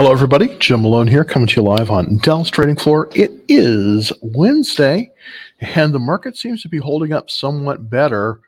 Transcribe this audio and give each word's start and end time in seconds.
Hello, 0.00 0.12
everybody. 0.12 0.56
Jim 0.56 0.80
Malone 0.80 1.06
here, 1.06 1.24
coming 1.24 1.46
to 1.46 1.56
you 1.56 1.62
live 1.62 1.90
on 1.90 2.16
Dell's 2.16 2.50
Trading 2.50 2.74
Floor. 2.74 3.10
It 3.14 3.32
is 3.48 4.10
Wednesday, 4.22 5.12
and 5.60 5.92
the 5.92 5.98
market 5.98 6.38
seems 6.38 6.62
to 6.62 6.70
be 6.70 6.78
holding 6.78 7.12
up 7.12 7.28
somewhat 7.28 7.90
better 7.90 8.40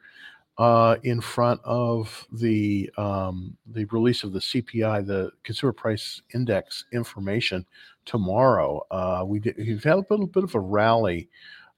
uh, 0.57 0.97
in 1.03 1.21
front 1.21 1.61
of 1.63 2.27
the 2.33 2.91
um, 2.97 3.55
the 3.67 3.85
release 3.91 4.25
of 4.25 4.33
the 4.33 4.39
CPI, 4.39 5.07
the 5.07 5.31
Consumer 5.43 5.75
Price 5.75 6.23
Index 6.33 6.87
information 6.91 7.67
tomorrow. 8.07 8.87
Uh, 8.91 9.23
we 9.27 9.39
did, 9.39 9.55
we've 9.59 9.85
had 9.85 9.97
a 9.97 10.07
little 10.09 10.27
bit 10.27 10.45
of 10.45 10.55
a 10.55 10.59
rally, 10.59 11.29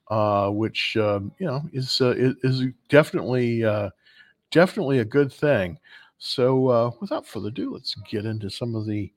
uh, 0.07 0.51
which 0.51 0.97
um, 0.99 1.33
you 1.41 1.49
know 1.49 1.63
is 1.73 2.01
uh, 2.01 2.15
is, 2.45 2.63
definitely 2.89 3.65
uh, 3.65 3.91
definitely 4.53 5.01
a 5.01 5.05
good 5.05 5.33
thing. 5.33 5.81
So, 6.19 6.69
uh, 6.69 6.91
without 7.01 7.27
further 7.27 7.49
ado, 7.49 7.75
let's 7.75 7.97
get 8.09 8.25
into 8.25 8.49
some 8.51 8.77
of 8.77 8.87
the 8.87 9.11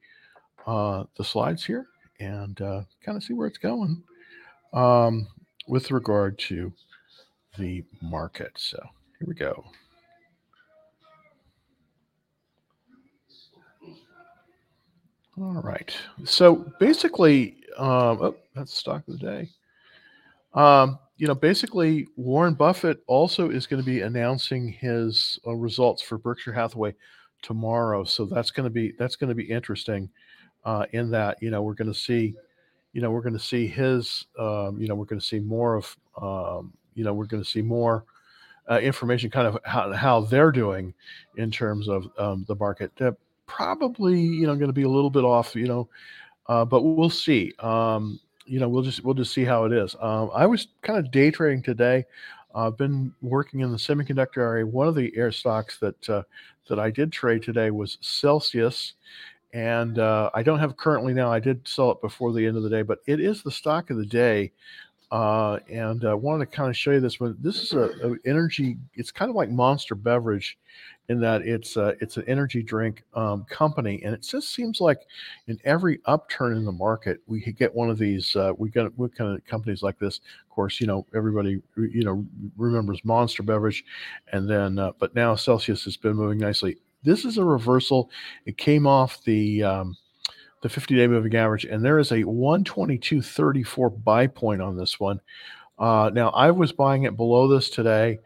uh, 0.67 1.05
the 1.15 1.23
slides 1.23 1.65
here 1.65 1.87
and 2.19 2.61
uh, 2.61 2.81
kind 3.03 3.17
of 3.17 3.23
see 3.23 3.33
where 3.33 3.47
it's 3.47 3.57
going 3.57 4.03
um, 4.73 5.27
with 5.67 5.91
regard 5.91 6.37
to 6.37 6.71
the 7.57 7.83
market. 8.01 8.51
So 8.57 8.77
here 9.17 9.27
we 9.27 9.33
go. 9.33 9.63
All 15.39 15.61
right. 15.61 15.95
So 16.25 16.71
basically, 16.79 17.57
um, 17.77 18.19
oh, 18.21 18.35
that's 18.55 18.73
stock 18.73 19.07
of 19.07 19.19
the 19.19 19.25
day. 19.25 19.49
Um, 20.53 20.97
you 21.17 21.27
know, 21.27 21.35
basically, 21.35 22.07
Warren 22.15 22.55
Buffett 22.55 23.03
also 23.07 23.49
is 23.49 23.67
going 23.67 23.81
to 23.81 23.85
be 23.85 24.01
announcing 24.01 24.67
his 24.67 25.39
uh, 25.45 25.53
results 25.53 26.01
for 26.01 26.17
Berkshire 26.17 26.53
Hathaway 26.53 26.95
tomorrow. 27.41 28.03
So 28.03 28.25
that's 28.25 28.51
going 28.51 28.65
to 28.65 28.71
be 28.71 28.93
that's 28.97 29.15
going 29.15 29.29
to 29.29 29.35
be 29.35 29.43
interesting 29.43 30.09
uh, 30.67 30.85
in 30.91 31.09
that 31.09 31.41
you 31.41 31.49
know 31.49 31.61
we're 31.61 31.73
going 31.73 31.91
to 31.91 31.97
see 31.97 32.35
you 32.91 33.01
know 33.01 33.09
we're 33.09 33.21
going 33.21 33.33
to 33.33 33.39
see 33.39 33.65
his 33.65 34.27
um, 34.37 34.77
you 34.77 34.87
know 34.87 34.95
we're 34.95 35.05
going 35.05 35.19
to 35.19 35.25
see 35.25 35.39
more 35.39 35.75
of 35.75 35.97
um, 36.21 36.73
you 36.93 37.05
know 37.05 37.13
we're 37.13 37.25
going 37.25 37.41
to 37.41 37.49
see 37.49 37.61
more 37.61 38.03
uh, 38.69 38.77
information 38.79 39.29
kind 39.29 39.47
of 39.47 39.57
how, 39.63 39.93
how 39.93 40.19
they're 40.19 40.51
doing 40.51 40.93
in 41.37 41.49
terms 41.49 41.87
of 41.87 42.09
um, 42.17 42.43
the 42.49 42.55
market. 42.55 42.91
Uh, 43.01 43.11
probably 43.45 44.19
you 44.19 44.45
know 44.45 44.55
going 44.55 44.67
to 44.67 44.73
be 44.73 44.83
a 44.83 44.89
little 44.89 45.09
bit 45.09 45.23
off 45.23 45.55
you 45.55 45.67
know 45.67 45.87
uh, 46.47 46.65
but 46.65 46.81
we'll 46.81 47.09
see. 47.09 47.53
Um, 47.59 48.19
you 48.45 48.59
know 48.59 48.67
we'll 48.67 48.83
just 48.83 49.03
we'll 49.05 49.13
just 49.13 49.33
see 49.33 49.45
how 49.45 49.63
it 49.63 49.71
is. 49.71 49.95
Um, 50.01 50.31
i 50.35 50.45
was 50.45 50.67
kind 50.81 50.99
of 50.99 51.11
day 51.11 51.31
trading 51.31 51.63
today. 51.63 52.05
I've 52.53 52.77
been 52.77 53.13
working 53.21 53.61
in 53.61 53.71
the 53.71 53.77
semiconductor 53.77 54.37
area. 54.37 54.65
One 54.65 54.87
of 54.87 54.95
the 54.95 55.15
air 55.15 55.31
stocks 55.31 55.79
that 55.79 56.09
uh, 56.09 56.23
that 56.67 56.79
i 56.79 56.91
did 56.91 57.11
trade 57.11 57.41
today 57.41 57.71
was 57.71 57.97
celsius 58.01 58.93
and 59.53 59.99
uh, 59.99 60.29
I 60.33 60.43
don't 60.43 60.59
have 60.59 60.77
currently 60.77 61.13
now. 61.13 61.31
I 61.31 61.39
did 61.39 61.67
sell 61.67 61.91
it 61.91 62.01
before 62.01 62.33
the 62.33 62.45
end 62.45 62.57
of 62.57 62.63
the 62.63 62.69
day, 62.69 62.81
but 62.81 62.99
it 63.07 63.19
is 63.19 63.43
the 63.43 63.51
stock 63.51 63.89
of 63.89 63.97
the 63.97 64.05
day. 64.05 64.51
Uh, 65.09 65.57
and 65.69 66.03
I 66.03 66.13
wanted 66.13 66.49
to 66.49 66.55
kind 66.57 66.69
of 66.69 66.75
show 66.75 66.91
you 66.91 66.99
this 66.99 67.17
one. 67.17 67.37
This 67.39 67.63
is 67.63 67.71
a, 67.71 67.91
a, 68.03 68.15
energy. 68.25 68.77
It's 68.93 69.09
kind 69.09 69.29
of 69.29 69.35
like 69.35 69.49
Monster 69.49 69.95
Beverage, 69.95 70.57
in 71.07 71.21
that 71.21 71.43
it's 71.43 71.77
a, 71.77 71.95
it's 72.01 72.17
an 72.17 72.25
energy 72.27 72.61
drink 72.61 73.03
um, 73.13 73.45
company, 73.49 74.01
and 74.03 74.13
it 74.13 74.21
just 74.21 74.53
seems 74.53 74.81
like 74.81 74.99
in 75.47 75.57
every 75.63 76.01
upturn 76.05 76.57
in 76.57 76.65
the 76.65 76.71
market, 76.73 77.21
we 77.27 77.39
could 77.39 77.57
get 77.57 77.73
one 77.73 77.89
of 77.89 77.97
these. 77.97 78.35
Uh, 78.35 78.51
we 78.57 78.69
get 78.69 78.85
we 78.97 79.07
kind 79.07 79.33
of 79.33 79.45
companies 79.45 79.81
like 79.81 79.97
this. 79.97 80.17
Of 80.17 80.49
course, 80.49 80.81
you 80.81 80.87
know 80.87 81.05
everybody 81.15 81.61
you 81.77 82.03
know 82.03 82.25
remembers 82.57 82.99
Monster 83.05 83.43
Beverage, 83.43 83.85
and 84.33 84.49
then 84.49 84.77
uh, 84.77 84.91
but 84.99 85.15
now 85.15 85.35
Celsius 85.35 85.85
has 85.85 85.95
been 85.95 86.15
moving 86.17 86.39
nicely 86.39 86.75
this 87.03 87.25
is 87.25 87.37
a 87.37 87.43
reversal. 87.43 88.09
It 88.45 88.57
came 88.57 88.87
off 88.87 89.23
the 89.23 89.63
um, 89.63 89.97
the 90.61 90.69
50 90.69 90.95
day 90.95 91.07
moving 91.07 91.35
average, 91.35 91.65
and 91.65 91.83
there 91.83 91.99
is 91.99 92.11
a 92.11 92.23
122.34 92.23 94.03
buy 94.03 94.27
point 94.27 94.61
on 94.61 94.75
this 94.77 94.99
one. 94.99 95.19
Uh, 95.77 96.09
now, 96.13 96.29
I 96.29 96.49
was 96.51 96.71
buying 96.71 97.03
it 97.03 97.15
below 97.15 97.47
this 97.47 97.69
today. 97.69 98.19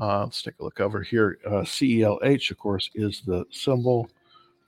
Uh, 0.00 0.24
let's 0.24 0.42
take 0.42 0.58
a 0.60 0.64
look 0.64 0.80
over 0.80 1.02
here. 1.02 1.38
Uh, 1.46 1.62
CELH, 1.62 2.50
of 2.50 2.58
course, 2.58 2.90
is 2.94 3.22
the 3.26 3.44
symbol 3.50 4.08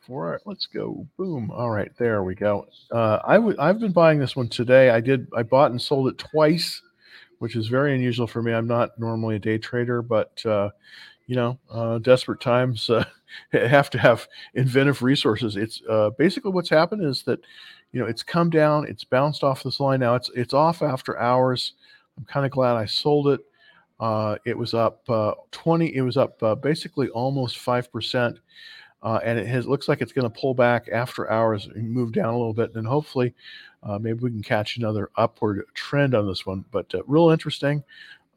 for 0.00 0.34
it. 0.34 0.42
Let's 0.44 0.66
go. 0.66 1.06
Boom. 1.16 1.50
All 1.50 1.70
right, 1.70 1.90
there 1.98 2.22
we 2.22 2.34
go. 2.34 2.66
Uh, 2.90 3.18
I 3.24 3.34
w- 3.34 3.56
I've 3.58 3.80
been 3.80 3.92
buying 3.92 4.18
this 4.18 4.36
one 4.36 4.48
today. 4.48 4.90
I 4.90 5.00
did. 5.00 5.28
I 5.36 5.42
bought 5.42 5.70
and 5.70 5.80
sold 5.80 6.08
it 6.08 6.18
twice, 6.18 6.82
which 7.38 7.56
is 7.56 7.68
very 7.68 7.94
unusual 7.94 8.26
for 8.26 8.42
me. 8.42 8.52
I'm 8.52 8.66
not 8.66 8.98
normally 8.98 9.36
a 9.36 9.40
day 9.40 9.58
trader, 9.58 10.02
but 10.02 10.44
uh, 10.46 10.70
you 11.26 11.36
know, 11.36 11.58
uh, 11.70 11.98
desperate 11.98 12.40
times 12.40 12.90
uh, 12.90 13.04
have 13.52 13.90
to 13.90 13.98
have 13.98 14.26
inventive 14.54 15.02
resources. 15.02 15.56
It's 15.56 15.82
uh, 15.88 16.10
basically 16.10 16.52
what's 16.52 16.70
happened 16.70 17.04
is 17.04 17.22
that, 17.24 17.40
you 17.92 18.00
know, 18.00 18.06
it's 18.06 18.22
come 18.22 18.50
down, 18.50 18.86
it's 18.86 19.04
bounced 19.04 19.42
off 19.44 19.62
this 19.62 19.80
line. 19.80 20.00
Now 20.00 20.14
it's 20.14 20.30
it's 20.34 20.54
off 20.54 20.82
after 20.82 21.18
hours. 21.18 21.74
I'm 22.18 22.24
kind 22.24 22.46
of 22.46 22.52
glad 22.52 22.76
I 22.76 22.86
sold 22.86 23.28
it. 23.28 23.40
Uh, 23.98 24.36
it 24.46 24.56
was 24.56 24.74
up 24.74 25.08
uh, 25.08 25.34
20. 25.52 25.94
It 25.94 26.02
was 26.02 26.16
up 26.16 26.42
uh, 26.42 26.54
basically 26.54 27.08
almost 27.10 27.58
five 27.58 27.92
percent. 27.92 28.38
Uh, 29.02 29.18
and 29.24 29.38
it 29.38 29.46
has 29.46 29.66
looks 29.66 29.88
like 29.88 30.02
it's 30.02 30.12
going 30.12 30.30
to 30.30 30.40
pull 30.40 30.52
back 30.52 30.86
after 30.92 31.30
hours 31.30 31.66
and 31.66 31.90
move 31.90 32.12
down 32.12 32.34
a 32.34 32.36
little 32.36 32.52
bit, 32.52 32.74
and 32.74 32.86
hopefully, 32.86 33.34
uh, 33.82 33.98
maybe 33.98 34.18
we 34.18 34.30
can 34.30 34.42
catch 34.42 34.76
another 34.76 35.10
upward 35.16 35.64
trend 35.72 36.14
on 36.14 36.26
this 36.26 36.44
one. 36.44 36.66
But 36.70 36.92
real 37.06 37.30
interesting. 37.30 37.82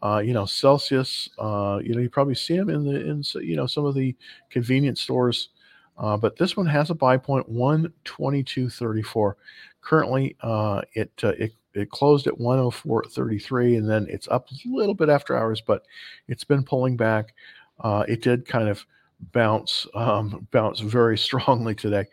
Uh, 0.03 0.19
you 0.19 0.33
know, 0.33 0.45
Celsius. 0.45 1.29
Uh, 1.39 1.79
you 1.83 1.95
know, 1.95 2.01
you 2.01 2.09
probably 2.09 2.35
see 2.35 2.57
them 2.57 2.69
in 2.69 2.83
the 2.83 3.09
in 3.09 3.23
you 3.41 3.55
know 3.55 3.65
some 3.67 3.85
of 3.85 3.95
the 3.95 4.15
convenience 4.49 5.01
stores. 5.01 5.49
Uh, 5.97 6.17
but 6.17 6.35
this 6.37 6.57
one 6.57 6.65
has 6.65 6.89
a 6.89 6.95
buy 6.95 7.17
point 7.17 7.49
122.34. 7.49 9.35
Currently, 9.81 10.35
uh, 10.41 10.81
it 10.93 11.11
uh, 11.23 11.29
it 11.39 11.53
it 11.73 11.89
closed 11.89 12.27
at 12.27 12.39
104.33, 12.39 13.77
and 13.77 13.89
then 13.89 14.05
it's 14.09 14.27
up 14.27 14.49
a 14.49 14.55
little 14.65 14.93
bit 14.93 15.09
after 15.09 15.35
hours, 15.37 15.61
but 15.61 15.83
it's 16.27 16.43
been 16.43 16.63
pulling 16.63 16.97
back. 16.97 17.33
Uh, 17.79 18.03
it 18.07 18.21
did 18.21 18.47
kind 18.47 18.67
of 18.69 18.85
bounce 19.31 19.87
um, 19.95 20.47
bounce 20.51 20.79
very 20.79 21.17
strongly 21.27 21.75
today. 21.75 22.05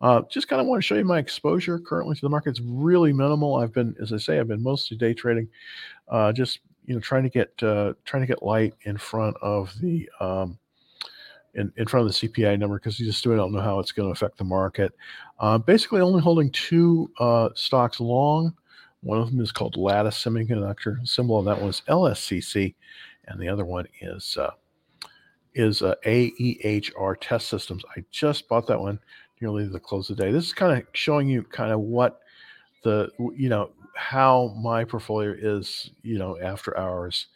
Uh, 0.00 0.22
just 0.30 0.48
kind 0.48 0.60
of 0.60 0.66
want 0.66 0.82
to 0.82 0.86
show 0.86 0.96
you 0.96 1.04
my 1.04 1.18
exposure 1.18 1.78
currently 1.78 2.14
to 2.14 2.20
the 2.20 2.28
market. 2.28 2.50
It's 2.50 2.60
really 2.60 3.12
minimal. 3.12 3.56
I've 3.56 3.72
been, 3.72 3.94
as 4.00 4.12
I 4.12 4.18
say, 4.18 4.38
I've 4.38 4.48
been 4.48 4.62
mostly 4.62 4.96
day 4.96 5.14
trading. 5.14 5.48
Uh, 6.08 6.32
just 6.32 6.60
you 6.88 6.94
know 6.94 7.00
trying 7.00 7.22
to 7.22 7.28
get 7.28 7.52
uh, 7.62 7.92
trying 8.06 8.22
to 8.22 8.26
get 8.26 8.42
light 8.42 8.74
in 8.84 8.96
front 8.96 9.36
of 9.42 9.72
the 9.80 10.08
um, 10.20 10.58
in, 11.54 11.70
in 11.76 11.86
front 11.86 12.06
of 12.06 12.12
the 12.12 12.28
CPI 12.28 12.58
number 12.58 12.78
because 12.78 12.98
you 12.98 13.04
just 13.04 13.18
still 13.18 13.36
don't 13.36 13.52
know 13.52 13.60
how 13.60 13.78
it's 13.78 13.92
going 13.92 14.08
to 14.08 14.12
affect 14.12 14.38
the 14.38 14.44
market. 14.44 14.94
Uh, 15.38 15.58
basically, 15.58 16.00
only 16.00 16.22
holding 16.22 16.50
two 16.50 17.10
uh, 17.18 17.50
stocks 17.54 18.00
long. 18.00 18.54
One 19.02 19.20
of 19.20 19.30
them 19.30 19.40
is 19.40 19.52
called 19.52 19.76
Lattice 19.76 20.24
Semiconductor. 20.24 21.06
Symbol 21.06 21.38
of 21.38 21.44
that 21.44 21.60
one 21.60 21.68
is 21.68 21.82
LSCC, 21.88 22.74
and 23.26 23.38
the 23.38 23.48
other 23.48 23.66
one 23.66 23.86
is 24.00 24.38
uh, 24.38 24.52
is 25.54 25.82
uh, 25.82 25.94
AEHR 26.06 27.16
Test 27.20 27.48
Systems. 27.48 27.84
I 27.94 28.02
just 28.10 28.48
bought 28.48 28.66
that 28.66 28.80
one 28.80 28.98
nearly 29.42 29.66
the 29.66 29.78
close 29.78 30.08
of 30.08 30.16
the 30.16 30.24
day. 30.24 30.32
This 30.32 30.46
is 30.46 30.52
kind 30.54 30.76
of 30.76 30.86
showing 30.94 31.28
you 31.28 31.42
kind 31.42 31.70
of 31.70 31.80
what 31.80 32.22
the 32.82 33.10
you 33.36 33.48
know 33.48 33.70
how 33.98 34.54
my 34.56 34.84
portfolio 34.84 35.34
is, 35.36 35.90
you 36.02 36.18
know, 36.18 36.38
after 36.40 36.78
hours, 36.78 37.26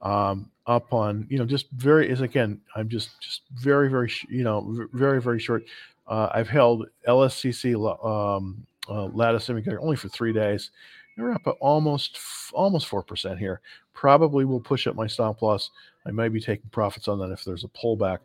um, 0.00 0.50
up 0.66 0.92
on, 0.94 1.26
you 1.28 1.38
know, 1.38 1.44
just 1.44 1.70
very 1.72 2.08
is 2.08 2.22
again, 2.22 2.60
I'm 2.74 2.88
just 2.88 3.20
just 3.20 3.42
very 3.54 3.88
very 3.90 4.10
you 4.28 4.42
know 4.42 4.88
very 4.92 5.20
very 5.20 5.38
short. 5.38 5.64
Uh, 6.06 6.28
I've 6.32 6.48
held 6.48 6.86
LSCC 7.06 7.74
um, 8.04 8.66
uh, 8.88 9.06
Lattice 9.06 9.48
Semiconductor 9.48 9.82
only 9.82 9.96
for 9.96 10.08
three 10.08 10.32
days. 10.32 10.70
We're 11.18 11.32
up 11.32 11.46
at 11.46 11.54
almost 11.60 12.18
almost 12.52 12.86
four 12.86 13.02
percent 13.02 13.38
here. 13.38 13.60
Probably 13.92 14.44
will 14.44 14.60
push 14.60 14.86
up 14.86 14.94
my 14.94 15.06
stop 15.06 15.42
loss. 15.42 15.70
I 16.06 16.10
might 16.10 16.32
be 16.32 16.40
taking 16.40 16.70
profits 16.70 17.08
on 17.08 17.18
that 17.18 17.32
if 17.32 17.44
there's 17.44 17.64
a 17.64 17.68
pullback. 17.68 18.18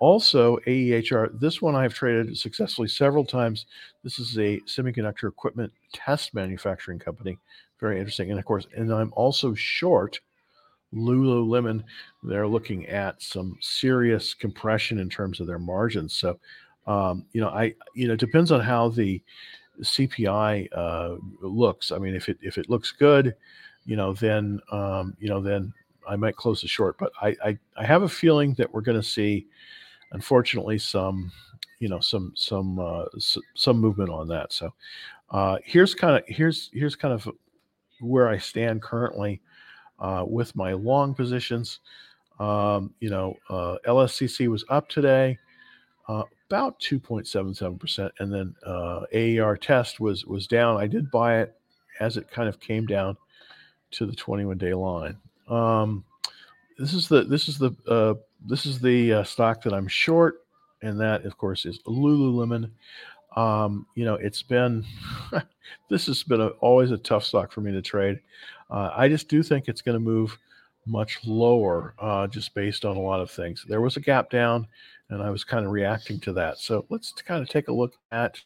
Also, 0.00 0.56
AEHR, 0.66 1.38
this 1.38 1.60
one 1.60 1.76
I've 1.76 1.92
traded 1.92 2.36
successfully 2.36 2.88
several 2.88 3.24
times. 3.24 3.66
This 4.02 4.18
is 4.18 4.36
a 4.38 4.58
semiconductor 4.60 5.28
equipment 5.28 5.70
test 5.92 6.32
manufacturing 6.34 6.98
company. 6.98 7.38
Very 7.78 7.98
interesting. 7.98 8.30
And 8.30 8.38
of 8.38 8.46
course, 8.46 8.66
and 8.74 8.90
I'm 8.92 9.12
also 9.14 9.54
short 9.54 10.18
Lululemon. 10.94 11.84
They're 12.22 12.48
looking 12.48 12.86
at 12.86 13.20
some 13.22 13.58
serious 13.60 14.32
compression 14.32 14.98
in 14.98 15.10
terms 15.10 15.38
of 15.38 15.46
their 15.46 15.58
margins. 15.58 16.14
So, 16.14 16.38
um, 16.86 17.26
you 17.32 17.42
know, 17.42 17.50
I, 17.50 17.74
you 17.94 18.08
know, 18.08 18.14
it 18.14 18.20
depends 18.20 18.50
on 18.50 18.60
how 18.60 18.88
the 18.88 19.22
CPI 19.82 20.68
uh, 20.72 21.16
looks. 21.42 21.92
I 21.92 21.98
mean, 21.98 22.14
if 22.14 22.30
it 22.30 22.38
if 22.40 22.56
it 22.56 22.70
looks 22.70 22.90
good, 22.90 23.34
you 23.84 23.96
know, 23.96 24.14
then 24.14 24.60
um, 24.72 25.14
you 25.20 25.28
know, 25.28 25.42
then 25.42 25.74
I 26.08 26.16
might 26.16 26.36
close 26.36 26.62
the 26.62 26.68
short. 26.68 26.96
But 26.98 27.12
I 27.20 27.36
I, 27.44 27.58
I 27.76 27.84
have 27.84 28.02
a 28.02 28.08
feeling 28.08 28.54
that 28.54 28.72
we're 28.72 28.80
going 28.80 29.00
to 29.00 29.06
see 29.06 29.46
unfortunately 30.12 30.78
some 30.78 31.30
you 31.78 31.88
know 31.88 32.00
some 32.00 32.32
some 32.34 32.78
uh, 32.78 33.04
s- 33.16 33.38
some 33.54 33.78
movement 33.78 34.10
on 34.10 34.28
that. 34.28 34.52
So 34.52 34.72
uh, 35.30 35.58
here's 35.64 35.94
kind 35.94 36.16
of 36.16 36.22
here's 36.26 36.70
here's 36.72 36.96
kind 36.96 37.14
of 37.14 37.28
where 38.00 38.28
I 38.28 38.38
stand 38.38 38.82
currently 38.82 39.40
uh, 39.98 40.24
with 40.26 40.54
my 40.56 40.72
long 40.72 41.14
positions. 41.14 41.80
Um, 42.38 42.94
you 43.00 43.10
know, 43.10 43.36
uh, 43.50 43.76
LSCC 43.86 44.48
was 44.48 44.64
up 44.68 44.88
today. 44.88 45.38
Uh, 46.08 46.24
about 46.48 46.80
2.77%. 46.80 48.10
And 48.18 48.32
then 48.32 48.54
uh, 48.66 49.02
AEHR 49.14 49.60
test 49.60 50.00
was 50.00 50.26
was 50.26 50.48
down. 50.48 50.76
I 50.76 50.88
did 50.88 51.10
buy 51.10 51.40
it 51.40 51.54
as 52.00 52.16
it 52.16 52.28
kind 52.30 52.48
of 52.48 52.58
came 52.58 52.86
down 52.86 53.16
to 53.92 54.06
the 54.06 54.16
21 54.16 54.58
day 54.58 54.74
line. 54.74 55.16
Um, 55.48 56.04
this 56.80 56.94
is 56.94 57.08
the 57.08 57.24
this 57.24 57.46
is 57.48 57.58
the 57.58 57.76
uh, 57.86 58.14
this 58.46 58.64
is 58.64 58.80
the 58.80 59.12
uh, 59.12 59.24
stock 59.24 59.62
that 59.62 59.74
I'm 59.74 59.86
short, 59.86 60.42
and 60.80 60.98
that 60.98 61.26
of 61.26 61.36
course 61.36 61.66
is 61.66 61.80
Lululemon. 61.86 62.70
Um, 63.36 63.86
you 63.94 64.04
know, 64.04 64.14
it's 64.14 64.42
been 64.42 64.84
this 65.90 66.06
has 66.06 66.22
been 66.22 66.40
a, 66.40 66.48
always 66.60 66.90
a 66.90 66.98
tough 66.98 67.24
stock 67.24 67.52
for 67.52 67.60
me 67.60 67.70
to 67.72 67.82
trade. 67.82 68.20
Uh, 68.70 68.90
I 68.96 69.08
just 69.08 69.28
do 69.28 69.42
think 69.42 69.68
it's 69.68 69.82
going 69.82 69.94
to 69.94 70.00
move 70.00 70.36
much 70.86 71.20
lower, 71.24 71.94
uh, 71.98 72.26
just 72.26 72.54
based 72.54 72.84
on 72.84 72.96
a 72.96 73.00
lot 73.00 73.20
of 73.20 73.30
things. 73.30 73.64
There 73.68 73.82
was 73.82 73.98
a 73.98 74.00
gap 74.00 74.30
down, 74.30 74.66
and 75.10 75.22
I 75.22 75.28
was 75.28 75.44
kind 75.44 75.66
of 75.66 75.72
reacting 75.72 76.18
to 76.20 76.32
that. 76.32 76.58
So 76.58 76.86
let's 76.88 77.12
kind 77.12 77.42
of 77.42 77.48
take 77.48 77.68
a 77.68 77.72
look 77.72 77.94
at 78.10 78.40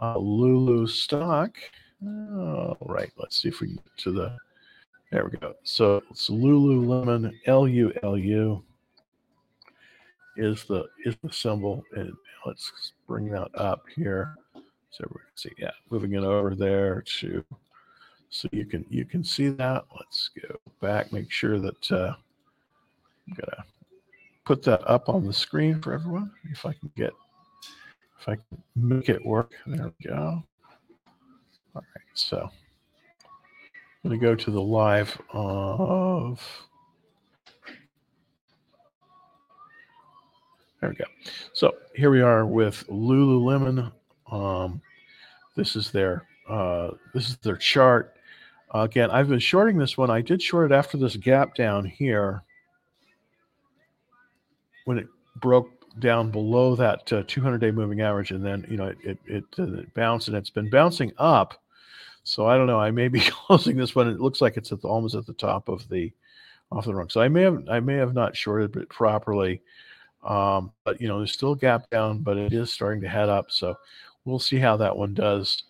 uh, 0.00 0.18
Lulu 0.18 0.86
stock. 0.86 1.56
All 2.06 2.76
right, 2.80 3.10
let's 3.16 3.40
see 3.40 3.48
if 3.48 3.60
we 3.60 3.68
can 3.68 3.76
get 3.76 3.96
to 3.98 4.12
the. 4.12 4.36
There 5.10 5.24
we 5.24 5.38
go. 5.38 5.54
So 5.64 6.02
it's 6.10 6.30
Lululemon, 6.30 7.32
L 7.46 7.66
U 7.66 7.92
L 8.02 8.16
U 8.16 8.62
is 10.36 10.64
the 10.64 10.86
is 11.04 11.16
the 11.22 11.32
symbol, 11.32 11.84
and 11.96 12.12
let's 12.46 12.92
bring 13.08 13.28
that 13.30 13.48
up 13.54 13.84
here 13.94 14.36
so 14.90 15.04
we 15.10 15.18
can 15.18 15.36
see. 15.36 15.52
Yeah, 15.58 15.72
moving 15.90 16.14
it 16.14 16.22
over 16.22 16.54
there 16.54 17.02
to 17.18 17.44
so 18.28 18.48
you 18.52 18.64
can 18.64 18.86
you 18.88 19.04
can 19.04 19.24
see 19.24 19.48
that. 19.48 19.84
Let's 19.98 20.30
go 20.40 20.56
back, 20.80 21.12
make 21.12 21.32
sure 21.32 21.58
that 21.58 21.90
uh, 21.90 22.14
I'm 23.26 23.34
gonna 23.34 23.64
put 24.44 24.62
that 24.62 24.88
up 24.88 25.08
on 25.08 25.26
the 25.26 25.32
screen 25.32 25.82
for 25.82 25.92
everyone. 25.92 26.30
If 26.52 26.64
I 26.64 26.72
can 26.72 26.90
get 26.96 27.12
if 28.20 28.28
I 28.28 28.36
can 28.36 28.62
make 28.76 29.08
it 29.08 29.24
work. 29.26 29.54
There 29.66 29.92
we 29.98 30.08
go. 30.08 30.44
All 31.74 31.82
right, 31.82 32.04
so 32.14 32.48
I'm 34.02 34.10
gonna 34.10 34.20
go 34.20 34.34
to 34.34 34.50
the 34.50 34.62
live 34.62 35.20
of 35.30 36.40
There 40.80 40.88
we 40.88 40.96
go. 40.96 41.04
So 41.52 41.74
here 41.94 42.10
we 42.10 42.22
are 42.22 42.46
with 42.46 42.86
Lululemon. 42.88 43.92
Um, 44.30 44.80
this 45.54 45.76
is 45.76 45.90
their 45.90 46.26
uh, 46.48 46.92
this 47.12 47.28
is 47.28 47.36
their 47.38 47.56
chart. 47.56 48.16
Uh, 48.74 48.80
again, 48.80 49.10
I've 49.10 49.28
been 49.28 49.38
shorting 49.38 49.76
this 49.76 49.98
one. 49.98 50.10
I 50.10 50.22
did 50.22 50.40
short 50.40 50.72
it 50.72 50.74
after 50.74 50.96
this 50.96 51.16
gap 51.16 51.54
down 51.54 51.84
here 51.84 52.42
when 54.86 54.98
it 54.98 55.06
broke 55.36 55.68
down 55.98 56.30
below 56.30 56.74
that 56.76 57.04
200-day 57.06 57.68
uh, 57.68 57.72
moving 57.72 58.00
average, 58.00 58.30
and 58.30 58.44
then 58.44 58.64
you 58.70 58.78
know 58.78 58.86
it 58.86 58.98
it, 59.04 59.18
it, 59.26 59.44
uh, 59.58 59.64
it 59.64 59.92
bounced 59.92 60.28
and 60.28 60.36
it's 60.36 60.50
been 60.50 60.70
bouncing 60.70 61.12
up. 61.18 61.60
So 62.30 62.46
I 62.46 62.56
don't 62.56 62.68
know. 62.68 62.78
I 62.78 62.92
may 62.92 63.08
be 63.08 63.20
closing 63.46 63.76
this 63.76 63.94
one. 63.94 64.08
It 64.08 64.20
looks 64.20 64.40
like 64.40 64.56
it's 64.56 64.70
at 64.70 64.80
the, 64.80 64.88
almost 64.88 65.16
at 65.16 65.26
the 65.26 65.32
top 65.32 65.68
of 65.68 65.88
the 65.88 66.12
off 66.70 66.84
the 66.84 66.94
rung. 66.94 67.08
So 67.08 67.20
I 67.20 67.28
may 67.28 67.42
have 67.42 67.68
I 67.68 67.80
may 67.80 67.94
have 67.94 68.14
not 68.14 68.36
shorted 68.36 68.76
it 68.76 68.88
properly. 68.88 69.60
Um, 70.22 70.72
but 70.84 71.00
you 71.00 71.08
know, 71.08 71.18
there's 71.18 71.32
still 71.32 71.52
a 71.52 71.58
gap 71.58 71.90
down, 71.90 72.18
but 72.18 72.36
it 72.36 72.52
is 72.52 72.72
starting 72.72 73.00
to 73.02 73.08
head 73.08 73.28
up. 73.28 73.50
So 73.50 73.76
we'll 74.24 74.38
see 74.38 74.58
how 74.58 74.76
that 74.76 74.96
one 74.96 75.14
does 75.14 75.64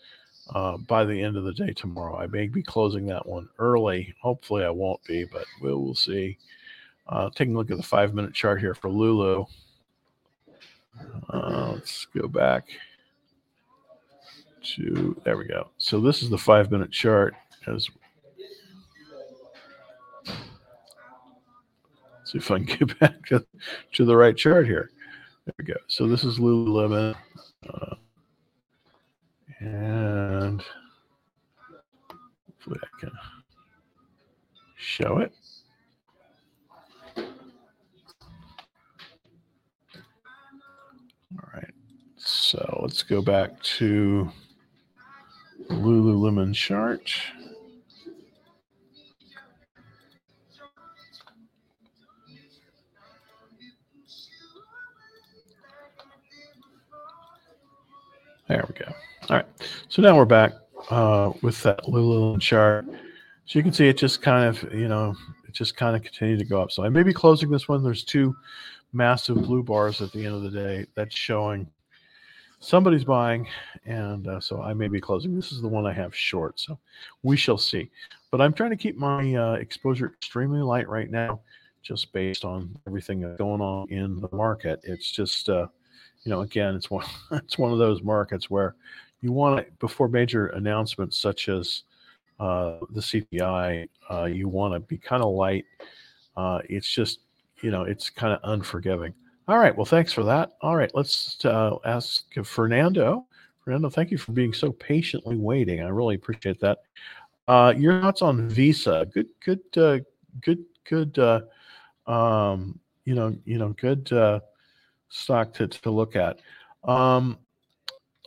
uh, 0.55 0.77
by 0.77 1.05
the 1.05 1.23
end 1.23 1.37
of 1.37 1.45
the 1.45 1.55
day 1.55 1.73
tomorrow. 1.73 2.19
I 2.19 2.27
may 2.27 2.49
be 2.49 2.63
closing 2.63 3.07
that 3.07 3.27
one 3.27 3.49
early. 3.59 4.15
Hopefully, 4.21 4.65
I 4.65 4.71
won't 4.71 5.03
be, 5.05 5.25
but 5.25 5.47
we'll, 5.63 5.83
we'll 5.83 5.95
see. 5.95 6.37
Uh, 7.09 7.31
taking 7.31 7.55
a 7.55 7.59
look 7.59 7.71
at 7.71 7.77
the 7.77 7.83
five 7.83 8.13
minute 8.13 8.35
chart 8.35 8.61
here 8.61 8.75
for 8.75 8.91
Lulu. 8.91 9.47
Uh, 11.33 11.73
let's 11.73 12.07
go 12.07 12.29
back 12.29 12.69
to 14.63 15.21
there 15.25 15.37
we 15.37 15.47
go. 15.47 15.71
So 15.79 16.01
this 16.01 16.23
is 16.23 16.31
the 16.31 16.39
five 16.39 16.71
minute 16.71 16.91
chart 16.91 17.35
as 17.67 17.89
see 22.31 22.39
if 22.39 22.51
I 22.51 22.59
can 22.59 22.65
get 22.79 22.99
back 22.99 23.27
to, 23.27 24.05
the 24.05 24.17
right 24.17 24.37
chart 24.37 24.67
here. 24.67 24.91
There 25.45 25.55
we 25.59 25.65
go. 25.65 25.75
So 25.89 26.07
this 26.07 26.25
is 26.25 26.39
Lululemon. 26.39 27.15
Uh, 27.69 27.95
and 29.59 30.63
hopefully 32.47 32.79
I 32.83 33.01
can 33.01 33.11
show 34.77 35.19
it. 35.19 35.33
All 41.37 41.49
right. 41.55 41.73
So 42.17 42.81
let's 42.83 43.03
go 43.03 43.21
back 43.21 43.61
to 43.63 44.31
Lululemon 45.71 46.55
chart. 46.55 47.13
There 58.49 58.65
we 58.67 58.75
go. 58.75 58.93
All 59.29 59.37
right. 59.37 59.47
So 59.89 60.03
now 60.03 60.17
we're 60.17 60.25
back 60.25 60.53
uh, 60.91 61.33
with 61.41 61.63
that 61.63 61.85
Lululemon 61.85 62.41
chart. 62.41 62.85
So 63.47 63.59
you 63.59 63.63
can 63.63 63.73
see 63.73 63.89
it 63.89 63.97
just 63.97 64.23
kind 64.23 64.45
of, 64.45 64.75
you 64.75 64.89
know, 64.89 65.15
it 65.47 65.55
just 65.55 65.77
kind 65.77 65.95
of 65.95 66.03
continued 66.03 66.41
to 66.41 66.45
go 66.45 66.61
up. 66.61 66.73
So 66.73 66.85
I 66.85 66.89
may 66.89 67.05
be 67.05 67.13
closing 67.13 67.49
this 67.49 67.69
one. 67.69 67.85
There's 67.85 68.03
two 68.05 68.35
massive 68.93 69.37
blue 69.37 69.63
bars 69.63 70.03
at 70.03 70.11
the 70.13 70.27
end 70.27 70.35
of 70.35 70.43
the 70.43 70.51
day. 70.51 70.87
That's 70.97 71.17
showing 71.17 71.69
somebody's 72.61 73.05
buying. 73.05 73.49
And 73.85 74.29
uh, 74.29 74.41
so 74.41 74.63
I 74.63 74.75
may 74.75 74.89
be 74.89 75.01
closing. 75.01 75.35
This 75.35 75.53
is 75.53 75.61
the 75.61 75.69
one 75.69 75.87
I 75.87 75.93
have 75.93 76.15
short. 76.15 76.61
So 76.61 76.79
we 77.23 77.37
shall 77.37 77.59
see. 77.59 77.91
But 78.31 78.41
I'm 78.41 78.53
trying 78.53 78.71
to 78.71 78.77
keep 78.77 78.97
my 78.97 79.35
uh, 79.35 79.55
exposure 79.55 80.07
extremely 80.07 80.61
light 80.61 80.89
right 80.89 81.11
now, 81.11 81.41
just 81.83 82.13
based 82.13 82.45
on 82.45 82.77
everything 82.87 83.21
that's 83.21 83.39
going 83.39 83.61
on 83.61 83.91
in 83.91 84.21
the 84.21 84.29
market. 84.33 84.81
It's 84.85 85.11
just, 85.11 85.49
uh, 85.49 85.67
you 86.23 86.31
know, 86.31 86.43
again, 86.43 86.77
it's 86.77 86.91
one 86.91 87.07
it's 87.33 87.59
one 87.59 87.73
of 87.73 87.79
those 87.79 88.03
markets 88.03 88.49
where 88.49 88.77
you 89.21 89.33
want 89.33 89.59
it 89.61 89.79
before 89.81 90.09
major 90.09 90.47
announcements 90.49 91.19
such 91.19 91.49
as 91.49 91.83
uh, 92.39 92.79
the 92.91 93.01
CPI, 93.01 93.89
uh, 94.11 94.25
you 94.25 94.49
want 94.49 94.73
to 94.73 94.81
be 94.81 94.97
kind 94.97 95.23
of 95.23 95.31
light. 95.35 95.67
Uh, 96.37 96.61
it's 96.71 96.91
just, 96.91 97.21
you 97.61 97.71
know, 97.71 97.83
it's 97.83 98.09
kind 98.09 98.33
of 98.33 98.41
unforgiving. 98.45 99.13
All 99.49 99.59
right. 99.59 99.77
Well, 99.77 99.87
thanks 99.87 100.13
for 100.13 100.23
that. 100.25 100.53
All 100.61 100.77
right. 100.77 100.91
Let's 100.95 101.45
uh, 101.45 101.77
ask 101.85 102.25
Fernando. 102.45 103.27
Fernando, 103.65 103.91
thank 103.91 104.11
you 104.11 104.19
for 104.19 104.33
being 104.33 104.53
so 104.53 104.73
patiently 104.73 105.37
waiting. 105.37 105.81
I 105.83 105.89
really 105.89 106.15
appreciate 106.15 106.61
that. 106.61 106.79
Uh, 107.49 107.75
your 107.77 108.01
thoughts 108.01 108.23
on 108.23 108.49
Visa? 108.49 109.07
Good, 109.13 109.29
good, 109.45 109.61
uh, 109.77 109.99
good, 110.41 110.65
good. 110.85 111.19
Um, 112.07 112.79
you 113.05 113.15
know, 113.15 113.37
you 113.45 113.59
know, 113.59 113.71
good 113.71 114.11
stock 115.09 115.53
to, 115.55 115.67
to 115.67 115.91
look 115.91 116.17
at. 116.17 116.39
Um, 116.85 117.39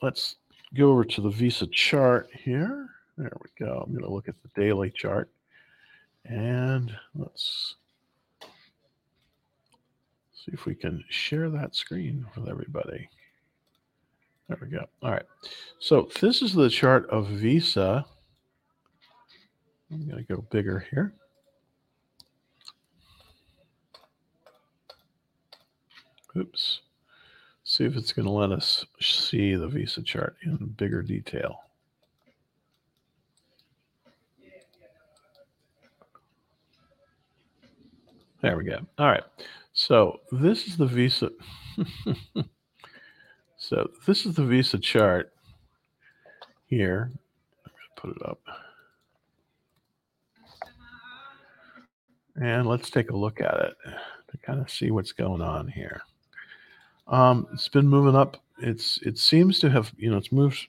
let's 0.01 0.35
go 0.73 0.91
over 0.91 1.05
to 1.05 1.21
the 1.21 1.29
Visa 1.29 1.67
chart 1.67 2.29
here. 2.33 2.89
There 3.17 3.31
we 3.41 3.65
go. 3.65 3.83
I'm 3.85 3.91
going 3.91 4.03
to 4.03 4.11
look 4.11 4.27
at 4.27 4.35
the 4.41 4.61
daily 4.61 4.91
chart. 4.91 5.29
And 6.25 6.95
let's 7.15 7.75
see 10.43 10.51
if 10.51 10.65
we 10.65 10.75
can 10.75 11.03
share 11.09 11.49
that 11.49 11.75
screen 11.75 12.25
with 12.35 12.49
everybody. 12.49 13.07
There 14.49 14.57
we 14.61 14.67
go. 14.67 14.85
All 15.01 15.11
right. 15.11 15.25
So 15.79 16.09
this 16.19 16.41
is 16.41 16.53
the 16.53 16.69
chart 16.69 17.09
of 17.09 17.27
Visa. 17.27 18.05
I'm 19.91 20.07
going 20.07 20.25
to 20.25 20.35
go 20.35 20.41
bigger 20.51 20.85
here. 20.91 21.13
Oops. 26.35 26.81
See 27.63 27.85
if 27.85 27.95
it's 27.95 28.11
going 28.11 28.25
to 28.25 28.31
let 28.31 28.51
us 28.51 28.85
see 28.99 29.55
the 29.55 29.67
Visa 29.67 30.01
chart 30.01 30.35
in 30.43 30.57
bigger 30.77 31.01
detail. 31.01 31.59
There 38.41 38.57
we 38.57 38.65
go. 38.65 38.79
All 38.97 39.07
right. 39.07 39.23
So 39.85 40.21
this 40.31 40.65
is 40.65 40.77
the 40.77 40.85
Visa. 40.85 41.29
so 43.57 43.91
this 44.07 44.25
is 44.25 44.33
the 44.33 44.45
Visa 44.45 44.79
chart 44.79 45.33
here. 46.67 47.11
Put 47.97 48.11
it 48.11 48.25
up. 48.25 48.39
And 52.41 52.65
let's 52.65 52.89
take 52.89 53.09
a 53.09 53.15
look 53.15 53.41
at 53.41 53.55
it 53.55 53.75
to 54.31 54.37
kind 54.37 54.61
of 54.61 54.71
see 54.71 54.89
what's 54.89 55.11
going 55.11 55.41
on 55.41 55.67
here. 55.67 56.01
Um, 57.09 57.45
it's 57.51 57.67
been 57.67 57.87
moving 57.87 58.15
up. 58.15 58.37
It's 58.59 58.99
it 59.01 59.17
seems 59.17 59.59
to 59.59 59.69
have 59.69 59.91
you 59.97 60.09
know 60.09 60.17
it's 60.17 60.31
moved. 60.31 60.65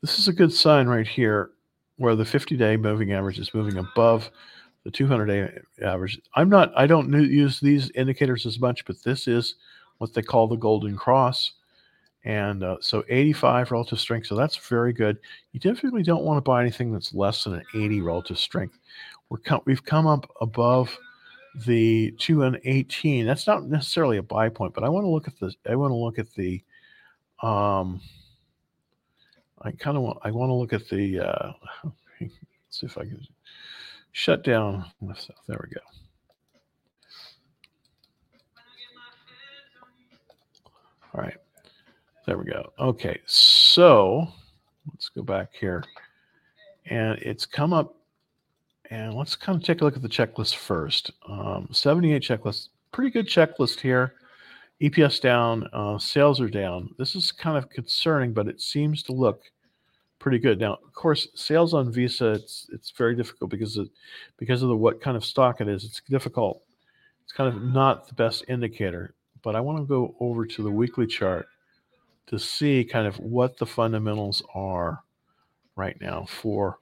This 0.00 0.20
is 0.20 0.28
a 0.28 0.32
good 0.32 0.52
sign 0.52 0.86
right 0.86 1.08
here, 1.08 1.50
where 1.96 2.14
the 2.14 2.22
50-day 2.22 2.76
moving 2.76 3.14
average 3.14 3.40
is 3.40 3.52
moving 3.52 3.78
above 3.78 4.30
the 4.84 4.90
200-day 4.90 5.58
average. 5.82 6.20
I'm 6.34 6.48
not. 6.48 6.72
I 6.76 6.86
don't 6.86 7.10
use 7.12 7.58
these 7.58 7.90
indicators 7.92 8.46
as 8.46 8.60
much, 8.60 8.84
but 8.84 9.02
this 9.02 9.26
is 9.26 9.56
what 9.98 10.12
they 10.14 10.22
call 10.22 10.46
the 10.46 10.56
golden 10.56 10.96
cross. 10.96 11.52
And 12.24 12.62
uh, 12.62 12.76
so 12.80 13.04
85 13.08 13.70
relative 13.70 14.00
strength. 14.00 14.28
So 14.28 14.34
that's 14.34 14.56
very 14.56 14.92
good. 14.92 15.18
You 15.52 15.60
typically 15.60 16.02
don't 16.02 16.24
want 16.24 16.38
to 16.38 16.42
buy 16.42 16.62
anything 16.62 16.92
that's 16.92 17.12
less 17.12 17.44
than 17.44 17.54
an 17.54 17.64
80 17.74 18.00
relative 18.00 18.38
strength. 18.38 18.78
We're 19.28 19.38
com- 19.38 19.62
we've 19.66 19.84
come 19.84 20.06
up 20.06 20.30
above 20.40 20.96
the 21.66 22.12
2 22.18 22.42
and 22.42 22.60
18. 22.64 23.26
That's 23.26 23.46
not 23.46 23.64
necessarily 23.64 24.16
a 24.18 24.22
buy 24.22 24.48
point, 24.48 24.74
but 24.74 24.84
I 24.84 24.88
want 24.88 25.04
to 25.04 25.08
look 25.08 25.28
at 25.28 25.38
the 25.38 25.54
I 25.68 25.76
want 25.76 25.90
to 25.90 25.96
look 25.96 26.18
at 26.18 26.32
the 26.34 26.62
um 27.42 28.00
I 29.62 29.72
kind 29.72 29.96
of 29.96 30.02
want 30.02 30.18
I 30.22 30.30
want 30.30 30.50
to 30.50 30.54
look 30.54 30.72
at 30.72 30.88
the 30.88 31.20
uh 31.20 31.52
let's 32.20 32.32
see 32.70 32.86
if 32.86 32.98
I 32.98 33.02
can 33.02 33.26
shut 34.14 34.44
down 34.44 34.84
myself. 35.02 35.40
there 35.48 35.58
we 35.62 35.74
go. 35.74 35.80
All 41.12 41.20
right. 41.20 41.36
There 42.26 42.38
we 42.38 42.44
go. 42.44 42.72
Okay. 42.78 43.20
So 43.26 44.28
let's 44.90 45.08
go 45.08 45.22
back 45.22 45.50
here. 45.58 45.84
And 46.86 47.18
it's 47.18 47.44
come 47.44 47.72
up. 47.72 47.96
And 48.90 49.14
let's 49.14 49.34
kind 49.34 49.56
of 49.58 49.64
take 49.64 49.80
a 49.80 49.84
look 49.84 49.96
at 49.96 50.02
the 50.02 50.08
checklist 50.08 50.54
first. 50.54 51.10
Um, 51.28 51.68
78 51.72 52.22
checklist. 52.22 52.68
Pretty 52.92 53.10
good 53.10 53.26
checklist 53.26 53.80
here. 53.80 54.14
EPS 54.80 55.20
down, 55.20 55.68
uh, 55.72 55.98
sales 55.98 56.40
are 56.40 56.48
down. 56.48 56.90
This 56.98 57.16
is 57.16 57.32
kind 57.32 57.56
of 57.56 57.68
concerning, 57.68 58.32
but 58.32 58.46
it 58.46 58.60
seems 58.60 59.02
to 59.04 59.12
look 59.12 59.42
pretty 60.24 60.38
good. 60.38 60.58
Now, 60.58 60.78
of 60.84 60.92
course, 60.92 61.28
sales 61.34 61.74
on 61.74 61.92
Visa 61.92 62.32
it's 62.32 62.66
it's 62.72 62.90
very 62.90 63.14
difficult 63.14 63.50
because 63.50 63.76
of 63.76 63.88
because 64.38 64.62
of 64.62 64.68
the 64.70 64.76
what 64.76 65.00
kind 65.00 65.16
of 65.16 65.24
stock 65.24 65.60
it 65.60 65.68
is. 65.68 65.84
It's 65.84 66.00
difficult. 66.08 66.62
It's 67.22 67.32
kind 67.32 67.54
of 67.54 67.62
not 67.62 68.08
the 68.08 68.14
best 68.14 68.44
indicator 68.48 69.14
but 69.44 69.54
I 69.54 69.60
want 69.60 69.78
to 69.78 69.84
go 69.84 70.16
over 70.18 70.46
to 70.46 70.62
the 70.62 70.70
weekly 70.70 71.06
chart 71.06 71.46
to 72.26 72.38
see 72.38 72.82
kind 72.82 73.06
of 73.06 73.20
what 73.20 73.58
the 73.58 73.66
fundamentals 73.66 74.42
are 74.54 75.04
right 75.76 76.00
now 76.00 76.24
for 76.24 76.78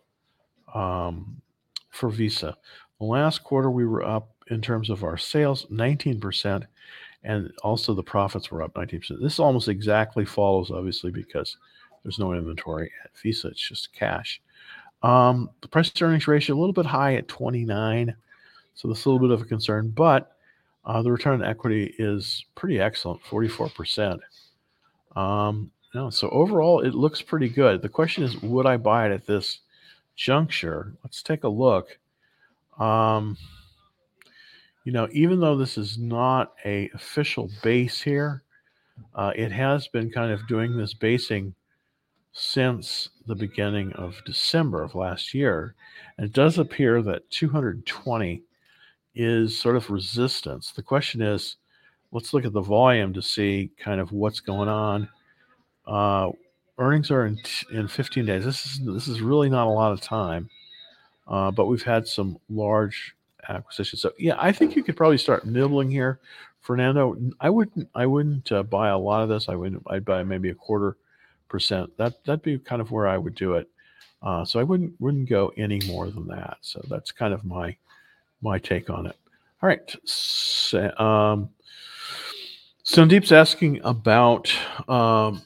um, 0.72 1.42
for 1.90 2.08
Visa. 2.08 2.56
The 3.00 3.04
last 3.04 3.42
quarter 3.42 3.70
we 3.70 3.84
were 3.84 4.04
up 4.04 4.30
in 4.49 4.62
terms 4.62 4.88
of 4.88 5.02
our 5.02 5.18
sales 5.18 5.66
19% 5.66 6.64
and 7.25 7.52
also 7.62 7.94
the 7.94 8.02
profits 8.02 8.50
were 8.50 8.62
up 8.62 8.75
19%. 8.75 9.20
This 9.20 9.40
almost 9.40 9.68
exactly 9.68 10.25
follows 10.25 10.70
obviously 10.70 11.11
because 11.11 11.56
there's 12.02 12.18
no 12.18 12.32
inventory 12.32 12.90
at 13.04 13.16
Visa, 13.23 13.49
it's 13.49 13.68
just 13.68 13.92
cash. 13.92 14.40
Um, 15.02 15.50
the 15.61 15.68
price 15.68 15.90
to 15.90 16.04
earnings 16.04 16.28
ratio 16.28 16.56
a 16.56 16.59
little 16.59 16.73
bit 16.73 16.87
high 16.87 17.14
at 17.14 17.28
29. 17.28 18.14
So 18.75 18.88
that's 18.88 19.04
a 19.04 19.11
little 19.11 19.26
bit 19.26 19.35
of 19.35 19.42
a 19.42 19.49
concern, 19.49 19.88
but 19.90 20.37
uh, 20.85 21.02
the 21.02 21.12
return 21.12 21.35
on 21.35 21.47
equity 21.47 21.94
is 21.99 22.44
pretty 22.54 22.80
excellent, 22.80 23.23
44%. 23.25 24.18
Um, 25.14 25.71
no, 25.94 26.11
so 26.11 26.28
overall, 26.30 26.80
it 26.80 26.94
looks 26.94 27.21
pretty 27.21 27.49
good. 27.49 27.82
The 27.82 27.88
question 27.88 28.25
is, 28.25 28.40
would 28.42 28.66
I 28.66 28.78
buy 28.78 29.06
it 29.06 29.12
at 29.12 29.26
this 29.26 29.61
juncture? 30.16 30.94
Let's 31.04 31.23
take 31.23 31.44
a 31.44 31.49
look. 31.49 31.99
Um, 32.78 33.37
you 34.85 34.92
know, 34.92 35.09
even 35.12 35.38
though 35.38 35.56
this 35.56 35.76
is 35.76 35.99
not 35.99 36.54
a 36.64 36.90
official 36.94 37.50
base 37.62 38.00
here, 38.00 38.42
uh, 39.14 39.32
it 39.37 39.52
has 39.52 39.87
been 39.88 40.11
kind 40.11 40.32
of 40.32 40.47
doing 40.49 40.76
this 40.76 40.94
basing 40.94 41.54
since 42.32 43.10
the 43.26 43.34
beginning 43.34 43.92
of 43.92 44.20
December 44.24 44.82
of 44.82 44.94
last 44.94 45.34
year. 45.34 45.74
And 46.16 46.26
it 46.26 46.32
does 46.32 46.58
appear 46.58 47.02
that 47.02 47.30
220 47.30 48.42
is 49.14 49.58
sort 49.58 49.76
of 49.76 49.90
resistance. 49.90 50.72
The 50.72 50.82
question 50.82 51.20
is, 51.20 51.56
let's 52.10 52.32
look 52.32 52.44
at 52.44 52.52
the 52.52 52.60
volume 52.60 53.12
to 53.12 53.22
see 53.22 53.70
kind 53.76 54.00
of 54.00 54.12
what's 54.12 54.40
going 54.40 54.68
on. 54.68 55.08
Uh, 55.86 56.30
earnings 56.78 57.10
are 57.10 57.26
in, 57.26 57.38
in 57.72 57.86
15 57.88 58.24
days. 58.24 58.44
This 58.44 58.64
is 58.64 58.80
this 58.84 59.08
is 59.08 59.20
really 59.20 59.50
not 59.50 59.66
a 59.66 59.70
lot 59.70 59.92
of 59.92 60.00
time, 60.00 60.48
uh, 61.28 61.50
but 61.50 61.66
we've 61.66 61.82
had 61.82 62.06
some 62.06 62.38
large 62.48 63.14
acquisitions. 63.48 64.00
So 64.00 64.12
yeah, 64.18 64.36
I 64.38 64.52
think 64.52 64.76
you 64.76 64.82
could 64.82 64.96
probably 64.96 65.18
start 65.18 65.46
nibbling 65.46 65.90
here, 65.90 66.18
Fernando. 66.60 67.16
I 67.40 67.50
wouldn't 67.50 67.88
I 67.94 68.06
wouldn't 68.06 68.50
uh, 68.52 68.62
buy 68.62 68.88
a 68.88 68.98
lot 68.98 69.22
of 69.22 69.28
this. 69.28 69.48
I 69.48 69.54
wouldn't. 69.54 69.82
I'd 69.88 70.04
buy 70.04 70.22
maybe 70.22 70.50
a 70.50 70.54
quarter 70.54 70.96
percent. 71.52 71.97
That 71.99 72.25
that'd 72.25 72.42
be 72.42 72.59
kind 72.59 72.82
of 72.82 72.90
where 72.90 73.06
I 73.06 73.16
would 73.16 73.37
do 73.37 73.54
it. 73.54 73.68
Uh, 74.23 74.44
so 74.44 74.59
I 74.59 74.64
wouldn't 74.64 75.00
wouldn't 75.00 75.28
go 75.28 75.52
any 75.56 75.80
more 75.87 76.11
than 76.11 76.26
that. 76.28 76.56
So 76.62 76.80
that's 76.88 77.12
kind 77.12 77.35
of 77.35 77.44
my 77.44 77.76
my 78.40 78.59
take 78.59 78.90
on 78.90 79.06
it. 79.06 79.16
All 79.62 79.68
right. 79.68 79.94
So, 80.04 80.90
um, 80.99 81.50
Sandeep's 82.85 83.30
asking 83.30 83.80
about 83.85 84.52
um, 84.88 85.42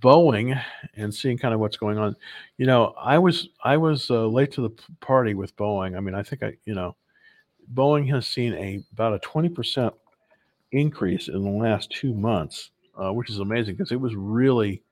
Boeing 0.00 0.58
and 0.96 1.14
seeing 1.14 1.36
kind 1.36 1.52
of 1.52 1.60
what's 1.60 1.76
going 1.76 1.98
on. 1.98 2.16
You 2.56 2.66
know, 2.66 2.94
I 2.98 3.18
was 3.18 3.50
I 3.62 3.76
was 3.76 4.10
uh, 4.10 4.26
late 4.26 4.52
to 4.52 4.62
the 4.62 4.70
party 5.00 5.34
with 5.34 5.56
Boeing. 5.56 5.96
I 5.96 6.00
mean, 6.00 6.14
I 6.14 6.22
think 6.22 6.42
I 6.42 6.56
you 6.64 6.74
know, 6.74 6.96
Boeing 7.74 8.08
has 8.10 8.26
seen 8.26 8.54
a 8.54 8.82
about 8.92 9.14
a 9.14 9.18
twenty 9.18 9.48
percent 9.48 9.92
increase 10.72 11.28
in 11.28 11.42
the 11.44 11.50
last 11.50 11.90
two 11.90 12.14
months, 12.14 12.70
uh, 12.96 13.12
which 13.12 13.30
is 13.30 13.38
amazing 13.38 13.74
because 13.74 13.92
it 13.92 14.00
was 14.00 14.14
really 14.14 14.82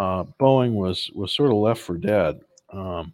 uh, 0.00 0.24
Boeing 0.40 0.72
was 0.72 1.10
was 1.14 1.32
sort 1.32 1.50
of 1.50 1.58
left 1.58 1.80
for 1.80 1.96
dead, 1.96 2.40
um, 2.72 3.12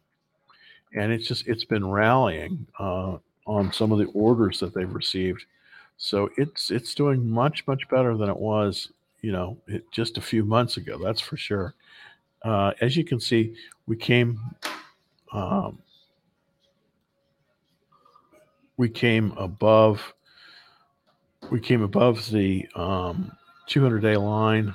and 0.95 1.13
it's 1.13 1.27
just 1.27 1.47
it's 1.47 1.65
been 1.65 1.87
rallying. 1.87 2.67
Uh, 2.79 3.19
on 3.47 3.73
some 3.73 3.93
of 3.93 3.99
the 3.99 4.07
orders 4.07 4.61
that 4.61 4.75
they've 4.75 4.93
received. 4.93 5.45
So 5.97 6.29
it's 6.37 6.71
it's 6.71 6.95
doing 6.95 7.29
much 7.29 7.67
much 7.67 7.89
better 7.89 8.17
than 8.17 8.29
it 8.29 8.37
was, 8.37 8.91
you 9.23 9.33
know, 9.33 9.57
it, 9.67 9.91
just 9.91 10.19
a 10.19 10.21
few 10.21 10.45
months 10.45 10.77
ago. 10.77 10.99
That's 11.03 11.21
for 11.21 11.37
sure. 11.37 11.75
Uh, 12.43 12.73
as 12.81 12.97
you 12.97 13.05
can 13.05 13.19
see, 13.19 13.55
we 13.87 13.97
came 13.97 14.39
um, 15.33 15.79
we 18.77 18.89
came 18.89 19.33
above 19.39 20.13
we 21.51 21.61
came 21.61 21.83
above 21.83 22.29
the 22.31 22.69
um, 22.75 23.33
200 23.69 24.01
day 24.01 24.17
line. 24.17 24.75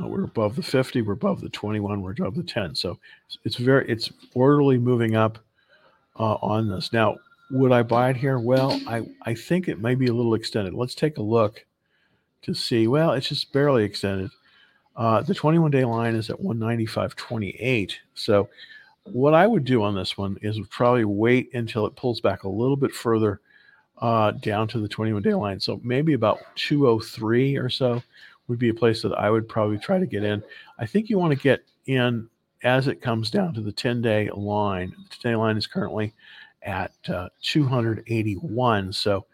Uh, 0.00 0.06
we're 0.06 0.24
above 0.24 0.56
the 0.56 0.62
50. 0.62 1.02
We're 1.02 1.14
above 1.14 1.40
the 1.40 1.48
21. 1.48 2.00
We're 2.00 2.12
above 2.12 2.34
the 2.34 2.42
10. 2.42 2.74
So 2.74 2.98
it's 3.44 3.56
very 3.56 3.88
it's 3.88 4.10
orderly 4.34 4.78
moving 4.78 5.16
up 5.16 5.38
uh, 6.18 6.34
on 6.34 6.68
this. 6.68 6.92
Now 6.92 7.18
would 7.50 7.72
I 7.72 7.82
buy 7.82 8.10
it 8.10 8.16
here? 8.16 8.38
Well, 8.38 8.80
I, 8.86 9.06
I 9.22 9.34
think 9.34 9.68
it 9.68 9.80
may 9.80 9.94
be 9.94 10.08
a 10.08 10.12
little 10.12 10.34
extended. 10.34 10.74
Let's 10.74 10.94
take 10.94 11.18
a 11.18 11.22
look 11.22 11.64
to 12.42 12.54
see. 12.54 12.86
Well, 12.86 13.12
it's 13.12 13.28
just 13.28 13.52
barely 13.52 13.84
extended. 13.84 14.30
Uh, 14.96 15.22
the 15.22 15.34
21 15.34 15.70
day 15.70 15.84
line 15.84 16.14
is 16.14 16.28
at 16.28 16.40
195.28. 16.40 17.94
So, 18.14 18.48
what 19.04 19.32
I 19.32 19.46
would 19.46 19.64
do 19.64 19.82
on 19.82 19.94
this 19.94 20.18
one 20.18 20.36
is 20.42 20.58
probably 20.68 21.04
wait 21.04 21.54
until 21.54 21.86
it 21.86 21.96
pulls 21.96 22.20
back 22.20 22.42
a 22.42 22.48
little 22.48 22.76
bit 22.76 22.92
further 22.92 23.40
uh, 24.02 24.32
down 24.32 24.68
to 24.68 24.80
the 24.80 24.88
21 24.88 25.22
day 25.22 25.34
line. 25.34 25.60
So, 25.60 25.80
maybe 25.82 26.12
about 26.12 26.40
203 26.56 27.56
or 27.56 27.70
so 27.70 28.02
would 28.48 28.58
be 28.58 28.70
a 28.70 28.74
place 28.74 29.02
that 29.02 29.12
I 29.12 29.30
would 29.30 29.48
probably 29.48 29.78
try 29.78 29.98
to 29.98 30.06
get 30.06 30.24
in. 30.24 30.42
I 30.78 30.86
think 30.86 31.08
you 31.08 31.18
want 31.18 31.32
to 31.32 31.42
get 31.42 31.64
in 31.86 32.28
as 32.64 32.88
it 32.88 33.00
comes 33.00 33.30
down 33.30 33.54
to 33.54 33.60
the 33.60 33.72
10 33.72 34.02
day 34.02 34.30
line. 34.34 34.94
The 35.10 35.16
10 35.22 35.32
day 35.32 35.36
line 35.36 35.56
is 35.56 35.66
currently 35.66 36.14
at 36.62 36.92
uh, 37.08 37.28
281. 37.42 38.92
So 38.92 39.26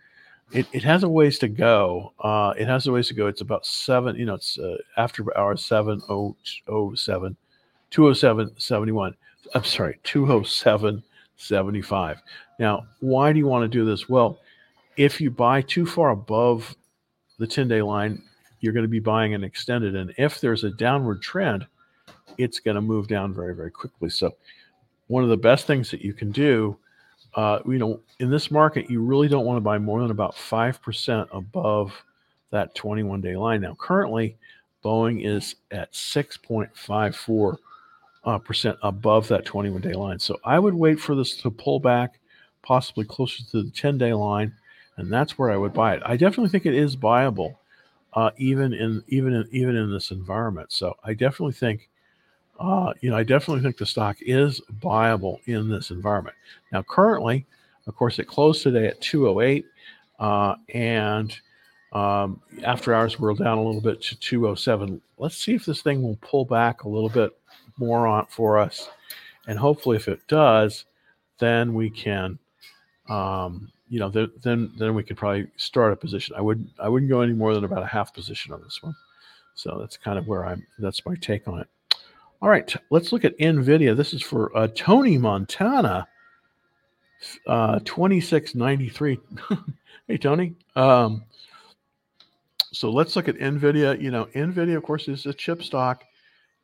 it, 0.52 0.66
it 0.72 0.82
has 0.82 1.02
a 1.02 1.08
ways 1.08 1.38
to 1.38 1.48
go. 1.48 2.12
Uh, 2.20 2.54
it 2.58 2.68
has 2.68 2.86
a 2.86 2.92
ways 2.92 3.08
to 3.08 3.14
go. 3.14 3.26
It's 3.26 3.40
about 3.40 3.66
seven, 3.66 4.16
you 4.16 4.26
know, 4.26 4.34
it's 4.34 4.58
uh, 4.58 4.76
after 4.96 5.36
hours 5.38 5.64
707, 5.64 7.36
207, 7.90 8.54
71. 8.58 9.14
I'm 9.54 9.64
sorry, 9.64 9.98
207, 10.04 11.02
75. 11.36 12.22
Now, 12.58 12.86
why 13.00 13.32
do 13.32 13.38
you 13.38 13.46
want 13.46 13.62
to 13.62 13.78
do 13.78 13.84
this? 13.84 14.08
Well, 14.08 14.38
if 14.96 15.20
you 15.20 15.30
buy 15.30 15.62
too 15.62 15.86
far 15.86 16.10
above 16.10 16.74
the 17.38 17.46
10 17.46 17.68
day 17.68 17.82
line, 17.82 18.22
you're 18.64 18.72
going 18.72 18.84
to 18.84 18.88
be 18.88 19.00
buying 19.00 19.34
an 19.34 19.44
extended. 19.44 19.94
And 19.94 20.12
if 20.16 20.40
there's 20.40 20.64
a 20.64 20.70
downward 20.70 21.22
trend, 21.22 21.66
it's 22.38 22.58
going 22.58 22.74
to 22.74 22.80
move 22.80 23.06
down 23.06 23.34
very, 23.34 23.54
very 23.54 23.70
quickly. 23.70 24.08
So, 24.08 24.34
one 25.08 25.22
of 25.22 25.28
the 25.28 25.36
best 25.36 25.66
things 25.66 25.90
that 25.90 26.00
you 26.00 26.14
can 26.14 26.32
do 26.32 26.78
uh, 27.34 27.58
you 27.66 27.78
know, 27.78 28.00
in 28.20 28.30
this 28.30 28.50
market, 28.50 28.90
you 28.90 29.00
really 29.00 29.28
don't 29.28 29.44
want 29.44 29.56
to 29.56 29.60
buy 29.60 29.78
more 29.78 30.00
than 30.00 30.10
about 30.10 30.34
5% 30.34 31.28
above 31.32 31.92
that 32.50 32.74
21 32.74 33.20
day 33.20 33.36
line. 33.36 33.60
Now, 33.60 33.76
currently, 33.78 34.36
Boeing 34.84 35.26
is 35.26 35.56
at 35.70 35.92
6.54 35.92 37.56
uh, 38.24 38.38
percent 38.38 38.78
above 38.82 39.28
that 39.28 39.44
21 39.44 39.80
day 39.80 39.94
line. 39.94 40.18
So 40.18 40.38
I 40.44 40.58
would 40.58 40.74
wait 40.74 41.00
for 41.00 41.14
this 41.14 41.36
to 41.38 41.50
pull 41.50 41.80
back, 41.80 42.20
possibly 42.62 43.04
closer 43.04 43.42
to 43.50 43.62
the 43.64 43.70
10 43.70 43.98
day 43.98 44.12
line, 44.12 44.54
and 44.96 45.12
that's 45.12 45.36
where 45.36 45.50
I 45.50 45.56
would 45.56 45.72
buy 45.72 45.94
it. 45.94 46.02
I 46.06 46.16
definitely 46.16 46.50
think 46.50 46.66
it 46.66 46.74
is 46.74 46.94
buyable, 46.94 47.56
uh, 48.14 48.30
even 48.38 48.72
in 48.72 49.02
even 49.08 49.34
in 49.34 49.48
even 49.52 49.76
in 49.76 49.92
this 49.92 50.10
environment. 50.10 50.72
So 50.72 50.96
I 51.04 51.14
definitely 51.14 51.54
think 51.54 51.88
uh, 52.60 52.92
you 53.00 53.10
know, 53.10 53.16
I 53.16 53.24
definitely 53.24 53.62
think 53.62 53.76
the 53.78 53.86
stock 53.86 54.16
is 54.20 54.60
buyable 54.80 55.38
in 55.46 55.68
this 55.68 55.90
environment. 55.90 56.36
Now, 56.72 56.82
currently, 56.82 57.46
of 57.88 57.96
course, 57.96 58.18
it 58.20 58.28
closed 58.28 58.62
today 58.62 58.86
at 58.86 59.00
208, 59.00 59.66
uh, 60.20 60.54
and 60.74 61.36
Um, 61.92 62.40
after 62.64 62.92
hours, 62.92 63.20
we're 63.20 63.34
down 63.34 63.58
a 63.58 63.62
little 63.62 63.80
bit 63.80 64.02
to 64.02 64.18
207. 64.18 65.00
Let's 65.16 65.36
see 65.36 65.54
if 65.54 65.64
this 65.64 65.80
thing 65.82 66.02
will 66.02 66.18
pull 66.22 66.44
back 66.44 66.82
a 66.82 66.88
little 66.88 67.08
bit 67.08 67.30
more 67.78 68.06
on 68.08 68.26
for 68.26 68.58
us. 68.58 68.90
And 69.46 69.58
hopefully, 69.58 69.96
if 69.96 70.08
it 70.08 70.20
does, 70.26 70.86
then 71.38 71.72
we 71.72 71.90
can, 71.90 72.38
um, 73.08 73.70
you 73.88 74.00
know, 74.00 74.10
th- 74.10 74.30
then 74.42 74.72
then 74.78 74.94
we 74.94 75.02
could 75.02 75.16
probably 75.16 75.46
start 75.56 75.92
a 75.92 75.96
position. 75.96 76.34
I 76.36 76.40
wouldn't 76.40 76.70
I 76.78 76.88
wouldn't 76.88 77.10
go 77.10 77.20
any 77.20 77.32
more 77.32 77.54
than 77.54 77.64
about 77.64 77.82
a 77.82 77.86
half 77.86 78.14
position 78.14 78.52
on 78.52 78.62
this 78.62 78.82
one. 78.82 78.94
So 79.54 79.78
that's 79.78 79.96
kind 79.96 80.18
of 80.18 80.26
where 80.26 80.46
I'm. 80.46 80.66
That's 80.78 81.04
my 81.06 81.14
take 81.16 81.46
on 81.46 81.60
it. 81.60 81.68
All 82.42 82.48
right, 82.48 82.74
let's 82.90 83.12
look 83.12 83.24
at 83.24 83.38
Nvidia. 83.38 83.96
This 83.96 84.12
is 84.12 84.22
for 84.22 84.54
uh, 84.56 84.68
Tony 84.74 85.16
Montana, 85.18 86.06
uh, 87.46 87.78
twenty 87.84 88.20
six 88.20 88.54
ninety 88.54 88.88
three. 88.88 89.18
hey 90.08 90.18
Tony. 90.18 90.54
Um, 90.76 91.24
so 92.72 92.90
let's 92.90 93.14
look 93.14 93.28
at 93.28 93.36
NVIDIA. 93.36 94.00
You 94.00 94.10
know, 94.10 94.26
NVIDIA, 94.34 94.76
of 94.76 94.82
course, 94.82 95.08
is 95.08 95.26
a 95.26 95.32
chip 95.32 95.62
stock. 95.62 96.04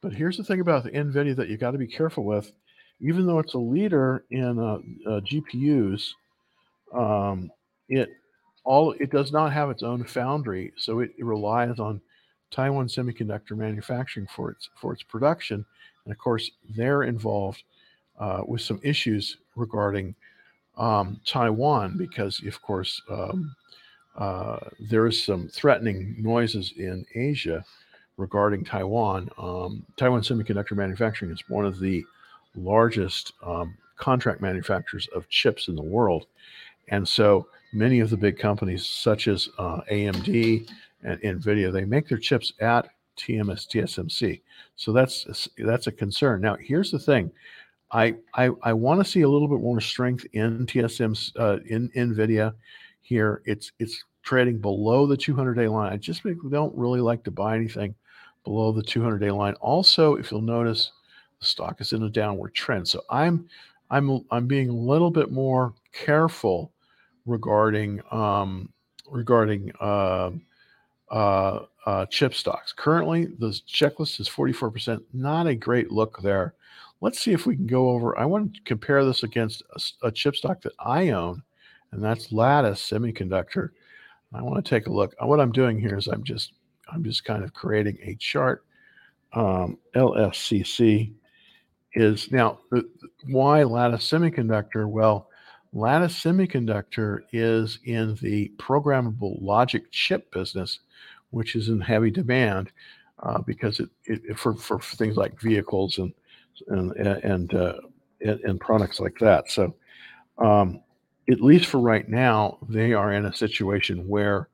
But 0.02 0.12
here's 0.12 0.36
the 0.36 0.44
thing 0.44 0.60
about 0.60 0.84
the 0.84 0.90
NVIDIA 0.90 1.36
that 1.36 1.48
you 1.48 1.56
got 1.56 1.70
to 1.72 1.78
be 1.78 1.86
careful 1.86 2.24
with. 2.24 2.50
Even 3.00 3.26
though 3.26 3.38
it's 3.38 3.54
a 3.54 3.58
leader 3.58 4.24
in 4.30 4.58
uh, 4.58 4.78
uh, 5.08 5.20
GPUs, 5.20 6.10
um, 6.92 7.50
it 7.88 8.10
all 8.64 8.92
it 8.92 9.10
does 9.10 9.32
not 9.32 9.52
have 9.52 9.70
its 9.70 9.82
own 9.82 10.04
foundry, 10.04 10.72
so 10.76 11.00
it, 11.00 11.10
it, 11.18 11.24
relies 11.24 11.78
on 11.78 12.00
Taiwan 12.50 12.86
Semiconductor 12.86 13.56
manufacturing 13.56 14.26
for 14.26 14.50
its 14.50 14.68
for 14.80 14.92
its 14.92 15.02
production. 15.02 15.64
And 16.04 16.12
of 16.12 16.18
course, 16.18 16.50
they're 16.76 17.04
involved 17.04 17.62
uh, 18.18 18.42
with 18.46 18.60
some 18.60 18.80
issues 18.82 19.38
regarding 19.56 20.14
um, 20.76 21.20
Taiwan 21.24 21.96
because, 21.96 22.42
of 22.46 22.60
course, 22.62 23.02
um, 23.10 23.54
uh, 24.16 24.58
there 24.78 25.06
is 25.06 25.22
some 25.22 25.48
threatening 25.48 26.16
noises 26.18 26.72
in 26.76 27.04
Asia 27.14 27.64
regarding 28.16 28.64
Taiwan. 28.64 29.28
Um, 29.38 29.84
Taiwan 29.96 30.22
Semiconductor 30.22 30.72
Manufacturing 30.72 31.30
is 31.30 31.42
one 31.48 31.64
of 31.64 31.80
the 31.80 32.04
largest 32.54 33.32
um, 33.44 33.76
contract 33.96 34.40
manufacturers 34.40 35.08
of 35.14 35.28
chips 35.28 35.68
in 35.68 35.76
the 35.76 35.82
world. 35.82 36.26
And 36.90 37.06
so 37.06 37.46
many 37.72 38.00
of 38.00 38.10
the 38.10 38.16
big 38.16 38.38
companies, 38.38 38.86
such 38.86 39.28
as 39.28 39.48
uh, 39.58 39.80
AMD 39.90 40.68
and 41.02 41.20
NVIDIA, 41.22 41.72
they 41.72 41.84
make 41.84 42.08
their 42.08 42.18
chips 42.18 42.52
at 42.60 42.88
TMS, 43.16 43.66
TSMC. 43.68 44.42
So 44.76 44.92
that's 44.92 45.48
that's 45.58 45.86
a 45.86 45.92
concern. 45.92 46.40
Now, 46.40 46.56
here's 46.56 46.90
the 46.90 46.98
thing. 46.98 47.30
I, 47.92 48.14
I, 48.34 48.50
I 48.62 48.72
want 48.72 49.04
to 49.04 49.10
see 49.10 49.22
a 49.22 49.28
little 49.28 49.48
bit 49.48 49.60
more 49.60 49.80
strength 49.80 50.24
in 50.32 50.66
TSM 50.66 51.32
uh, 51.38 51.58
in 51.66 51.88
NVIDIA 51.90 52.54
here. 53.00 53.42
It's 53.44 53.72
it's 53.78 54.04
trading 54.22 54.58
below 54.58 55.06
the 55.06 55.16
200 55.16 55.54
day 55.54 55.68
line. 55.68 55.92
I 55.92 55.96
just 55.96 56.22
don't 56.50 56.76
really 56.76 57.00
like 57.00 57.24
to 57.24 57.30
buy 57.30 57.56
anything 57.56 57.94
below 58.44 58.72
the 58.72 58.82
200 58.82 59.18
day 59.18 59.30
line. 59.30 59.54
Also, 59.54 60.14
if 60.14 60.30
you'll 60.30 60.40
notice, 60.40 60.92
the 61.40 61.46
stock 61.46 61.80
is 61.80 61.92
in 61.92 62.02
a 62.04 62.10
downward 62.10 62.54
trend. 62.54 62.86
So 62.86 63.02
I'm 63.10 63.48
I'm 63.90 64.24
I'm 64.30 64.46
being 64.46 64.68
a 64.68 64.74
little 64.74 65.10
bit 65.10 65.32
more 65.32 65.74
careful 65.92 66.72
regarding 67.30 68.00
um, 68.10 68.68
regarding 69.08 69.72
uh, 69.80 70.30
uh, 71.10 71.60
uh, 71.86 72.06
chip 72.06 72.34
stocks. 72.34 72.72
Currently, 72.72 73.26
the 73.38 73.48
checklist 73.68 74.20
is 74.20 74.28
44%. 74.28 75.02
Not 75.12 75.46
a 75.46 75.54
great 75.54 75.90
look 75.90 76.20
there. 76.22 76.54
Let's 77.00 77.20
see 77.20 77.32
if 77.32 77.46
we 77.46 77.56
can 77.56 77.66
go 77.66 77.90
over. 77.90 78.18
I 78.18 78.26
want 78.26 78.54
to 78.54 78.60
compare 78.62 79.04
this 79.04 79.22
against 79.22 79.62
a, 79.74 80.08
a 80.08 80.12
chip 80.12 80.36
stock 80.36 80.60
that 80.62 80.74
I 80.78 81.10
own, 81.10 81.42
and 81.92 82.02
that's 82.02 82.32
Lattice 82.32 82.90
Semiconductor. 82.90 83.70
I 84.32 84.42
want 84.42 84.64
to 84.64 84.68
take 84.68 84.86
a 84.86 84.92
look. 84.92 85.14
What 85.20 85.40
I'm 85.40 85.52
doing 85.52 85.80
here 85.80 85.96
is 85.96 86.06
I'm 86.06 86.22
just 86.22 86.52
I'm 86.92 87.02
just 87.02 87.24
kind 87.24 87.42
of 87.42 87.54
creating 87.54 87.98
a 88.02 88.14
chart. 88.16 88.64
Um, 89.32 89.78
LSCC 89.94 91.12
is 91.94 92.30
now 92.30 92.58
why 93.28 93.62
Lattice 93.62 94.08
Semiconductor? 94.08 94.88
Well, 94.88 95.29
Lattice 95.72 96.18
Semiconductor 96.18 97.20
is 97.32 97.78
in 97.84 98.16
the 98.16 98.52
programmable 98.56 99.40
logic 99.40 99.90
chip 99.92 100.32
business, 100.32 100.80
which 101.30 101.54
is 101.54 101.68
in 101.68 101.80
heavy 101.80 102.10
demand 102.10 102.72
uh, 103.20 103.38
because 103.42 103.78
it, 103.78 103.90
it, 104.04 104.38
for, 104.38 104.54
for 104.54 104.80
things 104.80 105.16
like 105.16 105.40
vehicles 105.40 105.98
and 105.98 106.12
and 106.68 106.92
and, 106.92 107.54
uh, 107.54 107.74
and, 108.20 108.40
and 108.40 108.60
products 108.60 109.00
like 109.00 109.16
that. 109.20 109.50
So, 109.50 109.74
um, 110.38 110.82
at 111.30 111.40
least 111.40 111.66
for 111.66 111.78
right 111.78 112.08
now, 112.08 112.58
they 112.68 112.92
are 112.92 113.12
in 113.12 113.26
a 113.26 113.32
situation 113.32 114.08
where 114.08 114.48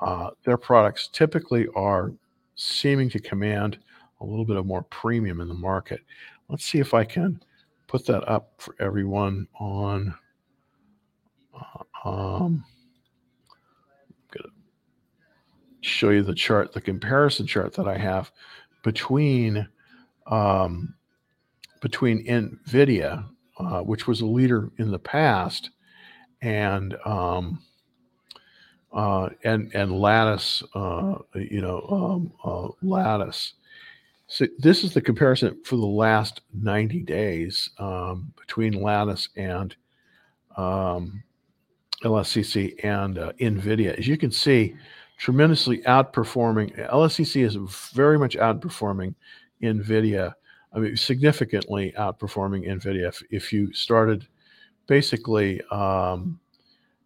uh, 0.00 0.30
their 0.44 0.58
products 0.58 1.08
typically 1.12 1.66
are 1.74 2.12
seeming 2.54 3.08
to 3.10 3.18
command 3.18 3.78
a 4.20 4.24
little 4.24 4.44
bit 4.44 4.56
of 4.56 4.66
more 4.66 4.82
premium 4.84 5.40
in 5.40 5.48
the 5.48 5.54
market. 5.54 6.00
Let's 6.48 6.64
see 6.64 6.78
if 6.78 6.94
I 6.94 7.04
can 7.04 7.42
put 7.88 8.06
that 8.06 8.28
up 8.28 8.52
for 8.58 8.76
everyone 8.78 9.48
on. 9.58 10.14
Um, 12.04 12.64
I'm 12.64 12.64
going 14.30 14.44
to 14.44 14.50
show 15.80 16.10
you 16.10 16.22
the 16.22 16.34
chart, 16.34 16.72
the 16.72 16.80
comparison 16.80 17.46
chart 17.46 17.74
that 17.74 17.86
I 17.86 17.96
have 17.96 18.32
between 18.82 19.68
um, 20.26 20.94
between 21.80 22.24
NVIDIA, 22.26 23.26
uh, 23.58 23.80
which 23.80 24.06
was 24.06 24.20
a 24.20 24.26
leader 24.26 24.70
in 24.78 24.90
the 24.90 24.98
past, 24.98 25.70
and 26.40 26.96
um, 27.04 27.60
uh, 28.92 29.30
and 29.44 29.70
and 29.74 29.92
Lattice, 29.92 30.62
uh, 30.74 31.16
you 31.34 31.60
know, 31.60 31.80
um, 31.90 32.32
uh, 32.44 32.68
Lattice. 32.82 33.54
So 34.26 34.46
this 34.58 34.82
is 34.82 34.94
the 34.94 35.02
comparison 35.02 35.60
for 35.64 35.76
the 35.76 35.84
last 35.84 36.40
90 36.54 37.02
days 37.02 37.68
um, 37.78 38.32
between 38.40 38.72
Lattice 38.72 39.28
and 39.36 39.76
um, 40.56 41.22
LSCC 42.04 42.84
and 42.84 43.18
uh, 43.18 43.32
NVIDIA. 43.40 43.98
As 43.98 44.06
you 44.06 44.16
can 44.16 44.30
see, 44.30 44.74
tremendously 45.18 45.78
outperforming. 45.78 46.88
LSCC 46.90 47.44
is 47.44 47.56
very 47.92 48.18
much 48.18 48.36
outperforming 48.36 49.14
NVIDIA. 49.62 50.34
I 50.72 50.78
mean, 50.78 50.96
significantly 50.96 51.92
outperforming 51.98 52.66
NVIDIA. 52.66 53.08
If, 53.08 53.22
if 53.30 53.52
you 53.52 53.72
started 53.72 54.26
basically 54.86 55.60
um, 55.70 56.40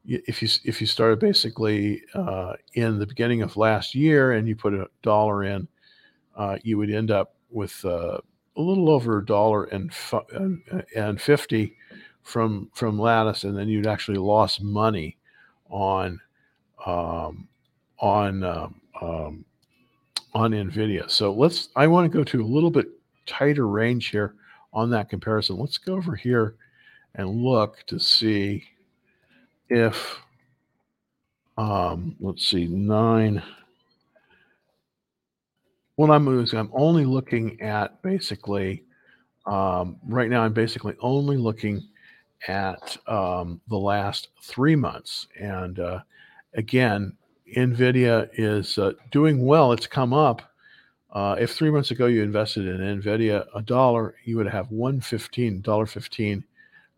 if 0.06 0.40
you 0.42 0.48
if 0.64 0.80
you 0.80 0.86
started 0.86 1.18
basically 1.18 2.02
uh, 2.14 2.54
in 2.74 2.98
the 2.98 3.06
beginning 3.06 3.42
of 3.42 3.56
last 3.56 3.94
year 3.94 4.32
and 4.32 4.46
you 4.46 4.54
put 4.54 4.74
a 4.74 4.88
dollar 5.02 5.44
in, 5.44 5.66
uh, 6.36 6.56
you 6.62 6.78
would 6.78 6.90
end 6.90 7.10
up 7.10 7.34
with 7.50 7.84
uh, 7.84 8.18
a 8.56 8.60
little 8.60 8.90
over 8.90 9.18
a 9.18 9.24
dollar 9.24 9.64
and 9.64 9.92
and 10.94 11.20
fifty 11.20 11.76
from 12.26 12.68
from 12.74 12.98
Lattice, 12.98 13.44
and 13.44 13.56
then 13.56 13.68
you'd 13.68 13.86
actually 13.86 14.18
lost 14.18 14.60
money 14.60 15.16
on 15.70 16.20
um, 16.84 17.46
on 18.00 18.42
um, 18.42 18.80
um, 19.00 19.44
on 20.34 20.50
Nvidia. 20.50 21.08
So 21.08 21.32
let's. 21.32 21.68
I 21.76 21.86
want 21.86 22.10
to 22.10 22.18
go 22.18 22.24
to 22.24 22.42
a 22.42 22.44
little 22.44 22.70
bit 22.70 22.88
tighter 23.26 23.68
range 23.68 24.08
here 24.08 24.34
on 24.72 24.90
that 24.90 25.08
comparison. 25.08 25.56
Let's 25.56 25.78
go 25.78 25.94
over 25.94 26.16
here 26.16 26.56
and 27.14 27.42
look 27.42 27.84
to 27.86 27.98
see 27.98 28.64
if, 29.68 30.18
um, 31.56 32.16
let's 32.20 32.46
see, 32.46 32.66
nine. 32.66 33.42
What 35.94 36.10
I'm 36.10 36.24
doing 36.26 36.42
is 36.44 36.52
I'm 36.52 36.70
only 36.74 37.06
looking 37.06 37.58
at 37.62 38.02
basically, 38.02 38.82
um, 39.46 39.96
right 40.06 40.28
now, 40.28 40.42
I'm 40.42 40.52
basically 40.52 40.94
only 41.00 41.38
looking 41.38 41.88
at 42.48 42.96
um, 43.06 43.60
the 43.68 43.78
last 43.78 44.28
three 44.42 44.76
months. 44.76 45.26
And 45.38 45.78
uh, 45.78 46.00
again, 46.54 47.16
NVIDIA 47.56 48.28
is 48.34 48.78
uh, 48.78 48.92
doing 49.10 49.44
well. 49.44 49.72
It's 49.72 49.86
come 49.86 50.12
up. 50.12 50.42
Uh, 51.12 51.36
if 51.38 51.52
three 51.52 51.70
months 51.70 51.90
ago 51.90 52.06
you 52.06 52.22
invested 52.22 52.66
in 52.66 53.00
NVIDIA 53.00 53.46
a 53.54 53.62
dollar, 53.62 54.14
you 54.24 54.36
would 54.36 54.48
have 54.48 54.70
115, 54.70 55.62
$1.15 55.62 56.42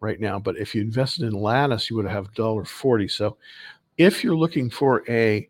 right 0.01 0.21
now. 0.21 0.39
But 0.39 0.57
if 0.59 0.75
you 0.75 0.83
invested 0.83 1.25
in 1.25 1.33
Lattice, 1.33 1.91
you 1.91 1.97
would 1.97 2.07
have 2.07 2.33
$1.40. 2.33 3.11
So 3.11 3.37
if 3.97 4.25
you're 4.25 4.37
looking 4.37 4.71
for 4.71 5.05
a 5.09 5.49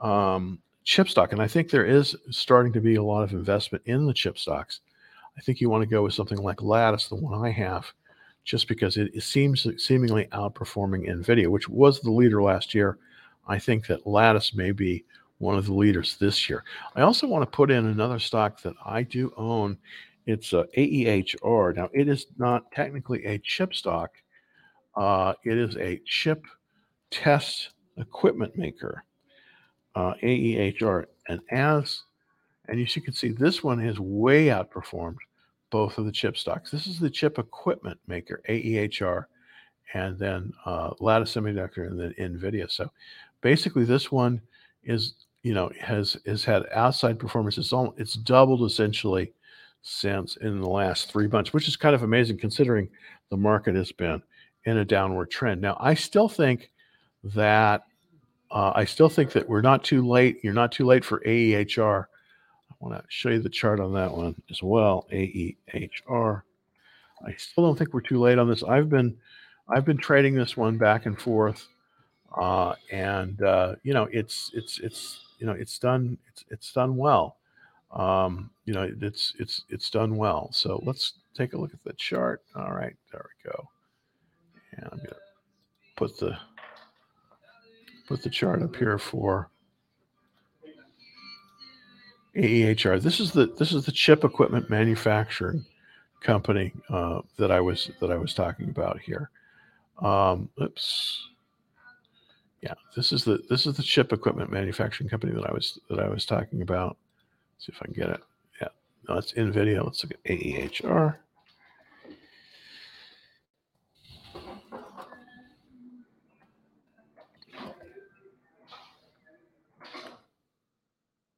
um, 0.00 0.58
chip 0.84 1.08
stock, 1.08 1.32
and 1.32 1.40
I 1.40 1.46
think 1.46 1.70
there 1.70 1.86
is 1.86 2.16
starting 2.30 2.72
to 2.72 2.80
be 2.80 2.96
a 2.96 3.02
lot 3.02 3.22
of 3.22 3.32
investment 3.32 3.84
in 3.86 4.06
the 4.06 4.14
chip 4.14 4.38
stocks, 4.38 4.80
I 5.38 5.40
think 5.40 5.60
you 5.60 5.70
want 5.70 5.82
to 5.82 5.88
go 5.88 6.02
with 6.02 6.14
something 6.14 6.38
like 6.38 6.62
Lattice, 6.62 7.08
the 7.08 7.16
one 7.16 7.44
I 7.44 7.50
have, 7.50 7.92
just 8.44 8.68
because 8.68 8.96
it, 8.96 9.22
seems 9.22 9.66
seemingly 9.82 10.26
outperforming 10.32 11.08
NVIDIA, 11.08 11.48
which 11.48 11.68
was 11.68 12.00
the 12.00 12.10
leader 12.10 12.42
last 12.42 12.74
year. 12.74 12.98
I 13.46 13.58
think 13.58 13.86
that 13.86 14.06
Lattice 14.06 14.54
may 14.54 14.72
be 14.72 15.04
one 15.38 15.56
of 15.56 15.66
the 15.66 15.74
leaders 15.74 16.16
this 16.16 16.48
year. 16.48 16.64
I 16.96 17.02
also 17.02 17.26
want 17.26 17.42
to 17.42 17.56
put 17.56 17.70
in 17.70 17.86
another 17.86 18.18
stock 18.18 18.60
that 18.62 18.74
I 18.84 19.02
do 19.02 19.32
own 19.36 19.78
it's 20.26 20.52
a 20.52 20.64
AEHR. 20.76 21.74
Now, 21.74 21.88
it 21.92 22.08
is 22.08 22.26
not 22.38 22.70
technically 22.72 23.24
a 23.24 23.38
chip 23.38 23.74
stock. 23.74 24.10
Uh, 24.94 25.32
it 25.44 25.56
is 25.56 25.76
a 25.76 26.00
chip 26.04 26.44
test 27.10 27.70
equipment 27.96 28.56
maker. 28.56 29.04
uh, 29.94 30.14
AEHR 30.22 31.06
and 31.28 31.40
AS. 31.50 32.04
And 32.68 32.78
you 32.78 33.02
can 33.02 33.12
see, 33.12 33.30
this 33.30 33.64
one 33.64 33.78
has 33.80 33.98
way 33.98 34.46
outperformed 34.46 35.16
both 35.70 35.98
of 35.98 36.04
the 36.04 36.12
chip 36.12 36.36
stocks. 36.36 36.70
This 36.70 36.86
is 36.86 36.98
the 36.98 37.10
chip 37.10 37.38
equipment 37.38 37.98
maker, 38.06 38.42
AEHR, 38.48 39.26
and 39.94 40.18
then 40.18 40.52
uh, 40.66 40.90
Lattice 41.00 41.34
Semiconductor, 41.34 41.86
and 41.86 41.98
then 41.98 42.14
NVIDIA. 42.18 42.70
So 42.70 42.90
basically, 43.40 43.84
this 43.84 44.12
one 44.12 44.40
is 44.84 45.14
you 45.42 45.54
know 45.54 45.70
has 45.80 46.16
has 46.26 46.44
had 46.44 46.64
outside 46.72 47.18
performance. 47.18 47.58
It's 47.58 47.72
all 47.72 47.94
it's 47.96 48.14
doubled 48.14 48.62
essentially 48.62 49.32
since 49.82 50.36
in 50.36 50.60
the 50.60 50.68
last 50.68 51.10
three 51.10 51.26
months, 51.26 51.52
which 51.52 51.68
is 51.68 51.76
kind 51.76 51.94
of 51.94 52.02
amazing 52.02 52.38
considering 52.38 52.88
the 53.30 53.36
market 53.36 53.74
has 53.74 53.92
been 53.92 54.22
in 54.64 54.78
a 54.78 54.84
downward 54.84 55.30
trend. 55.30 55.60
Now, 55.60 55.76
I 55.80 55.94
still 55.94 56.28
think 56.28 56.70
that 57.24 57.84
uh, 58.50 58.72
I 58.74 58.84
still 58.84 59.08
think 59.08 59.32
that 59.32 59.48
we're 59.48 59.60
not 59.60 59.84
too 59.84 60.06
late. 60.06 60.40
You're 60.42 60.52
not 60.52 60.72
too 60.72 60.84
late 60.84 61.04
for 61.04 61.20
AEHR. 61.20 62.06
I 62.70 62.74
want 62.78 62.96
to 62.96 63.04
show 63.08 63.28
you 63.30 63.40
the 63.40 63.48
chart 63.48 63.80
on 63.80 63.92
that 63.94 64.12
one 64.12 64.40
as 64.50 64.62
well. 64.62 65.06
AEHR. 65.12 66.42
I 67.26 67.34
still 67.34 67.64
don't 67.64 67.76
think 67.76 67.92
we're 67.92 68.00
too 68.00 68.18
late 68.18 68.38
on 68.38 68.48
this. 68.48 68.62
I've 68.62 68.88
been 68.88 69.16
I've 69.68 69.84
been 69.84 69.98
trading 69.98 70.34
this 70.34 70.56
one 70.56 70.78
back 70.78 71.06
and 71.06 71.20
forth, 71.20 71.66
uh, 72.36 72.74
and 72.90 73.42
uh, 73.42 73.74
you 73.82 73.92
know 73.92 74.08
it's 74.10 74.50
it's 74.54 74.78
it's 74.78 75.20
you 75.38 75.46
know 75.46 75.52
it's 75.52 75.78
done 75.78 76.16
it's 76.28 76.44
it's 76.50 76.72
done 76.72 76.96
well. 76.96 77.36
Um, 77.92 78.50
you 78.64 78.72
know 78.72 78.90
it's 79.00 79.34
it's 79.38 79.64
it's 79.68 79.90
done 79.90 80.16
well. 80.16 80.48
So 80.52 80.82
let's 80.86 81.14
take 81.34 81.52
a 81.52 81.58
look 81.58 81.74
at 81.74 81.84
the 81.84 81.92
chart. 81.94 82.42
All 82.56 82.72
right, 82.72 82.96
there 83.12 83.26
we 83.44 83.50
go. 83.50 83.68
And 84.72 84.88
I'm 84.90 84.98
gonna 84.98 85.16
put 85.96 86.18
the 86.18 86.36
put 88.08 88.22
the 88.22 88.30
chart 88.30 88.62
up 88.62 88.74
here 88.74 88.98
for 88.98 89.50
AEHR. 92.36 93.00
This 93.02 93.20
is 93.20 93.32
the 93.32 93.46
this 93.58 93.72
is 93.72 93.84
the 93.84 93.92
chip 93.92 94.24
equipment 94.24 94.70
manufacturing 94.70 95.64
company 96.20 96.72
uh, 96.88 97.20
that 97.38 97.50
I 97.50 97.60
was 97.60 97.90
that 98.00 98.10
I 98.10 98.16
was 98.16 98.34
talking 98.34 98.68
about 98.68 99.00
here. 99.00 99.30
Um, 100.00 100.48
oops. 100.60 101.28
Yeah, 102.62 102.74
this 102.94 103.12
is 103.12 103.24
the 103.24 103.42
this 103.48 103.66
is 103.66 103.76
the 103.76 103.82
chip 103.82 104.12
equipment 104.12 104.52
manufacturing 104.52 105.08
company 105.08 105.32
that 105.32 105.48
I 105.48 105.52
was 105.52 105.78
that 105.88 105.98
I 105.98 106.08
was 106.08 106.26
talking 106.26 106.62
about. 106.62 106.96
Let's 107.54 107.66
see 107.66 107.72
if 107.74 107.82
I 107.82 107.86
can 107.86 107.94
get 107.94 108.10
it. 108.10 108.20
Yeah, 108.60 108.68
no, 109.08 109.18
it's 109.18 109.32
NVIDIA. 109.32 109.84
Let's 109.84 110.04
look 110.04 110.12
at 110.12 110.24
AEHR. 110.24 111.16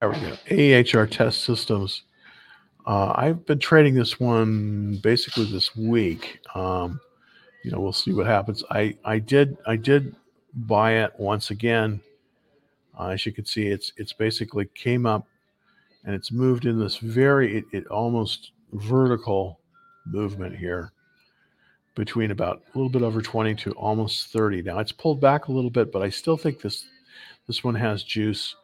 There 0.03 0.11
we 0.11 0.19
go. 0.19 0.37
AEHR 0.51 1.09
test 1.09 1.45
systems. 1.45 2.03
Uh, 2.85 3.13
I've 3.15 3.47
been 3.47 3.61
trading 3.61 3.95
this 3.95 4.19
one 4.19 4.99
basically 5.01 5.45
this 5.45 5.77
week. 5.77 6.41
Um, 6.57 7.01
you 7.63 7.71
know, 7.71 7.79
we'll 7.79 7.93
see 7.93 8.13
what 8.13 8.27
happens. 8.27 8.65
I 8.69 8.97
I 9.05 9.21
did 9.21 9.57
I 9.65 9.77
did 9.77 10.17
buy 10.53 10.95
it 10.95 11.13
once 11.19 11.51
again. 11.53 12.01
Uh, 12.99 13.11
as 13.11 13.25
you 13.25 13.31
can 13.31 13.45
see, 13.45 13.69
it's 13.69 13.93
it's 13.97 14.13
basically 14.13 14.65
came 14.75 15.07
up 15.07 15.25
and 16.05 16.17
it's 16.17 16.33
moved 16.33 16.67
in 16.67 16.81
this 16.81 16.97
very 16.97 17.59
it, 17.59 17.65
it 17.71 17.87
almost 17.87 18.51
vertical 18.73 19.61
movement 20.05 20.57
here 20.57 20.91
between 21.95 22.33
about 22.33 22.61
a 22.75 22.77
little 22.77 22.91
bit 22.91 23.03
over 23.03 23.23
20 23.23 23.55
to 23.55 23.71
almost 23.75 24.33
30. 24.33 24.63
Now 24.63 24.81
it's 24.81 24.91
pulled 24.91 25.21
back 25.21 25.47
a 25.47 25.53
little 25.53 25.71
bit, 25.71 25.93
but 25.93 26.03
I 26.03 26.09
still 26.09 26.37
think 26.37 26.61
this 26.61 26.87
this 27.47 27.63
one 27.63 27.77
has 27.77 28.03
juice. 28.03 28.57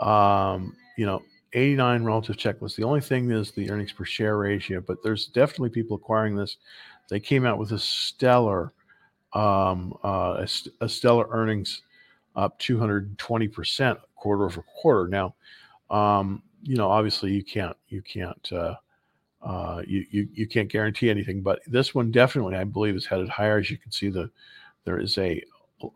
Um, 0.00 0.76
you 0.96 1.06
know, 1.06 1.22
89 1.54 2.04
relative 2.04 2.36
checklist. 2.36 2.76
The 2.76 2.84
only 2.84 3.00
thing 3.00 3.30
is 3.30 3.52
the 3.52 3.70
earnings 3.70 3.92
per 3.92 4.04
share 4.04 4.36
ratio, 4.36 4.80
but 4.80 5.02
there's 5.02 5.26
definitely 5.26 5.70
people 5.70 5.96
acquiring 5.96 6.36
this 6.36 6.58
they 7.08 7.20
came 7.20 7.46
out 7.46 7.58
with 7.58 7.72
a 7.72 7.78
stellar, 7.78 8.72
um, 9.32 9.96
uh, 10.04 10.44
a, 10.44 10.48
a, 10.84 10.88
stellar 10.88 11.26
earnings 11.30 11.82
up 12.36 12.58
220% 12.60 13.98
quarter 14.14 14.44
over 14.44 14.62
quarter. 14.62 15.08
Now, 15.08 15.34
um, 15.90 16.42
you 16.62 16.76
know, 16.76 16.90
obviously 16.90 17.32
you 17.32 17.42
can't, 17.42 17.76
you 17.88 18.02
can't, 18.02 18.52
uh, 18.52 18.74
uh, 19.42 19.82
you, 19.86 20.04
you, 20.10 20.28
you 20.32 20.46
can't 20.46 20.70
guarantee 20.70 21.08
anything, 21.08 21.40
but 21.40 21.60
this 21.66 21.94
one 21.94 22.10
definitely, 22.10 22.56
I 22.56 22.64
believe, 22.64 22.96
is 22.96 23.06
headed 23.06 23.28
higher. 23.28 23.58
As 23.58 23.70
you 23.70 23.78
can 23.78 23.92
see, 23.92 24.10
the 24.10 24.30
there 24.84 24.98
is 24.98 25.16
a, 25.18 25.42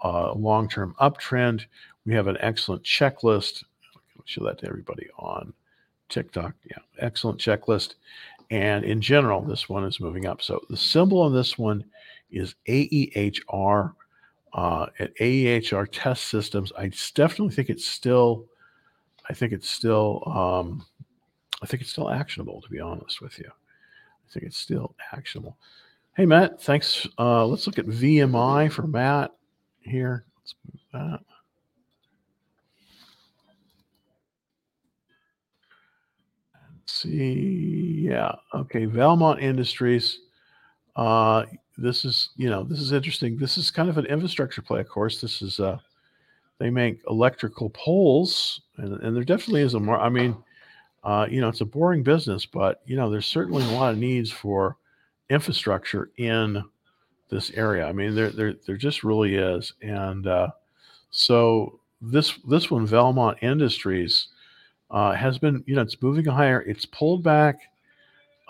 a 0.03 0.33
long-term 0.35 0.95
uptrend. 1.01 1.65
We 2.07 2.15
have 2.15 2.27
an 2.27 2.37
excellent 2.41 2.83
checklist. 2.85 3.65
Show 4.25 4.45
that 4.45 4.59
to 4.59 4.67
everybody 4.67 5.09
on 5.19 5.53
TikTok. 6.09 6.55
Yeah, 6.71 6.79
excellent 6.99 7.39
checklist. 7.39 7.95
And 8.51 8.85
in 8.85 9.01
general, 9.01 9.41
this 9.41 9.69
one 9.69 9.85
is 9.85 10.01
moving 10.01 10.27
up. 10.27 10.43
So 10.43 10.61
the 10.69 10.77
symbol 10.77 11.21
on 11.21 11.33
this 11.33 11.57
one 11.59 11.85
is 12.31 12.55
AEHR. 12.69 13.95
Uh, 14.53 14.87
at 14.99 15.17
AEHR 15.17 15.89
Test 15.91 16.27
Systems, 16.27 16.73
I 16.77 16.91
definitely 17.15 17.55
think 17.55 17.71
it's 17.71 17.87
still, 17.87 18.45
I 19.31 19.33
think 19.33 19.53
it's 19.53 19.71
still, 19.71 20.23
um, 20.27 20.85
I 21.63 21.67
think 21.67 21.81
it's 21.81 21.91
still 21.91 22.11
actionable. 22.11 22.61
To 22.61 22.69
be 22.69 22.79
honest 22.79 23.23
with 23.23 23.39
you, 23.39 23.49
I 23.49 24.33
think 24.33 24.45
it's 24.45 24.59
still 24.59 24.95
actionable. 25.13 25.57
Hey 26.15 26.27
Matt, 26.27 26.61
thanks. 26.61 27.09
Uh, 27.19 27.47
let's 27.47 27.67
look 27.67 27.79
at 27.79 27.87
VMI 27.87 28.71
for 28.71 28.87
Matt 28.87 29.33
here. 29.81 30.27
Let's 30.37 30.55
move 30.71 30.83
that. 30.93 31.21
See. 36.93 38.07
Yeah. 38.09 38.33
Okay. 38.55 38.85
Valmont 38.85 39.41
Industries. 39.41 40.21
Uh, 40.97 41.45
this 41.79 42.05
is, 42.05 42.31
you 42.37 42.51
know, 42.51 42.63
this 42.63 42.81
is 42.81 42.93
interesting. 42.93 43.37
This 43.37 43.57
is 43.57 43.71
kind 43.71 43.89
of 43.89 43.99
an 43.99 44.07
infrastructure 44.07 44.63
play, 44.63 44.81
of 44.81 44.89
course. 44.89 45.21
This 45.21 45.41
is, 45.41 45.59
uh, 45.59 45.79
they 46.59 46.71
make 46.71 47.01
electrical 47.09 47.71
poles, 47.71 48.61
and, 48.77 49.01
and 49.01 49.17
there 49.17 49.25
definitely 49.25 49.63
is 49.63 49.75
a 49.75 49.81
more, 49.81 49.99
I 49.99 50.11
mean, 50.11 50.37
uh, 51.03 51.27
you 51.29 51.41
know, 51.41 51.49
it's 51.49 51.63
a 51.63 51.65
boring 51.65 52.03
business, 52.03 52.47
but, 52.47 52.83
you 52.85 52.95
know, 52.95 53.11
there's 53.11 53.27
certainly 53.27 53.65
a 53.65 53.71
lot 53.71 53.93
of 53.93 53.99
needs 53.99 54.31
for 54.31 54.77
infrastructure 55.31 56.11
in 56.19 56.63
this 57.31 57.51
area. 57.53 57.87
I 57.87 57.93
mean, 57.93 58.15
there, 58.15 58.31
there, 58.31 58.55
there 58.67 58.77
just 58.77 59.03
really 59.03 59.35
is. 59.35 59.73
And, 59.81 60.27
uh, 60.27 60.49
so 61.11 61.81
this, 62.03 62.39
this 62.49 62.71
one, 62.71 62.87
Valmont 62.87 63.39
Industries, 63.41 64.29
uh, 64.93 65.13
has 65.13 65.39
been, 65.39 65.65
you 65.67 65.75
know, 65.75 65.83
it's 65.83 66.01
moving 66.01 66.27
higher. 66.27 66.61
It's 66.61 66.85
pulled 66.85 67.23
back, 67.23 67.59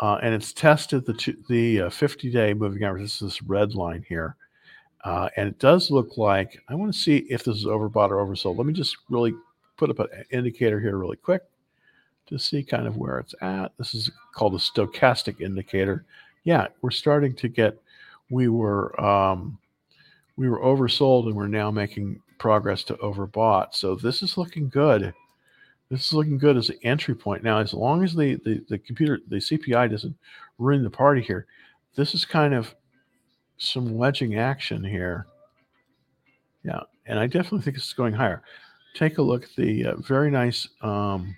uh, 0.01 0.19
and 0.23 0.35
it's 0.35 0.53
tested 0.53 1.07
the 1.07 1.15
two, 1.15 1.37
the 1.49 1.83
uh, 1.83 1.91
50 1.91 2.31
day 2.31 2.53
moving 2.53 2.83
average. 2.83 3.05
This 3.05 3.15
is 3.15 3.21
this 3.21 3.43
red 3.43 3.75
line 3.75 4.05
here, 4.09 4.37
uh, 5.05 5.29
and 5.37 5.49
it 5.49 5.59
does 5.61 5.91
look 5.91 6.19
like 6.19 6.61
I 6.69 6.75
want 6.75 6.93
to 6.93 6.99
see 6.99 7.19
if 7.31 7.45
this 7.45 7.57
is 7.57 7.65
overbought 7.65 8.11
or 8.11 8.27
oversold. 8.27 8.59
Let 8.59 8.67
me 8.67 8.73
just 8.73 8.97
really 9.09 9.33
put 9.77 9.89
up 9.89 10.01
an 10.01 10.25
indicator 10.31 10.81
here 10.81 10.99
really 10.99 11.17
quick 11.17 11.43
to 12.27 12.39
see 12.39 12.63
kind 12.63 12.87
of 12.87 12.97
where 12.97 13.19
it's 13.19 13.35
at. 13.41 13.73
This 13.79 13.95
is 13.95 14.11
called 14.35 14.55
a 14.55 14.59
stochastic 14.59 15.41
indicator. 15.41 16.05
Yeah, 16.45 16.67
we're 16.83 16.91
starting 16.91 17.35
to 17.37 17.49
get. 17.49 17.81
We 18.31 18.49
were 18.49 19.01
um, 19.01 19.59
we 20.37 20.49
were 20.49 20.59
oversold, 20.59 21.27
and 21.27 21.37
we're 21.37 21.47
now 21.47 21.71
making 21.71 22.21
progress 22.39 22.83
to 22.83 22.95
overbought. 22.95 23.75
So 23.75 23.95
this 23.95 24.23
is 24.23 24.37
looking 24.37 24.69
good 24.69 25.15
this 25.93 26.07
is 26.07 26.13
looking 26.15 26.39
good 26.39 26.57
as 26.57 26.71
an 26.71 26.79
entry 26.85 27.15
point. 27.15 27.45
Now, 27.45 27.59
as 27.59 27.75
long 27.75 28.03
as 28.03 28.15
the, 28.15 28.37
the, 28.47 28.65
the 28.71 28.79
computer, 28.79 29.21
the 29.29 29.37
CPI 29.37 29.91
doesn't 29.91 30.17
ruin 30.57 30.83
the 30.83 30.89
party 30.89 31.21
here, 31.21 31.47
this 31.95 32.15
is 32.15 32.25
kind 32.25 32.55
of 32.55 32.75
some 33.59 33.95
wedging 33.95 34.39
action 34.39 34.83
here. 34.83 35.27
Yeah, 36.65 36.81
and 37.05 37.19
I 37.19 37.27
definitely 37.27 37.61
think 37.61 37.77
it's 37.77 37.93
going 37.93 38.15
higher. 38.15 38.43
Take 38.95 39.19
a 39.19 39.23
look 39.23 39.45
at 39.45 39.55
the 39.55 39.85
uh, 39.85 39.97
very 39.97 40.31
nice 40.31 40.67
um, 40.81 41.37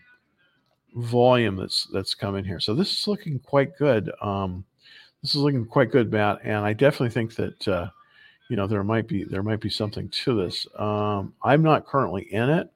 volume 0.94 1.56
that's 1.56 1.88
that's 1.92 2.14
coming 2.14 2.44
here. 2.44 2.60
So 2.60 2.74
this 2.74 2.96
is 2.96 3.08
looking 3.08 3.40
quite 3.40 3.76
good. 3.76 4.12
Um, 4.22 4.64
this 5.20 5.34
is 5.34 5.40
looking 5.40 5.66
quite 5.66 5.90
good, 5.90 6.12
Matt, 6.12 6.38
and 6.44 6.64
I 6.64 6.74
definitely 6.74 7.10
think 7.10 7.34
that 7.34 7.66
uh, 7.66 7.88
you 8.48 8.54
know 8.54 8.68
there 8.68 8.84
might 8.84 9.08
be 9.08 9.24
there 9.24 9.42
might 9.42 9.60
be 9.60 9.70
something 9.70 10.08
to 10.10 10.36
this. 10.44 10.64
Um, 10.78 11.34
I'm 11.42 11.62
not 11.62 11.86
currently 11.86 12.32
in 12.32 12.50
it. 12.50 12.70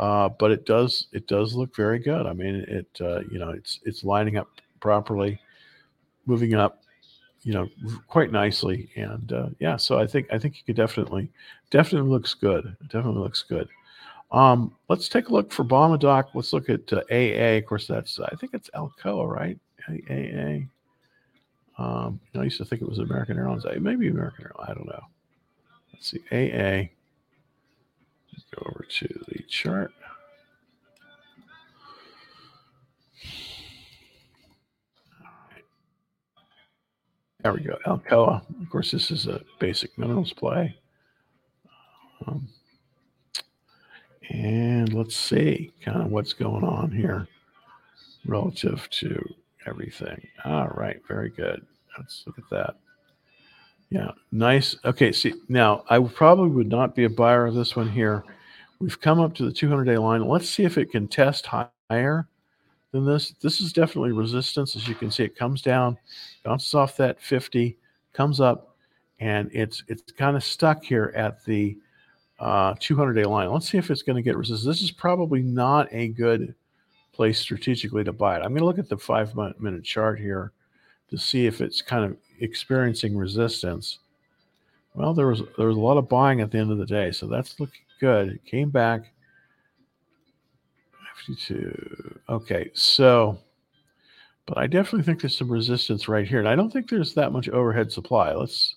Uh, 0.00 0.30
but 0.30 0.50
it 0.50 0.64
does 0.64 1.08
it 1.12 1.26
does 1.26 1.54
look 1.54 1.76
very 1.76 1.98
good. 1.98 2.26
I 2.26 2.32
mean, 2.32 2.64
it 2.66 2.88
uh, 3.02 3.20
you 3.30 3.38
know 3.38 3.50
it's 3.50 3.80
it's 3.84 4.02
lining 4.02 4.38
up 4.38 4.48
properly, 4.80 5.38
moving 6.24 6.54
up, 6.54 6.82
you 7.42 7.52
know, 7.52 7.68
quite 8.08 8.32
nicely, 8.32 8.88
and 8.96 9.30
uh, 9.30 9.48
yeah. 9.58 9.76
So 9.76 9.98
I 9.98 10.06
think 10.06 10.26
I 10.32 10.38
think 10.38 10.56
you 10.56 10.62
could 10.64 10.76
definitely 10.76 11.30
definitely 11.68 12.08
looks 12.08 12.32
good. 12.32 12.64
It 12.64 12.88
definitely 12.88 13.20
looks 13.20 13.42
good. 13.42 13.68
Um, 14.32 14.74
let's 14.88 15.06
take 15.10 15.28
a 15.28 15.32
look 15.32 15.52
for 15.52 15.64
Doc. 15.64 16.30
Let's 16.32 16.54
look 16.54 16.70
at 16.70 16.90
uh, 16.94 17.02
AA. 17.10 17.58
Of 17.58 17.66
course, 17.66 17.86
that's 17.86 18.18
I 18.20 18.34
think 18.36 18.54
it's 18.54 18.70
Alcoa, 18.70 19.28
right? 19.28 19.58
AA. 19.86 20.64
Um, 21.76 22.20
I 22.34 22.44
used 22.44 22.56
to 22.56 22.64
think 22.64 22.80
it 22.80 22.88
was 22.88 23.00
American 23.00 23.36
Airlines. 23.36 23.66
Maybe 23.78 24.08
American 24.08 24.46
Airlines. 24.46 24.70
I 24.70 24.72
don't 24.72 24.86
know. 24.86 25.04
Let's 25.92 26.10
see. 26.10 26.20
AA. 26.32 26.88
Go 28.54 28.66
over 28.66 28.84
to 28.88 29.08
the 29.28 29.42
chart. 29.48 29.92
There 37.42 37.54
we 37.54 37.60
go. 37.60 37.78
Alcoa. 37.86 38.42
Of 38.60 38.70
course, 38.70 38.90
this 38.90 39.10
is 39.10 39.26
a 39.26 39.40
basic 39.58 39.96
minerals 39.96 40.32
play. 40.32 40.76
Um, 42.26 42.48
and 44.28 44.92
let's 44.92 45.16
see 45.16 45.72
kind 45.82 46.02
of 46.02 46.10
what's 46.10 46.34
going 46.34 46.64
on 46.64 46.90
here 46.90 47.26
relative 48.26 48.88
to 48.90 49.34
everything. 49.66 50.26
All 50.44 50.68
right, 50.68 51.00
very 51.08 51.30
good. 51.30 51.64
Let's 51.96 52.24
look 52.26 52.38
at 52.38 52.50
that. 52.50 52.76
Yeah, 53.88 54.10
nice. 54.30 54.76
Okay, 54.84 55.10
see, 55.10 55.34
now 55.48 55.84
I 55.88 55.98
probably 55.98 56.50
would 56.50 56.68
not 56.68 56.94
be 56.94 57.04
a 57.04 57.10
buyer 57.10 57.46
of 57.46 57.54
this 57.54 57.74
one 57.74 57.88
here. 57.90 58.22
We've 58.80 59.00
come 59.00 59.20
up 59.20 59.34
to 59.34 59.44
the 59.44 59.52
200 59.52 59.84
day 59.84 59.98
line. 59.98 60.26
Let's 60.26 60.48
see 60.48 60.64
if 60.64 60.78
it 60.78 60.90
can 60.90 61.06
test 61.06 61.46
higher 61.46 62.26
than 62.92 63.04
this. 63.04 63.34
This 63.42 63.60
is 63.60 63.74
definitely 63.74 64.12
resistance. 64.12 64.74
As 64.74 64.88
you 64.88 64.94
can 64.94 65.10
see, 65.10 65.22
it 65.22 65.36
comes 65.36 65.60
down, 65.60 65.98
bounces 66.44 66.74
off 66.74 66.96
that 66.96 67.20
50, 67.20 67.76
comes 68.14 68.40
up, 68.40 68.74
and 69.20 69.50
it's 69.52 69.84
it's 69.88 70.10
kind 70.12 70.34
of 70.34 70.42
stuck 70.42 70.82
here 70.82 71.12
at 71.14 71.44
the 71.44 71.76
uh, 72.38 72.74
200 72.80 73.12
day 73.12 73.24
line. 73.24 73.50
Let's 73.52 73.70
see 73.70 73.76
if 73.76 73.90
it's 73.90 74.02
going 74.02 74.16
to 74.16 74.22
get 74.22 74.36
resistance. 74.36 74.64
This 74.64 74.82
is 74.82 74.90
probably 74.90 75.42
not 75.42 75.86
a 75.92 76.08
good 76.08 76.54
place 77.12 77.38
strategically 77.38 78.02
to 78.04 78.12
buy 78.12 78.36
it. 78.36 78.42
I'm 78.42 78.48
going 78.48 78.60
to 78.60 78.64
look 78.64 78.78
at 78.78 78.88
the 78.88 78.96
five 78.96 79.34
minute 79.60 79.84
chart 79.84 80.18
here 80.18 80.52
to 81.10 81.18
see 81.18 81.46
if 81.46 81.60
it's 81.60 81.82
kind 81.82 82.04
of 82.04 82.16
experiencing 82.40 83.14
resistance. 83.14 83.98
Well, 84.94 85.12
there 85.12 85.26
was 85.26 85.42
there 85.58 85.66
was 85.66 85.76
a 85.76 85.80
lot 85.80 85.98
of 85.98 86.08
buying 86.08 86.40
at 86.40 86.50
the 86.50 86.58
end 86.58 86.72
of 86.72 86.78
the 86.78 86.86
day, 86.86 87.10
so 87.10 87.26
that's 87.26 87.60
looking 87.60 87.82
good. 88.00 88.40
Came 88.44 88.70
back. 88.70 89.12
52. 91.26 92.20
Okay, 92.28 92.70
so 92.74 93.38
but 94.46 94.58
I 94.58 94.66
definitely 94.66 95.04
think 95.04 95.20
there's 95.20 95.36
some 95.36 95.52
resistance 95.52 96.08
right 96.08 96.26
here. 96.26 96.40
And 96.40 96.48
I 96.48 96.56
don't 96.56 96.72
think 96.72 96.88
there's 96.88 97.14
that 97.14 97.30
much 97.30 97.48
overhead 97.48 97.92
supply. 97.92 98.32
Let's 98.34 98.76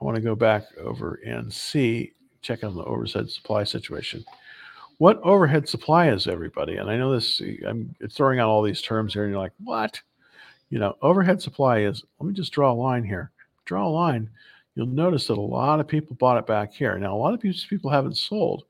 I 0.00 0.04
want 0.04 0.16
to 0.16 0.20
go 0.20 0.34
back 0.34 0.64
over 0.78 1.20
and 1.24 1.50
see 1.52 2.12
check 2.42 2.64
on 2.64 2.74
the 2.74 2.84
overhead 2.84 3.30
supply 3.30 3.64
situation. 3.64 4.24
What 4.98 5.20
overhead 5.22 5.68
supply 5.68 6.10
is, 6.10 6.26
everybody? 6.26 6.76
And 6.76 6.90
I 6.90 6.96
know 6.96 7.12
this, 7.12 7.40
I'm 7.66 7.94
throwing 8.10 8.38
out 8.38 8.48
all 8.48 8.62
these 8.62 8.82
terms 8.82 9.14
here, 9.14 9.24
and 9.24 9.32
you're 9.32 9.40
like, 9.40 9.52
what? 9.62 10.00
You 10.70 10.78
know, 10.78 10.96
overhead 11.02 11.40
supply 11.40 11.80
is, 11.80 12.04
let 12.18 12.26
me 12.26 12.34
just 12.34 12.52
draw 12.52 12.72
a 12.72 12.74
line 12.74 13.04
here. 13.04 13.30
Draw 13.64 13.86
a 13.86 13.88
line. 13.88 14.28
You'll 14.74 14.86
notice 14.86 15.26
that 15.26 15.36
a 15.36 15.40
lot 15.40 15.80
of 15.80 15.88
people 15.88 16.16
bought 16.16 16.38
it 16.38 16.46
back 16.46 16.72
here. 16.72 16.98
Now, 16.98 17.14
a 17.14 17.18
lot 17.18 17.34
of 17.34 17.40
people 17.40 17.90
haven't 17.90 18.16
sold. 18.16 18.64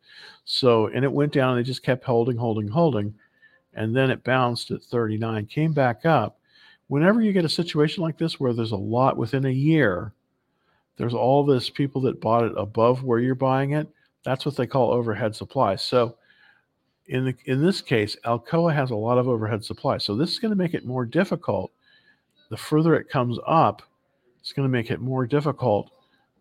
So, 0.45 0.88
and 0.88 1.05
it 1.05 1.12
went 1.12 1.33
down, 1.33 1.51
and 1.51 1.59
they 1.59 1.67
just 1.67 1.85
kept 1.85 2.05
holding, 2.05 2.37
holding, 2.37 2.69
holding. 2.69 3.15
And 3.75 3.95
then 3.95 4.11
it 4.11 4.25
bounced 4.25 4.71
at 4.73 4.83
39, 4.83 5.47
came 5.47 5.73
back 5.73 6.05
up. 6.05 6.38
Whenever 6.88 7.23
you 7.23 7.33
get 7.33 7.45
a 7.45 7.49
situation 7.49 8.03
like 8.03 8.19
this 8.19 8.41
where 8.41 8.53
there's 8.53 8.73
a 8.73 8.77
lot 8.77 9.17
within 9.17 9.47
a 9.47 9.51
year, 9.51 10.12
there's 10.97 11.15
all 11.15 11.45
this 11.45 11.71
people 11.71 12.03
that 12.03 12.21
bought 12.21 12.45
it 12.45 12.53
above 12.57 13.03
where 13.03 13.21
you're 13.21 13.35
buying 13.35 13.73
it. 13.73 13.88
That's 14.25 14.45
what 14.45 14.57
they 14.57 14.67
call 14.67 14.93
overhead 14.93 15.35
supply. 15.35 15.77
So 15.77 16.17
in 17.07 17.25
the 17.25 17.35
in 17.47 17.65
this 17.65 17.81
case, 17.81 18.17
Alcoa 18.25 18.75
has 18.75 18.91
a 18.91 18.97
lot 18.97 19.19
of 19.19 19.27
overhead 19.27 19.65
supply. 19.65 19.99
So 19.99 20.15
this 20.15 20.31
is 20.31 20.38
going 20.38 20.53
to 20.53 20.57
make 20.57 20.75
it 20.75 20.85
more 20.85 21.07
difficult. 21.07 21.73
The 22.51 22.57
further 22.57 22.95
it 22.95 23.09
comes 23.09 23.38
up, 23.47 23.83
it's 24.41 24.53
going 24.53 24.69
to 24.69 24.73
make 24.73 24.91
it 24.91 25.01
more 25.01 25.27
difficult 25.27 25.91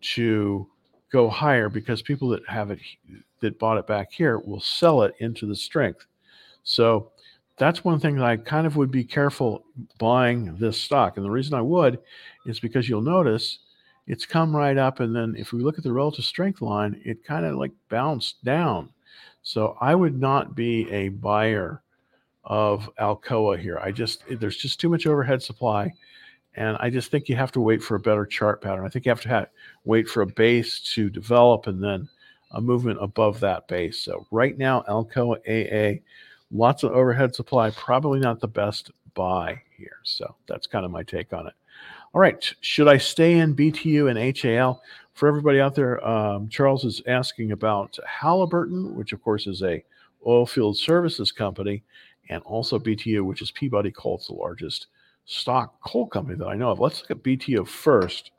to 0.02 0.66
go 1.10 1.28
higher 1.28 1.68
because 1.68 2.02
people 2.02 2.28
that 2.30 2.46
have 2.48 2.70
it 2.70 2.78
that 3.40 3.58
bought 3.58 3.78
it 3.78 3.86
back 3.86 4.12
here 4.12 4.38
will 4.38 4.60
sell 4.60 5.02
it 5.02 5.14
into 5.18 5.46
the 5.46 5.56
strength. 5.56 6.06
So 6.62 7.10
that's 7.58 7.84
one 7.84 8.00
thing 8.00 8.16
that 8.16 8.24
I 8.24 8.36
kind 8.36 8.66
of 8.66 8.76
would 8.76 8.90
be 8.90 9.04
careful 9.04 9.64
buying 9.98 10.56
this 10.56 10.80
stock. 10.80 11.16
And 11.16 11.26
the 11.26 11.30
reason 11.30 11.54
I 11.54 11.60
would 11.60 11.98
is 12.46 12.60
because 12.60 12.88
you'll 12.88 13.02
notice 13.02 13.58
it's 14.06 14.26
come 14.26 14.56
right 14.56 14.76
up. 14.76 15.00
And 15.00 15.14
then 15.14 15.34
if 15.36 15.52
we 15.52 15.62
look 15.62 15.78
at 15.78 15.84
the 15.84 15.92
relative 15.92 16.24
strength 16.24 16.62
line, 16.62 17.00
it 17.04 17.24
kind 17.24 17.44
of 17.44 17.56
like 17.56 17.72
bounced 17.88 18.42
down. 18.44 18.90
So 19.42 19.76
I 19.80 19.94
would 19.94 20.18
not 20.18 20.54
be 20.54 20.90
a 20.90 21.08
buyer 21.10 21.82
of 22.44 22.90
Alcoa 22.98 23.58
here. 23.60 23.78
I 23.78 23.92
just, 23.92 24.24
there's 24.28 24.56
just 24.56 24.80
too 24.80 24.88
much 24.88 25.06
overhead 25.06 25.42
supply. 25.42 25.92
And 26.54 26.76
I 26.80 26.90
just 26.90 27.10
think 27.10 27.28
you 27.28 27.36
have 27.36 27.52
to 27.52 27.60
wait 27.60 27.82
for 27.82 27.94
a 27.94 28.00
better 28.00 28.26
chart 28.26 28.60
pattern. 28.60 28.84
I 28.84 28.88
think 28.88 29.06
you 29.06 29.10
have 29.10 29.22
to 29.22 29.28
have, 29.28 29.48
wait 29.84 30.08
for 30.08 30.22
a 30.22 30.26
base 30.26 30.80
to 30.94 31.08
develop 31.08 31.66
and 31.66 31.82
then 31.82 32.08
a 32.50 32.60
movement 32.60 32.98
above 33.00 33.40
that 33.40 33.66
base. 33.68 33.98
So 33.98 34.26
right 34.30 34.56
now, 34.58 34.84
Alcoa 34.88 35.38
AA, 35.48 36.00
lots 36.50 36.82
of 36.82 36.92
overhead 36.92 37.34
supply, 37.34 37.70
probably 37.70 38.20
not 38.20 38.40
the 38.40 38.48
best 38.48 38.90
buy 39.14 39.62
here. 39.76 39.98
So 40.04 40.34
that's 40.46 40.66
kind 40.66 40.84
of 40.84 40.90
my 40.90 41.02
take 41.02 41.32
on 41.32 41.46
it. 41.46 41.54
All 42.14 42.20
right. 42.20 42.54
Should 42.60 42.88
I 42.88 42.98
stay 42.98 43.38
in 43.38 43.56
BTU 43.56 44.10
and 44.10 44.36
HAL? 44.36 44.82
For 45.14 45.28
everybody 45.28 45.60
out 45.60 45.74
there, 45.74 46.06
um, 46.06 46.48
Charles 46.48 46.84
is 46.84 47.02
asking 47.06 47.52
about 47.52 47.98
Halliburton, 48.06 48.94
which 48.94 49.12
of 49.12 49.22
course 49.22 49.46
is 49.46 49.62
a 49.62 49.82
oil 50.26 50.46
field 50.46 50.76
services 50.76 51.32
company, 51.32 51.82
and 52.28 52.42
also 52.44 52.78
BTU, 52.78 53.24
which 53.24 53.42
is 53.42 53.50
Peabody 53.50 53.90
Coal. 53.90 54.22
The 54.26 54.34
largest 54.34 54.88
stock 55.24 55.80
coal 55.82 56.06
company 56.06 56.36
that 56.38 56.46
I 56.46 56.54
know 56.54 56.70
of. 56.70 56.80
Let's 56.80 57.00
look 57.00 57.10
at 57.10 57.22
BTU 57.22 57.66
first 57.66 58.32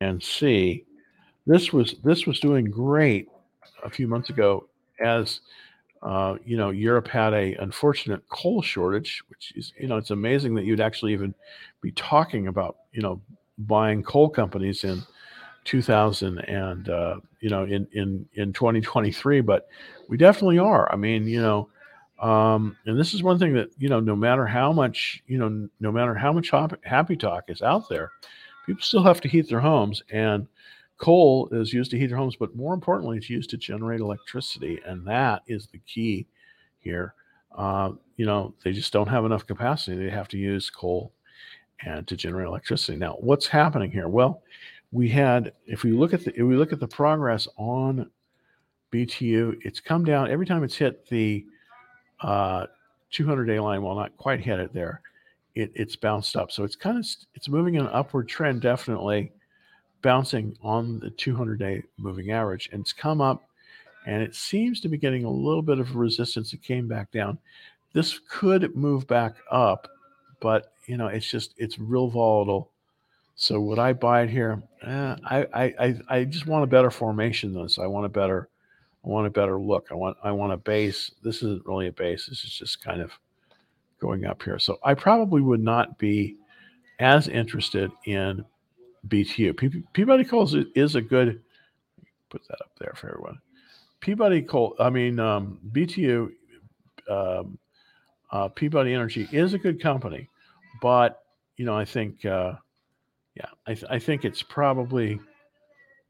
and 0.00 0.22
see. 0.22 0.84
This 1.46 1.72
was 1.72 1.94
this 2.04 2.26
was 2.26 2.40
doing 2.40 2.66
great 2.66 3.28
a 3.82 3.90
few 3.90 4.06
months 4.06 4.30
ago 4.30 4.68
as 5.00 5.40
uh, 6.02 6.36
you 6.46 6.56
know, 6.56 6.70
Europe 6.70 7.06
had 7.06 7.34
a 7.34 7.54
unfortunate 7.56 8.26
coal 8.30 8.62
shortage, 8.62 9.22
which 9.28 9.52
is, 9.54 9.74
you 9.78 9.86
know, 9.86 9.98
it's 9.98 10.10
amazing 10.10 10.54
that 10.54 10.64
you'd 10.64 10.80
actually 10.80 11.12
even 11.12 11.34
be 11.82 11.92
talking 11.92 12.46
about, 12.46 12.76
you 12.92 13.02
know, 13.02 13.20
buying 13.58 14.02
coal 14.02 14.28
companies 14.28 14.84
in 14.84 15.02
2000 15.64 16.38
and 16.38 16.88
uh, 16.88 17.16
you 17.40 17.50
know 17.50 17.64
in 17.64 17.86
in 17.92 18.26
in 18.34 18.52
2023. 18.52 19.42
But 19.42 19.68
we 20.08 20.16
definitely 20.16 20.58
are. 20.58 20.90
I 20.92 20.96
mean, 20.96 21.26
you 21.26 21.42
know, 21.42 21.68
um, 22.20 22.76
and 22.86 22.98
this 22.98 23.14
is 23.14 23.22
one 23.22 23.38
thing 23.38 23.54
that 23.54 23.70
you 23.78 23.88
know, 23.88 24.00
no 24.00 24.16
matter 24.16 24.46
how 24.46 24.72
much 24.72 25.22
you 25.26 25.38
know, 25.38 25.68
no 25.80 25.92
matter 25.92 26.14
how 26.14 26.32
much 26.32 26.50
happy 26.82 27.16
talk 27.16 27.44
is 27.48 27.62
out 27.62 27.88
there, 27.88 28.10
people 28.66 28.82
still 28.82 29.02
have 29.02 29.20
to 29.22 29.28
heat 29.28 29.48
their 29.48 29.60
homes 29.60 30.02
and 30.10 30.46
Coal 31.00 31.48
is 31.50 31.72
used 31.72 31.90
to 31.90 31.98
heat 31.98 32.08
their 32.08 32.18
homes, 32.18 32.36
but 32.36 32.54
more 32.54 32.74
importantly, 32.74 33.16
it's 33.16 33.30
used 33.30 33.48
to 33.50 33.56
generate 33.56 34.00
electricity, 34.00 34.80
and 34.84 35.04
that 35.06 35.42
is 35.46 35.66
the 35.66 35.78
key 35.86 36.26
here. 36.78 37.14
Uh, 37.56 37.92
you 38.16 38.26
know, 38.26 38.54
they 38.62 38.72
just 38.72 38.92
don't 38.92 39.08
have 39.08 39.24
enough 39.24 39.46
capacity. 39.46 39.96
They 39.96 40.10
have 40.10 40.28
to 40.28 40.36
use 40.36 40.68
coal 40.68 41.14
and 41.86 42.06
to 42.06 42.16
generate 42.16 42.48
electricity. 42.48 42.98
Now, 42.98 43.16
what's 43.18 43.46
happening 43.46 43.90
here? 43.90 44.08
Well, 44.08 44.42
we 44.92 45.08
had, 45.08 45.54
if 45.64 45.84
we 45.84 45.92
look 45.92 46.12
at 46.12 46.22
the, 46.22 46.38
if 46.38 46.46
we 46.46 46.54
look 46.54 46.72
at 46.72 46.80
the 46.80 46.86
progress 46.86 47.48
on 47.56 48.10
BTU, 48.92 49.56
it's 49.62 49.80
come 49.80 50.04
down 50.04 50.30
every 50.30 50.44
time 50.44 50.62
it's 50.62 50.76
hit 50.76 51.08
the 51.08 51.46
uh, 52.22 52.66
200 53.10 53.44
day 53.44 53.60
line. 53.60 53.82
Well, 53.82 53.94
not 53.94 54.16
quite 54.16 54.40
hit 54.40 54.60
it 54.60 54.72
there. 54.72 55.00
It, 55.54 55.72
it's 55.74 55.96
bounced 55.96 56.36
up, 56.36 56.52
so 56.52 56.62
it's 56.62 56.76
kind 56.76 56.96
of 56.96 57.06
it's 57.34 57.48
moving 57.48 57.76
an 57.76 57.88
upward 57.88 58.28
trend, 58.28 58.60
definitely 58.60 59.32
bouncing 60.02 60.56
on 60.62 60.98
the 61.00 61.10
200 61.10 61.58
day 61.58 61.82
moving 61.98 62.30
average 62.30 62.70
and 62.72 62.80
it's 62.80 62.92
come 62.92 63.20
up 63.20 63.42
and 64.06 64.22
it 64.22 64.34
seems 64.34 64.80
to 64.80 64.88
be 64.88 64.96
getting 64.96 65.24
a 65.24 65.30
little 65.30 65.62
bit 65.62 65.78
of 65.78 65.94
resistance. 65.96 66.52
It 66.52 66.62
came 66.62 66.88
back 66.88 67.10
down. 67.12 67.38
This 67.92 68.20
could 68.28 68.74
move 68.74 69.06
back 69.06 69.34
up, 69.50 69.88
but 70.40 70.72
you 70.86 70.96
know, 70.96 71.08
it's 71.08 71.28
just 71.28 71.54
it's 71.58 71.78
real 71.78 72.08
volatile. 72.08 72.70
So 73.36 73.60
would 73.60 73.78
I 73.78 73.92
buy 73.92 74.22
it 74.22 74.30
here? 74.30 74.62
Eh, 74.82 75.16
I, 75.24 75.46
I 75.54 75.94
I 76.08 76.24
just 76.24 76.46
want 76.46 76.64
a 76.64 76.68
better 76.68 76.90
formation 76.90 77.52
than 77.52 77.62
this. 77.62 77.78
I 77.78 77.86
want 77.86 78.06
a 78.06 78.10
better 78.10 78.48
I 79.04 79.08
want 79.08 79.26
a 79.26 79.30
better 79.30 79.58
look. 79.58 79.88
I 79.90 79.94
want 79.94 80.16
I 80.22 80.30
want 80.32 80.52
a 80.52 80.56
base. 80.56 81.10
This 81.22 81.36
isn't 81.36 81.66
really 81.66 81.86
a 81.86 81.92
base. 81.92 82.26
This 82.26 82.44
is 82.44 82.50
just 82.52 82.84
kind 82.84 83.00
of 83.00 83.12
going 84.00 84.26
up 84.26 84.42
here. 84.42 84.58
So 84.58 84.78
I 84.84 84.94
probably 84.94 85.40
would 85.40 85.62
not 85.62 85.98
be 85.98 86.36
as 86.98 87.28
interested 87.28 87.90
in 88.04 88.44
BTU. 89.08 89.84
Peabody 89.92 90.24
Coal 90.24 90.48
is 90.74 90.94
a 90.94 91.00
good. 91.00 91.42
Put 92.28 92.46
that 92.48 92.60
up 92.60 92.72
there 92.78 92.92
for 92.94 93.08
everyone. 93.08 93.38
Peabody 94.00 94.42
Coal. 94.42 94.76
I 94.78 94.90
mean 94.90 95.18
um, 95.18 95.58
BTU. 95.72 96.30
Um, 97.08 97.58
uh, 98.30 98.48
Peabody 98.48 98.94
Energy 98.94 99.28
is 99.32 99.54
a 99.54 99.58
good 99.58 99.82
company, 99.82 100.28
but 100.80 101.22
you 101.56 101.64
know 101.64 101.76
I 101.76 101.84
think 101.84 102.24
uh, 102.24 102.52
yeah 103.34 103.46
I, 103.66 103.74
th- 103.74 103.90
I 103.90 103.98
think 103.98 104.24
it's 104.24 104.42
probably 104.42 105.18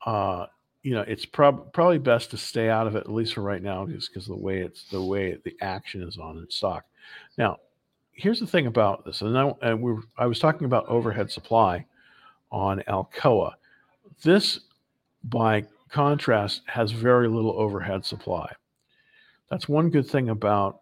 uh, 0.04 0.46
you 0.82 0.94
know 0.94 1.02
it's 1.02 1.26
prob- 1.26 1.72
probably 1.72 1.98
best 1.98 2.30
to 2.30 2.36
stay 2.36 2.68
out 2.68 2.86
of 2.86 2.96
it 2.96 3.00
at 3.00 3.12
least 3.12 3.34
for 3.34 3.42
right 3.42 3.62
now 3.62 3.86
just 3.86 4.10
because 4.10 4.26
the 4.26 4.34
way 4.34 4.60
it's 4.60 4.84
the 4.90 5.02
way 5.02 5.36
the 5.44 5.56
action 5.60 6.02
is 6.02 6.18
on 6.18 6.38
its 6.38 6.56
stock. 6.56 6.84
Now 7.36 7.58
here's 8.12 8.40
the 8.40 8.46
thing 8.46 8.66
about 8.66 9.04
this, 9.04 9.22
and 9.22 9.36
I, 9.36 9.52
and 9.62 9.82
we 9.82 9.94
I 10.16 10.26
was 10.26 10.38
talking 10.38 10.66
about 10.66 10.86
overhead 10.86 11.30
supply 11.30 11.86
on 12.52 12.82
Alcoa. 12.88 13.52
This, 14.22 14.60
by 15.24 15.64
contrast, 15.90 16.62
has 16.66 16.92
very 16.92 17.28
little 17.28 17.58
overhead 17.58 18.04
supply. 18.04 18.52
That's 19.50 19.68
one 19.68 19.90
good 19.90 20.06
thing 20.06 20.28
about 20.28 20.80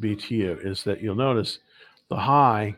BTU 0.00 0.64
is 0.64 0.82
that 0.84 1.00
you'll 1.00 1.14
notice 1.14 1.58
the 2.08 2.16
high, 2.16 2.76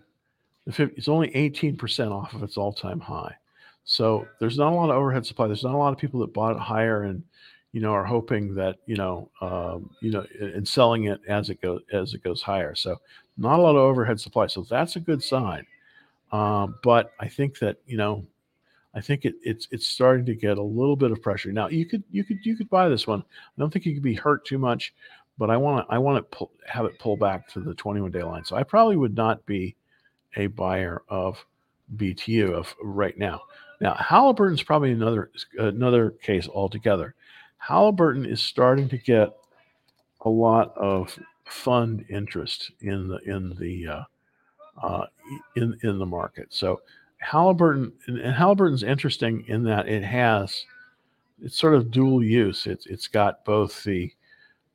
the 0.67 0.73
50, 0.73 0.95
it's 0.97 1.09
only 1.09 1.31
18% 1.31 2.11
off 2.11 2.35
of 2.35 2.43
its 2.43 2.57
all-time 2.57 3.01
high. 3.01 3.35
So 3.87 4.27
there's 4.41 4.59
not 4.59 4.73
a 4.73 4.77
lot 4.77 4.91
of 4.91 4.97
overhead 4.97 5.25
supply. 5.25 5.47
There's 5.47 5.65
not 5.65 5.75
a 5.75 5.79
lot 5.79 5.93
of 5.93 5.99
people 5.99 6.21
that 6.21 6.35
bought 6.35 6.57
it 6.57 6.61
higher 6.61 7.05
and 7.05 7.23
you 7.73 7.81
know 7.81 7.93
are 7.93 8.05
hoping 8.05 8.55
that 8.55 8.79
you 8.87 8.97
know 8.97 9.31
um, 9.41 9.91
you 10.01 10.11
know 10.11 10.27
and 10.41 10.67
selling 10.67 11.05
it 11.05 11.21
as 11.29 11.51
it 11.51 11.63
goes 11.63 11.83
as 11.93 12.13
it 12.13 12.23
goes 12.23 12.43
higher. 12.43 12.75
So 12.75 12.97
not 13.39 13.59
a 13.59 13.63
lot 13.63 13.77
of 13.77 13.83
overhead 13.83 14.21
supply. 14.21 14.49
So 14.49 14.63
that's 14.63 14.97
a 14.97 15.01
good 15.01 15.23
sign. 15.23 15.67
Um, 16.33 16.77
but 16.83 17.13
I 17.21 17.29
think 17.29 17.59
that 17.61 17.79
you 17.87 17.97
know 17.97 18.27
I 18.95 19.01
think 19.01 19.25
it, 19.25 19.35
it's 19.43 19.69
it's 19.71 19.87
starting 19.87 20.27
to 20.27 20.35
get 20.35 20.59
a 20.59 20.63
little 20.63 20.97
bit 20.97 21.13
of 21.13 21.23
pressure. 21.23 21.53
Now 21.53 21.69
you 21.69 21.87
could 21.87 22.03
you 22.11 22.25
could 22.25 22.45
you 22.45 22.57
could 22.57 22.71
buy 22.71 22.89
this 22.89 23.07
one. 23.07 23.21
I 23.21 23.61
don't 23.61 23.73
think 23.73 23.87
you 23.87 23.95
could 23.95 24.03
be 24.03 24.15
hurt 24.15 24.45
too 24.45 24.59
much, 24.59 24.95
but 25.39 25.51
I 25.51 25.57
want 25.57 25.87
to 25.87 25.95
I 25.95 25.99
want 25.99 26.29
to 26.33 26.49
have 26.67 26.87
it 26.87 26.99
pull 26.99 27.17
back 27.17 27.47
to 27.49 27.61
the 27.61 27.75
21 27.75 28.11
day 28.11 28.23
line. 28.23 28.45
So 28.45 28.57
I 28.57 28.63
probably 28.63 28.97
would 28.97 29.15
not 29.15 29.45
be 29.47 29.77
a 30.35 30.49
buyer 30.49 31.03
of 31.09 31.45
BTU 31.97 32.53
of 32.53 32.75
right 32.83 33.17
now. 33.17 33.43
Now 33.81 33.95
Halliburton's 33.95 34.63
probably 34.63 34.93
another 34.93 35.31
another 35.59 36.11
case 36.11 36.49
altogether. 36.49 37.15
Halliburton 37.59 38.25
is 38.25 38.41
starting 38.41 38.89
to 38.89 38.99
get 38.99 39.37
a 40.23 40.29
lot 40.29 40.77
of 40.77 41.19
fund 41.45 42.05
interest 42.09 42.73
in 42.81 43.09
the 43.09 43.19
in 43.19 43.57
the 43.59 43.87
uh, 43.87 44.05
uh, 44.83 45.07
in 45.57 45.77
in 45.83 45.99
the 45.99 46.07
market. 46.07 46.49
So 46.51 46.81
Halliburton 47.19 47.93
and, 48.07 48.35
Halliburton's 48.35 48.83
interesting 48.83 49.45
in 49.49 49.63
that 49.65 49.89
it 49.89 50.03
has 50.03 50.65
it's 51.43 51.59
sort 51.59 51.75
of 51.75 51.91
dual 51.91 52.23
use. 52.23 52.67
It's 52.67 52.87
it's 52.87 53.09
got 53.09 53.45
both 53.45 53.83
the 53.85 54.13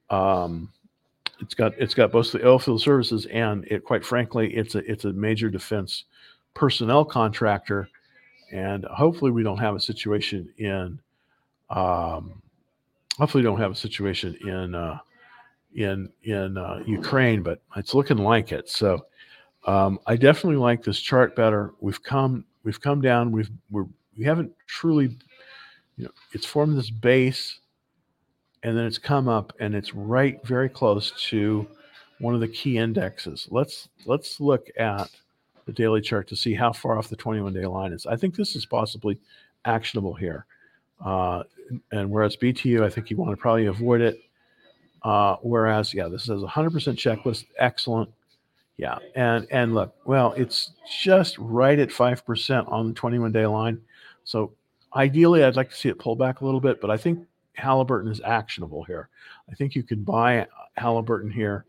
um, 0.10 0.72
it's 1.40 1.54
got 1.54 1.74
it's 1.78 1.94
got 1.94 2.12
both 2.12 2.32
the 2.32 2.40
oilfield 2.40 2.82
services 2.82 3.26
and 3.28 3.66
it 3.66 3.84
quite 3.84 4.06
frankly 4.06 4.54
it's 4.56 4.76
a 4.76 4.80
it's 4.90 5.06
a 5.06 5.14
major 5.14 5.50
defense 5.50 6.06
personnel 6.54 7.04
contractor 7.04 7.90
and 8.52 8.86
hopefully 8.86 9.32
we 9.32 9.44
don't 9.44 9.58
have 9.58 9.76
a 9.76 9.80
situation 9.80 10.50
in 10.58 11.00
um, 11.70 12.42
hopefully 13.18 13.44
we 13.44 13.50
don't 13.50 13.60
have 13.60 13.72
a 13.72 13.76
situation 13.76 14.36
in 14.46 14.76
uh, 14.76 14.98
in 15.76 16.10
in 16.24 16.58
uh, 16.58 16.84
Ukraine 16.86 17.44
but 17.44 17.62
it's 17.76 17.94
looking 17.94 18.18
like 18.18 18.52
it 18.52 18.70
so 18.70 19.06
um, 19.66 20.00
I 20.08 20.16
definitely 20.16 20.58
like 20.58 20.84
this 20.84 21.00
chart 21.00 21.36
better. 21.36 21.74
We've 21.80 22.02
come 22.02 22.46
we've 22.64 22.82
come 22.82 23.02
down. 23.02 23.32
We've 23.32 23.50
we're 23.70 23.86
we 24.18 24.26
haven't 24.26 24.52
truly, 24.68 25.18
you 25.98 26.06
know, 26.06 26.12
it's 26.34 26.46
formed 26.46 26.78
this 26.78 26.90
base, 26.90 27.60
and 28.64 28.76
then 28.76 28.86
it's 28.86 28.98
come 28.98 29.28
up 29.28 29.54
and 29.60 29.76
it's 29.76 29.94
right 29.94 30.44
very 30.46 30.70
close 30.70 31.12
to 31.30 31.68
one 32.20 32.34
of 32.34 32.40
the 32.40 32.48
key 32.48 32.78
indexes. 32.78 33.48
Let's 33.52 33.90
let's 34.06 34.40
look 34.40 34.68
at 34.78 35.10
the 35.76 35.84
daily 35.84 36.02
chart 36.02 36.28
to 36.28 36.36
see 36.36 36.54
how 36.54 36.72
far 36.72 36.98
off 36.98 37.10
the 37.10 37.16
21 37.16 37.54
day 37.54 37.66
line 37.66 37.94
is. 37.94 38.06
I 38.06 38.16
think 38.16 38.36
this 38.36 38.56
is 38.56 38.66
possibly 38.66 39.20
actionable 39.66 40.14
here. 40.14 40.46
Uh, 41.04 41.44
and 41.92 42.10
whereas 42.10 42.36
BTU, 42.38 42.84
I 42.84 42.90
think 42.90 43.10
you 43.10 43.18
want 43.18 43.32
to 43.32 43.38
probably 43.38 43.66
avoid 43.66 44.02
it. 44.02 44.20
Uh, 45.04 45.38
whereas, 45.42 45.94
yeah, 45.94 46.08
this 46.08 46.24
is 46.24 46.44
a 46.44 46.48
100% 46.48 46.72
checklist. 46.96 47.46
Excellent. 47.58 48.10
Yeah, 48.78 48.98
and 49.16 49.46
and 49.52 49.76
look, 49.76 49.94
well, 50.06 50.34
it's 50.34 50.72
just 51.04 51.38
right 51.38 51.78
at 51.78 51.92
five 51.92 52.26
percent 52.26 52.68
on 52.68 52.88
the 52.88 52.94
21 52.94 53.32
day 53.32 53.46
line. 53.46 53.80
So 54.24 54.54
ideally, 54.96 55.44
I'd 55.44 55.56
like 55.56 55.70
to 55.70 55.76
see 55.76 55.90
it 55.90 56.00
pull 56.00 56.16
back 56.16 56.42
a 56.42 56.46
little 56.46 56.60
bit, 56.60 56.82
but 56.82 56.90
I 56.90 56.98
think 56.98 57.28
Halliburton 57.54 58.12
is 58.12 58.22
actionable 58.26 58.84
here. 58.84 59.10
I 59.52 59.54
think 59.54 59.76
you 59.76 59.84
can 59.84 60.04
buy 60.04 60.48
Halliburton 60.78 61.30
here. 61.30 61.66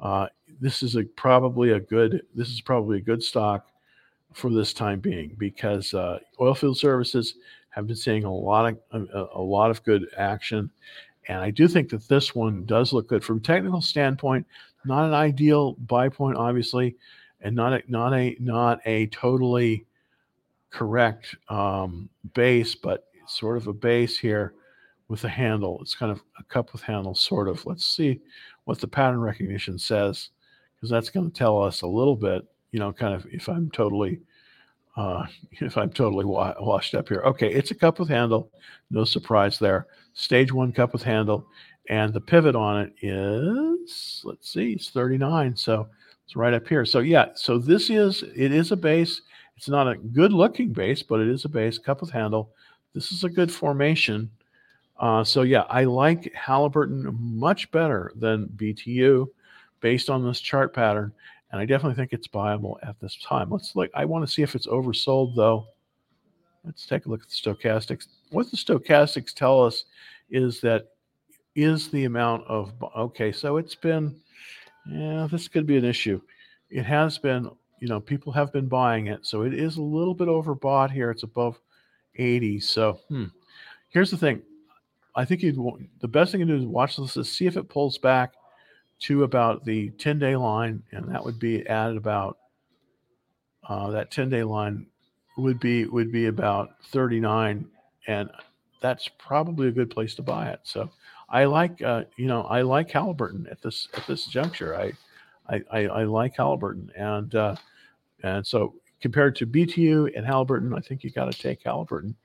Uh, 0.00 0.26
this 0.60 0.82
is 0.82 0.96
a 0.96 1.04
probably 1.04 1.72
a 1.72 1.80
good. 1.80 2.22
This 2.34 2.48
is 2.48 2.60
probably 2.60 2.98
a 2.98 3.02
good 3.02 3.22
stock 3.22 3.68
for 4.32 4.50
this 4.50 4.72
time 4.72 5.00
being 5.00 5.34
because 5.38 5.92
uh, 5.94 6.18
oilfield 6.38 6.76
services 6.76 7.34
have 7.70 7.86
been 7.86 7.96
seeing 7.96 8.24
a 8.24 8.32
lot 8.32 8.76
of 8.92 9.08
a, 9.14 9.26
a 9.34 9.42
lot 9.42 9.70
of 9.70 9.82
good 9.84 10.06
action, 10.16 10.70
and 11.28 11.38
I 11.38 11.50
do 11.50 11.68
think 11.68 11.90
that 11.90 12.08
this 12.08 12.34
one 12.34 12.64
does 12.64 12.92
look 12.92 13.08
good 13.08 13.24
from 13.24 13.38
a 13.38 13.40
technical 13.40 13.80
standpoint 13.80 14.46
not 14.84 15.06
an 15.06 15.14
ideal 15.14 15.72
buy 15.74 16.08
point, 16.08 16.36
obviously, 16.36 16.96
and 17.40 17.54
not 17.54 17.72
a 17.72 17.82
not 17.88 18.14
a 18.14 18.36
not 18.40 18.80
a 18.84 19.06
totally 19.08 19.86
correct 20.70 21.36
um, 21.48 22.08
base, 22.34 22.74
but 22.74 23.06
sort 23.26 23.56
of 23.56 23.66
a 23.66 23.72
base 23.72 24.18
here 24.18 24.54
with 25.08 25.24
a 25.24 25.28
handle. 25.28 25.78
It's 25.82 25.94
kind 25.94 26.12
of 26.12 26.22
a 26.38 26.44
cup 26.44 26.72
with 26.72 26.82
handle, 26.82 27.14
sort 27.14 27.48
of. 27.48 27.64
Let's 27.66 27.84
see 27.84 28.20
what 28.70 28.80
the 28.80 28.88
pattern 28.88 29.20
recognition 29.20 29.78
says, 29.78 30.30
because 30.74 30.90
that's 30.90 31.10
going 31.10 31.30
to 31.30 31.36
tell 31.36 31.62
us 31.62 31.82
a 31.82 31.86
little 31.86 32.16
bit. 32.16 32.42
You 32.72 32.78
know, 32.78 32.92
kind 32.92 33.14
of 33.14 33.26
if 33.30 33.48
I'm 33.48 33.70
totally 33.70 34.20
uh, 34.96 35.26
if 35.52 35.76
I'm 35.76 35.90
totally 35.90 36.24
wa- 36.24 36.54
washed 36.60 36.94
up 36.94 37.08
here. 37.08 37.22
Okay, 37.26 37.52
it's 37.52 37.70
a 37.70 37.74
cup 37.74 37.98
with 37.98 38.08
handle. 38.08 38.50
No 38.90 39.04
surprise 39.04 39.58
there. 39.58 39.86
Stage 40.14 40.52
one 40.52 40.72
cup 40.72 40.92
with 40.92 41.02
handle 41.02 41.46
and 41.90 42.14
the 42.14 42.20
pivot 42.20 42.54
on 42.54 42.80
it 42.80 42.92
is 43.02 44.22
let's 44.24 44.52
see 44.52 44.72
it's 44.72 44.90
39 44.90 45.56
so 45.56 45.88
it's 46.24 46.36
right 46.36 46.54
up 46.54 46.66
here 46.66 46.84
so 46.84 47.00
yeah 47.00 47.26
so 47.34 47.58
this 47.58 47.90
is 47.90 48.22
it 48.36 48.52
is 48.52 48.70
a 48.70 48.76
base 48.76 49.22
it's 49.56 49.68
not 49.68 49.88
a 49.88 49.96
good 49.96 50.32
looking 50.32 50.72
base 50.72 51.02
but 51.02 51.20
it 51.20 51.28
is 51.28 51.44
a 51.44 51.48
base 51.48 51.78
cup 51.78 52.00
with 52.00 52.10
handle 52.10 52.50
this 52.94 53.12
is 53.12 53.24
a 53.24 53.28
good 53.28 53.50
formation 53.50 54.30
uh, 55.00 55.24
so 55.24 55.42
yeah 55.42 55.64
i 55.68 55.84
like 55.84 56.32
halliburton 56.34 57.16
much 57.18 57.70
better 57.72 58.12
than 58.16 58.46
btu 58.56 59.26
based 59.80 60.08
on 60.08 60.24
this 60.24 60.40
chart 60.40 60.72
pattern 60.72 61.12
and 61.52 61.60
i 61.60 61.64
definitely 61.64 61.96
think 61.96 62.12
it's 62.12 62.28
buyable 62.28 62.76
at 62.82 62.98
this 63.00 63.16
time. 63.16 63.50
Let's 63.50 63.74
look 63.74 63.90
i 63.94 64.04
want 64.04 64.26
to 64.26 64.32
see 64.32 64.42
if 64.42 64.54
it's 64.54 64.66
oversold 64.66 65.34
though. 65.36 65.66
Let's 66.64 66.86
take 66.86 67.06
a 67.06 67.08
look 67.08 67.22
at 67.22 67.28
the 67.28 67.34
stochastics. 67.34 68.06
What 68.30 68.50
the 68.50 68.56
stochastics 68.56 69.32
tell 69.32 69.64
us 69.64 69.84
is 70.30 70.60
that 70.60 70.88
is 71.56 71.88
the 71.88 72.04
amount 72.04 72.46
of 72.46 72.72
okay 72.96 73.32
so 73.32 73.56
it's 73.56 73.74
been 73.74 74.14
yeah 74.88 75.26
this 75.30 75.48
could 75.48 75.66
be 75.66 75.76
an 75.76 75.84
issue. 75.84 76.20
It 76.70 76.84
has 76.84 77.18
been 77.18 77.50
you 77.80 77.88
know 77.88 78.00
people 78.00 78.32
have 78.32 78.52
been 78.52 78.68
buying 78.68 79.06
it 79.08 79.26
so 79.26 79.42
it 79.42 79.54
is 79.54 79.76
a 79.76 79.82
little 79.82 80.14
bit 80.14 80.28
overbought 80.28 80.90
here. 80.90 81.10
It's 81.10 81.22
above 81.22 81.58
80 82.16 82.60
so 82.60 83.00
hmm. 83.08 83.26
here's 83.88 84.10
the 84.10 84.16
thing 84.16 84.42
i 85.14 85.24
think 85.24 85.42
you'd 85.42 85.58
the 86.00 86.08
best 86.08 86.32
thing 86.32 86.40
to 86.40 86.46
do 86.46 86.56
is 86.56 86.64
watch 86.64 86.96
this 86.96 87.16
is 87.16 87.30
see 87.30 87.46
if 87.46 87.56
it 87.56 87.68
pulls 87.68 87.98
back 87.98 88.34
to 88.98 89.22
about 89.22 89.64
the 89.64 89.90
10 89.90 90.18
day 90.18 90.36
line 90.36 90.82
and 90.92 91.08
that 91.08 91.24
would 91.24 91.38
be 91.38 91.66
at 91.66 91.96
about 91.96 92.38
uh, 93.68 93.90
that 93.90 94.10
10 94.10 94.30
day 94.30 94.42
line 94.42 94.86
would 95.36 95.60
be 95.60 95.86
would 95.86 96.12
be 96.12 96.26
about 96.26 96.70
39 96.86 97.66
and 98.06 98.30
that's 98.80 99.08
probably 99.18 99.68
a 99.68 99.72
good 99.72 99.90
place 99.90 100.14
to 100.14 100.22
buy 100.22 100.48
it 100.48 100.60
so 100.64 100.90
I 101.30 101.44
like 101.44 101.80
uh, 101.80 102.04
you 102.16 102.26
know 102.26 102.42
I 102.42 102.62
like 102.62 102.90
Halliburton 102.90 103.46
at 103.50 103.62
this 103.62 103.88
at 103.94 104.06
this 104.06 104.26
juncture. 104.26 104.76
I 104.76 104.92
I, 105.48 105.62
I, 105.70 105.78
I 105.86 106.04
like 106.04 106.36
Halliburton 106.36 106.90
and 106.96 107.34
uh, 107.34 107.56
and 108.22 108.46
so 108.46 108.74
compared 109.00 109.36
to 109.36 109.46
BTU 109.46 110.16
and 110.16 110.26
Halliburton, 110.26 110.74
I 110.74 110.80
think 110.80 111.02
you 111.02 111.10
got 111.10 111.32
to 111.32 111.38
take 111.38 111.62
Halliburton, 111.62 112.16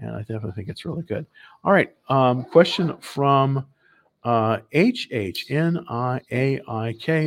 and 0.00 0.14
I 0.14 0.20
definitely 0.20 0.52
think 0.52 0.68
it's 0.68 0.84
really 0.84 1.02
good. 1.02 1.26
All 1.64 1.72
right, 1.72 1.94
um, 2.08 2.44
question 2.44 2.96
from 2.98 3.66
uh, 4.24 4.58
HHNIAIK. 4.74 5.82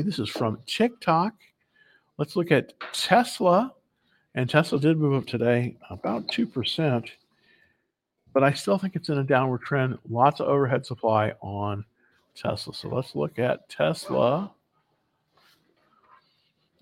This 0.05 0.19
is 0.19 0.29
from 0.29 0.60
TikTok. 0.65 1.34
Let's 2.17 2.36
look 2.36 2.51
at 2.51 2.73
Tesla, 2.93 3.73
and 4.36 4.50
Tesla 4.50 4.79
did 4.79 4.98
move 4.98 5.21
up 5.21 5.27
today 5.27 5.77
about 5.89 6.27
two 6.29 6.46
percent 6.46 7.12
but 8.33 8.44
I 8.44 8.54
still 8.54 8.77
think 8.77 8.96
it's 8.96 9.10
in 9.10 9.17
a 9.17 9.23
downward 9.23 9.62
trend. 9.62 9.98
Lots 10.10 10.39
of 10.39 10.48
overhead 10.48 10.85
supply 10.85 11.33
on 11.41 11.83
Tesla. 12.35 12.73
So 12.73 12.89
let's 12.89 13.15
look 13.15 13.39
at 13.39 13.67
Tesla. 13.69 14.52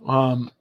Um, 0.06 0.52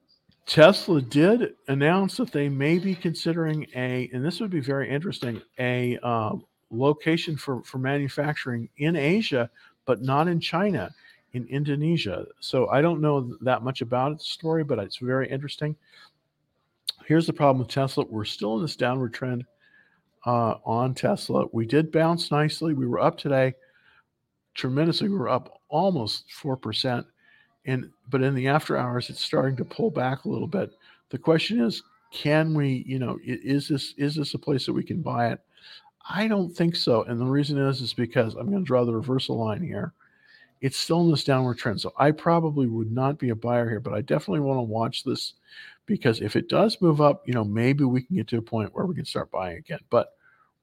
Tesla 0.46 1.02
did 1.02 1.54
announce 1.66 2.16
that 2.16 2.30
they 2.30 2.48
may 2.48 2.78
be 2.78 2.94
considering 2.94 3.66
a, 3.74 4.08
and 4.12 4.24
this 4.24 4.40
would 4.40 4.50
be 4.50 4.60
very 4.60 4.88
interesting, 4.88 5.42
a 5.58 5.98
uh, 6.04 6.34
location 6.70 7.36
for, 7.36 7.62
for 7.64 7.78
manufacturing 7.78 8.68
in 8.78 8.94
Asia, 8.94 9.50
but 9.86 10.02
not 10.02 10.28
in 10.28 10.38
China, 10.38 10.90
in 11.32 11.46
Indonesia. 11.48 12.26
So 12.38 12.68
I 12.68 12.80
don't 12.80 13.00
know 13.00 13.36
that 13.40 13.62
much 13.62 13.80
about 13.80 14.12
its 14.12 14.28
story, 14.28 14.62
but 14.62 14.78
it's 14.78 14.98
very 14.98 15.28
interesting. 15.28 15.74
Here's 17.06 17.26
the 17.26 17.32
problem 17.32 17.58
with 17.58 17.68
Tesla 17.68 18.04
we're 18.08 18.24
still 18.24 18.56
in 18.56 18.62
this 18.62 18.76
downward 18.76 19.14
trend 19.14 19.44
uh, 20.26 20.54
on 20.64 20.94
Tesla. 20.94 21.46
We 21.52 21.66
did 21.66 21.90
bounce 21.90 22.30
nicely. 22.30 22.72
We 22.72 22.86
were 22.86 23.00
up 23.00 23.18
today 23.18 23.54
tremendously. 24.54 25.08
We 25.08 25.16
were 25.16 25.28
up 25.28 25.60
almost 25.68 26.26
4%. 26.40 27.04
And, 27.66 27.90
but 28.10 28.22
in 28.22 28.34
the 28.34 28.48
after 28.48 28.76
hours, 28.76 29.10
it's 29.10 29.20
starting 29.20 29.56
to 29.56 29.64
pull 29.64 29.90
back 29.90 30.24
a 30.24 30.28
little 30.28 30.46
bit. 30.46 30.72
The 31.10 31.18
question 31.18 31.60
is, 31.60 31.82
can 32.12 32.54
we, 32.54 32.84
you 32.86 32.98
know, 32.98 33.18
is 33.24 33.68
this 33.68 33.94
is 33.96 34.14
this 34.14 34.34
a 34.34 34.38
place 34.38 34.64
that 34.66 34.72
we 34.72 34.84
can 34.84 35.02
buy 35.02 35.32
it? 35.32 35.40
I 36.08 36.28
don't 36.28 36.50
think 36.50 36.76
so. 36.76 37.02
And 37.02 37.20
the 37.20 37.26
reason 37.26 37.58
is 37.58 37.80
is 37.80 37.92
because 37.92 38.34
I'm 38.34 38.48
going 38.48 38.62
to 38.62 38.66
draw 38.66 38.84
the 38.84 38.94
reversal 38.94 39.36
line 39.36 39.62
here. 39.62 39.92
It's 40.60 40.78
still 40.78 41.02
in 41.02 41.10
this 41.10 41.24
downward 41.24 41.58
trend. 41.58 41.80
So 41.80 41.92
I 41.98 42.12
probably 42.12 42.66
would 42.66 42.92
not 42.92 43.18
be 43.18 43.30
a 43.30 43.34
buyer 43.34 43.68
here, 43.68 43.80
but 43.80 43.92
I 43.92 44.00
definitely 44.00 44.40
want 44.40 44.58
to 44.58 44.62
watch 44.62 45.04
this 45.04 45.34
because 45.84 46.20
if 46.20 46.36
it 46.36 46.48
does 46.48 46.80
move 46.80 47.00
up, 47.00 47.26
you 47.26 47.34
know, 47.34 47.44
maybe 47.44 47.84
we 47.84 48.02
can 48.02 48.16
get 48.16 48.28
to 48.28 48.38
a 48.38 48.42
point 48.42 48.74
where 48.74 48.86
we 48.86 48.94
can 48.94 49.04
start 49.04 49.30
buying 49.30 49.58
again. 49.58 49.80
But 49.90 50.14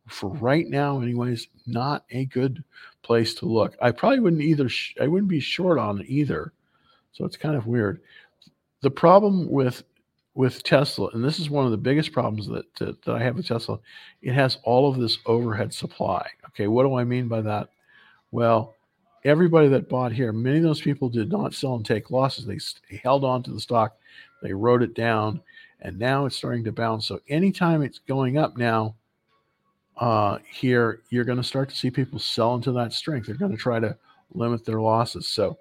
for 0.08 0.30
right 0.30 0.68
now, 0.68 1.02
anyways, 1.02 1.48
not 1.66 2.06
a 2.12 2.26
good 2.26 2.64
place 3.04 3.34
to 3.36 3.46
look. 3.46 3.76
I 3.82 3.92
probably 3.92 4.20
wouldn't 4.20 4.42
either. 4.42 4.70
Sh- 4.70 4.96
I 5.00 5.08
wouldn't 5.08 5.30
be 5.30 5.40
short 5.40 5.78
on 5.78 6.04
either. 6.08 6.54
So 7.14 7.26
it's 7.26 7.38
kind 7.38 7.56
of 7.56 7.68
weird. 7.68 8.02
The 8.82 8.92
problem 8.92 9.50
with 9.50 9.84
with 10.36 10.64
Tesla, 10.64 11.10
and 11.14 11.24
this 11.24 11.40
is 11.40 11.50
one 11.50 11.66
of 11.66 11.72
the 11.72 11.78
biggest 11.78 12.12
problems 12.12 12.48
that, 12.48 12.66
that, 12.80 13.00
that 13.04 13.16
I 13.16 13.22
have 13.22 13.36
with 13.36 13.48
Tesla, 13.48 13.78
it 14.24 14.34
has 14.34 14.58
all 14.64 14.90
of 14.90 15.00
this 15.00 15.20
overhead 15.28 15.72
supply. 15.72 16.28
Okay, 16.48 16.66
what 16.68 16.84
do 16.84 16.96
I 16.96 17.04
mean 17.04 17.28
by 17.28 17.42
that? 17.42 17.70
Well, 18.32 18.74
everybody 19.24 19.68
that 19.68 19.90
bought 19.90 20.12
here, 20.12 20.34
many 20.34 20.58
of 20.58 20.64
those 20.64 20.82
people 20.82 21.08
did 21.08 21.32
not 21.32 21.54
sell 21.54 21.76
and 21.76 21.86
take 21.86 22.10
losses. 22.10 22.46
They, 22.46 22.98
held 22.98 23.24
on 23.24 23.44
to 23.44 23.52
the 23.52 23.60
stock, 23.60 23.96
they 24.42 24.54
wrote 24.54 24.82
it 24.82 24.96
down, 24.96 25.42
and 25.82 26.00
now 26.00 26.26
it's 26.26 26.36
starting 26.36 26.64
to 26.64 26.72
bounce. 26.72 27.08
So 27.08 27.20
anytime 27.30 27.84
it's 27.84 28.00
going 28.00 28.38
up 28.38 28.58
now, 28.58 28.96
uh, 29.98 30.40
here 30.52 31.02
you're 31.12 31.26
going 31.26 31.38
to 31.38 31.44
start 31.44 31.70
to 31.70 31.76
see 31.76 31.92
people 31.92 32.18
sell 32.18 32.56
into 32.56 32.72
that 32.72 32.92
strength. 32.92 33.28
They're 33.28 33.36
going 33.36 33.52
to 33.52 33.58
try 33.58 33.80
to 33.80 33.96
limit 34.34 34.66
their 34.66 34.82
losses. 34.82 35.28
So, 35.28 35.60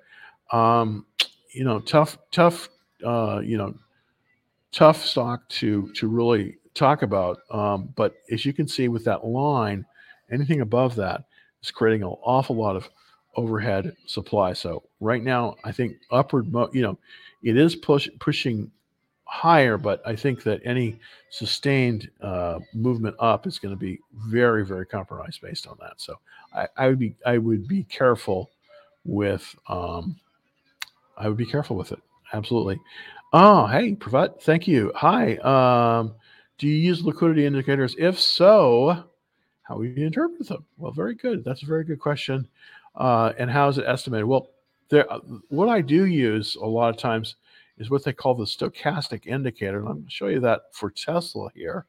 um, 0.51 1.05
you 1.53 1.65
know, 1.65 1.81
tough, 1.81 2.19
tough, 2.31 2.69
uh, 3.05 3.41
you 3.45 3.57
know, 3.57 3.75
tough 4.73 5.05
stock 5.05 5.49
to 5.49 5.93
to 5.93 6.09
really 6.09 6.57
talk 6.75 7.03
about. 7.03 7.39
Um, 7.51 7.93
but 7.97 8.15
as 8.31 8.45
you 8.45 8.53
can 8.53 8.67
see 8.67 8.89
with 8.89 9.05
that 9.05 9.25
line, 9.25 9.85
anything 10.31 10.61
above 10.61 10.95
that 10.97 11.25
is 11.63 11.71
creating 11.71 12.03
an 12.03 12.15
awful 12.23 12.57
lot 12.57 12.77
of 12.77 12.89
overhead 13.37 13.95
supply. 14.07 14.53
So 14.53 14.83
right 15.01 15.23
now, 15.23 15.57
I 15.65 15.73
think 15.73 15.97
upward, 16.11 16.53
mo- 16.53 16.71
you 16.73 16.83
know, 16.83 16.99
it 17.43 17.57
is 17.57 17.75
push, 17.75 18.09
pushing 18.19 18.71
higher, 19.25 19.79
but 19.79 20.03
I 20.07 20.15
think 20.15 20.43
that 20.43 20.61
any 20.65 20.99
sustained 21.31 22.11
uh, 22.21 22.59
movement 22.75 23.17
up 23.19 23.47
is 23.47 23.59
going 23.59 23.75
to 23.75 23.79
be 23.79 23.99
very, 24.15 24.65
very 24.65 24.85
compromised 24.85 25.41
based 25.41 25.67
on 25.67 25.77
that. 25.81 25.95
So 26.01 26.19
I, 26.55 26.69
I 26.77 26.89
would 26.89 26.99
be 26.99 27.15
I 27.25 27.39
would 27.39 27.67
be 27.67 27.85
careful 27.85 28.51
with 29.05 29.55
um, 29.69 30.17
I 31.17 31.29
would 31.29 31.37
be 31.37 31.47
careful 31.47 31.77
with 31.77 31.93
it. 31.93 32.01
Absolutely. 32.33 32.81
Oh, 33.33 33.67
hey, 33.67 33.95
Pravat, 33.95 34.43
thank 34.43 34.67
you. 34.69 34.93
Hi. 34.95 35.37
Um, 35.37 36.15
do 36.59 36.67
you 36.67 36.75
use 36.75 37.05
liquidity 37.05 37.47
indicators? 37.47 37.95
If 37.99 38.21
so, 38.21 39.05
how 39.63 39.79
would 39.79 39.97
you 39.97 40.07
interpret 40.07 40.49
them? 40.49 40.65
Well, 40.77 40.93
very 40.93 41.15
good. 41.15 41.45
That's 41.45 41.63
a 41.63 41.67
very 41.67 41.85
good 41.85 41.99
question. 41.99 42.49
Uh, 42.95 43.33
and 43.39 43.51
how 43.51 43.69
is 43.69 43.79
it 43.79 43.87
estimated? 43.87 44.27
Well, 44.27 44.51
there, 44.91 45.11
uh, 45.11 45.21
what 45.49 45.69
I 45.69 45.81
do 45.81 46.05
use 46.05 46.57
a 46.57 46.67
lot 46.67 46.91
of 46.91 46.99
times 46.99 47.37
is 47.79 47.89
what 47.89 48.05
they 48.05 48.13
call 48.13 48.35
the 48.35 48.45
stochastic 48.45 49.27
indicator. 49.27 49.79
And 49.79 49.89
I'm 49.89 49.95
going 49.95 50.05
to 50.05 50.11
show 50.11 50.27
you 50.27 50.41
that 50.41 50.63
for 50.73 50.91
Tesla 50.91 51.49
here. 51.55 51.87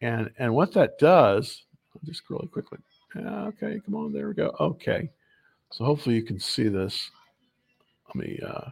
And, 0.00 0.30
and 0.38 0.54
what 0.54 0.72
that 0.72 0.98
does, 0.98 1.64
just 2.04 2.22
really 2.30 2.48
quickly. 2.48 2.78
Okay, 3.16 3.80
come 3.84 3.94
on, 3.94 4.12
there 4.12 4.28
we 4.28 4.34
go. 4.34 4.54
Okay. 4.58 5.10
So 5.70 5.84
hopefully 5.84 6.16
you 6.16 6.22
can 6.22 6.40
see 6.40 6.68
this. 6.68 7.10
Let 8.08 8.16
me 8.16 8.40
uh, 8.46 8.70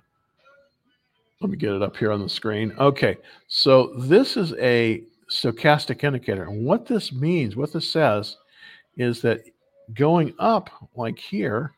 let 1.40 1.50
me 1.50 1.56
get 1.56 1.72
it 1.72 1.82
up 1.82 1.96
here 1.96 2.12
on 2.12 2.22
the 2.22 2.28
screen. 2.28 2.72
Okay, 2.78 3.16
so 3.48 3.94
this 3.98 4.36
is 4.36 4.54
a 4.54 5.02
stochastic 5.28 6.04
indicator. 6.04 6.44
And 6.44 6.64
what 6.64 6.86
this 6.86 7.12
means, 7.12 7.56
what 7.56 7.72
this 7.72 7.88
says, 7.88 8.36
is 8.96 9.22
that 9.22 9.40
going 9.94 10.34
up 10.38 10.70
like 10.94 11.18
here, 11.18 11.72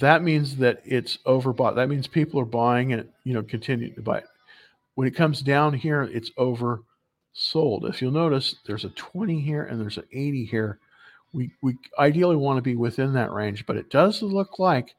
that 0.00 0.22
means 0.22 0.56
that 0.56 0.80
it's 0.84 1.18
overbought. 1.26 1.74
That 1.76 1.88
means 1.88 2.06
people 2.06 2.40
are 2.40 2.46
buying 2.46 2.90
it, 2.90 3.10
you 3.24 3.34
know, 3.34 3.42
continuing 3.42 3.94
to 3.94 4.02
buy 4.02 4.18
it. 4.18 4.26
When 4.94 5.06
it 5.06 5.14
comes 5.14 5.42
down 5.42 5.74
here, 5.74 6.02
it's 6.04 6.30
oversold. 6.38 7.88
If 7.88 8.00
you'll 8.00 8.12
notice, 8.12 8.56
there's 8.66 8.84
a 8.84 8.90
20 8.90 9.40
here 9.40 9.64
and 9.64 9.80
there's 9.80 9.98
an 9.98 10.06
80 10.12 10.44
here. 10.44 10.78
We, 11.32 11.50
we 11.62 11.76
ideally 11.98 12.36
want 12.36 12.56
to 12.56 12.62
be 12.62 12.76
within 12.76 13.12
that 13.14 13.32
range, 13.32 13.66
but 13.66 13.76
it 13.76 13.90
does 13.90 14.22
look 14.22 14.58
like, 14.58 14.94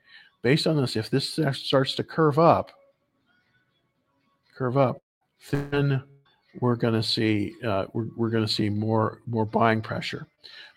based 0.48 0.66
on 0.66 0.78
this, 0.78 0.96
if 0.96 1.10
this 1.10 1.38
starts 1.52 1.94
to 1.94 2.04
curve 2.06 2.40
up, 2.40 2.72
curve 4.56 4.78
up, 4.78 5.02
then 5.52 6.02
we're 6.62 6.78
going 6.78 6.94
to 6.94 7.04
see 7.04 7.54
uh, 7.66 7.88
we're, 7.92 8.08
we're 8.16 8.30
going 8.30 8.48
to 8.48 8.54
see 8.60 8.70
more 8.70 9.20
more 9.28 9.46
buying 9.46 9.82
pressure. 9.82 10.26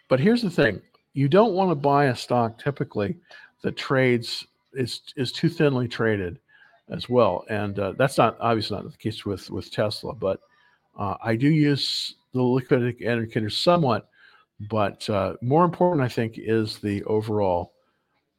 But 0.09 0.19
here's 0.19 0.43
the 0.43 0.51
thing: 0.51 0.83
you 1.13 1.29
don't 1.29 1.55
want 1.55 1.71
to 1.71 1.77
buy 1.77 2.07
a 2.07 2.17
stock 2.17 2.59
typically 2.59 3.15
that 3.63 3.77
trades 3.77 4.45
is 4.73 5.03
is 5.15 5.31
too 5.31 5.49
thinly 5.49 5.87
traded 5.87 6.41
as 6.89 7.09
well, 7.09 7.45
and 7.49 7.79
uh, 7.79 7.93
that's 7.97 8.19
not 8.19 8.37
obviously 8.41 8.77
not 8.77 8.91
the 8.91 8.97
case 8.97 9.25
with 9.25 9.49
with 9.51 9.71
Tesla. 9.71 10.13
But 10.15 10.41
uh, 10.99 11.15
I 11.23 11.37
do 11.37 11.49
use 11.49 12.17
the 12.35 12.43
liquidity 12.43 13.05
indicator 13.05 13.51
somewhat, 13.51 14.09
but 14.69 15.09
uh, 15.09 15.35
more 15.41 15.65
important, 15.65 16.03
I 16.03 16.09
think, 16.09 16.39
is 16.39 16.79
the 16.79 17.05
overall 17.05 17.75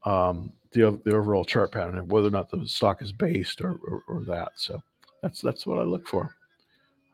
um, 0.04 0.52
the 0.72 1.00
the 1.04 1.16
overall 1.16 1.46
chart 1.46 1.72
pattern 1.72 1.98
and 1.98 2.12
whether 2.12 2.28
or 2.28 2.32
not 2.32 2.50
the 2.50 2.66
stock 2.68 3.02
is 3.02 3.12
based 3.12 3.62
or, 3.62 3.80
or, 3.88 4.04
or 4.08 4.24
that. 4.26 4.54
So 4.56 4.82
that's 5.22 5.42
that's 5.42 5.66
what 5.66 5.80
I 5.80 5.84
look 5.84 6.08
for. 6.08 6.36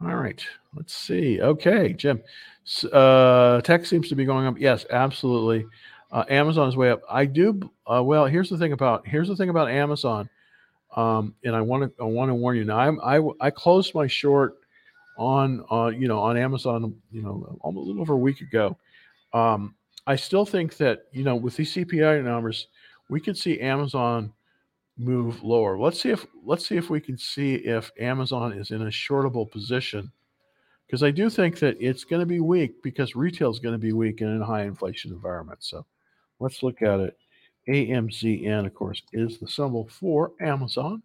All 0.01 0.15
right, 0.15 0.45
let's 0.75 0.93
see. 0.93 1.41
Okay, 1.41 1.93
Jim, 1.93 2.21
uh, 2.93 3.61
tech 3.61 3.85
seems 3.85 4.09
to 4.09 4.15
be 4.15 4.25
going 4.25 4.45
up. 4.45 4.59
Yes, 4.59 4.85
absolutely. 4.91 5.65
Uh, 6.11 6.23
Amazon 6.29 6.69
is 6.69 6.77
way 6.77 6.91
up. 6.91 7.01
I 7.09 7.25
do. 7.25 7.59
Uh, 7.85 8.03
well, 8.03 8.27
here's 8.27 8.49
the 8.49 8.57
thing 8.57 8.73
about 8.73 9.07
here's 9.07 9.27
the 9.27 9.35
thing 9.35 9.49
about 9.49 9.69
Amazon, 9.69 10.29
um, 10.95 11.33
and 11.43 11.55
I 11.55 11.61
want 11.61 11.83
to 11.83 12.03
I 12.03 12.05
want 12.05 12.29
to 12.29 12.35
warn 12.35 12.57
you 12.57 12.63
now. 12.63 12.77
I'm, 12.77 12.99
I 13.03 13.21
I 13.41 13.49
closed 13.49 13.95
my 13.95 14.07
short 14.07 14.57
on 15.17 15.65
uh, 15.71 15.87
you 15.87 16.07
know 16.07 16.19
on 16.19 16.37
Amazon 16.37 16.95
you 17.11 17.23
know 17.23 17.57
a 17.63 17.69
little 17.69 17.99
over 17.99 18.13
a 18.13 18.17
week 18.17 18.41
ago. 18.41 18.77
Um, 19.33 19.75
I 20.05 20.15
still 20.15 20.45
think 20.45 20.77
that 20.77 21.05
you 21.11 21.23
know 21.23 21.35
with 21.35 21.57
these 21.57 21.73
CPI 21.73 22.23
numbers, 22.23 22.67
we 23.09 23.19
could 23.19 23.37
see 23.37 23.59
Amazon 23.59 24.33
move 24.97 25.43
lower. 25.43 25.77
Let's 25.77 26.01
see 26.01 26.09
if 26.09 26.25
let's 26.43 26.67
see 26.67 26.77
if 26.77 26.89
we 26.89 26.99
can 26.99 27.17
see 27.17 27.55
if 27.55 27.91
Amazon 27.99 28.53
is 28.53 28.71
in 28.71 28.81
a 28.81 28.85
shortable 28.85 29.49
position 29.49 30.11
because 30.85 31.03
I 31.03 31.11
do 31.11 31.29
think 31.29 31.59
that 31.59 31.77
it's 31.79 32.03
going 32.03 32.21
to 32.21 32.25
be 32.25 32.39
weak 32.39 32.81
because 32.81 33.15
retail 33.15 33.51
is 33.51 33.59
going 33.59 33.73
to 33.73 33.79
be 33.79 33.91
weak 33.91 34.21
in 34.21 34.41
a 34.41 34.45
high 34.45 34.63
inflation 34.63 35.11
environment. 35.11 35.59
So 35.61 35.85
let's 36.39 36.63
look 36.63 36.81
at 36.81 36.99
it. 36.99 37.17
AMZN, 37.67 38.65
of 38.65 38.73
course, 38.73 39.01
is 39.11 39.37
the 39.39 39.47
symbol 39.47 39.89
for 39.91 40.31
Amazon. 40.39 41.03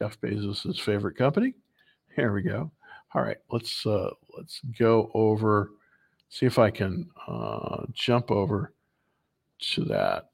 Jeff 0.00 0.20
Bezos' 0.20 0.80
favorite 0.80 1.16
company. 1.16 1.54
Here 2.14 2.32
we 2.32 2.42
go. 2.42 2.70
All 3.14 3.22
right, 3.22 3.38
let's 3.50 3.84
uh, 3.86 4.10
let's 4.36 4.60
go 4.78 5.10
over. 5.14 5.70
See 6.28 6.46
if 6.46 6.58
I 6.58 6.70
can 6.70 7.08
uh, 7.28 7.84
jump 7.92 8.30
over 8.30 8.72
to 9.72 9.84
that 9.84 10.30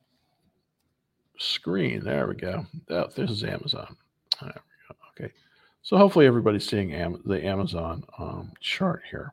screen. 1.39 2.05
There 2.05 2.27
we 2.27 2.35
go. 2.35 2.67
This 2.89 3.31
is 3.31 3.45
Amazon. 3.45 3.97
Okay. 4.43 5.33
So 5.83 5.97
hopefully 5.97 6.27
everybody's 6.27 6.69
seeing 6.69 6.93
Am- 6.93 7.23
the 7.25 7.45
Amazon 7.45 8.05
um, 8.19 8.53
chart 8.61 9.03
here. 9.11 9.33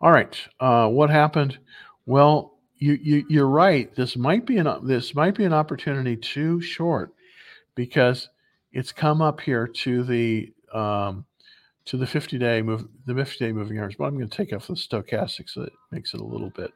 All 0.00 0.12
right. 0.12 0.36
Uh, 0.60 0.88
what 0.88 1.10
happened? 1.10 1.58
Well, 2.06 2.58
you, 2.78 2.98
you 3.02 3.24
you're 3.28 3.48
right. 3.48 3.94
This 3.94 4.16
might 4.16 4.46
be 4.46 4.56
an 4.56 4.68
this 4.86 5.14
might 5.14 5.34
be 5.34 5.44
an 5.44 5.52
opportunity 5.52 6.16
too 6.16 6.60
short 6.62 7.12
because 7.74 8.28
it's 8.72 8.92
come 8.92 9.20
up 9.20 9.40
here 9.40 9.66
to 9.66 10.02
the 10.02 10.52
um, 10.72 11.26
to 11.84 11.96
the 11.96 12.06
50 12.06 12.38
day 12.38 12.62
move 12.62 12.88
the 13.06 13.14
50 13.14 13.44
day 13.44 13.52
moving 13.52 13.78
average. 13.78 13.98
But 13.98 14.04
I'm 14.04 14.16
going 14.16 14.28
to 14.28 14.36
take 14.36 14.52
off 14.54 14.66
the 14.66 14.74
stochastic 14.74 15.50
so 15.50 15.62
it 15.62 15.72
makes 15.90 16.14
it 16.14 16.20
a 16.20 16.24
little 16.24 16.50
bit 16.50 16.72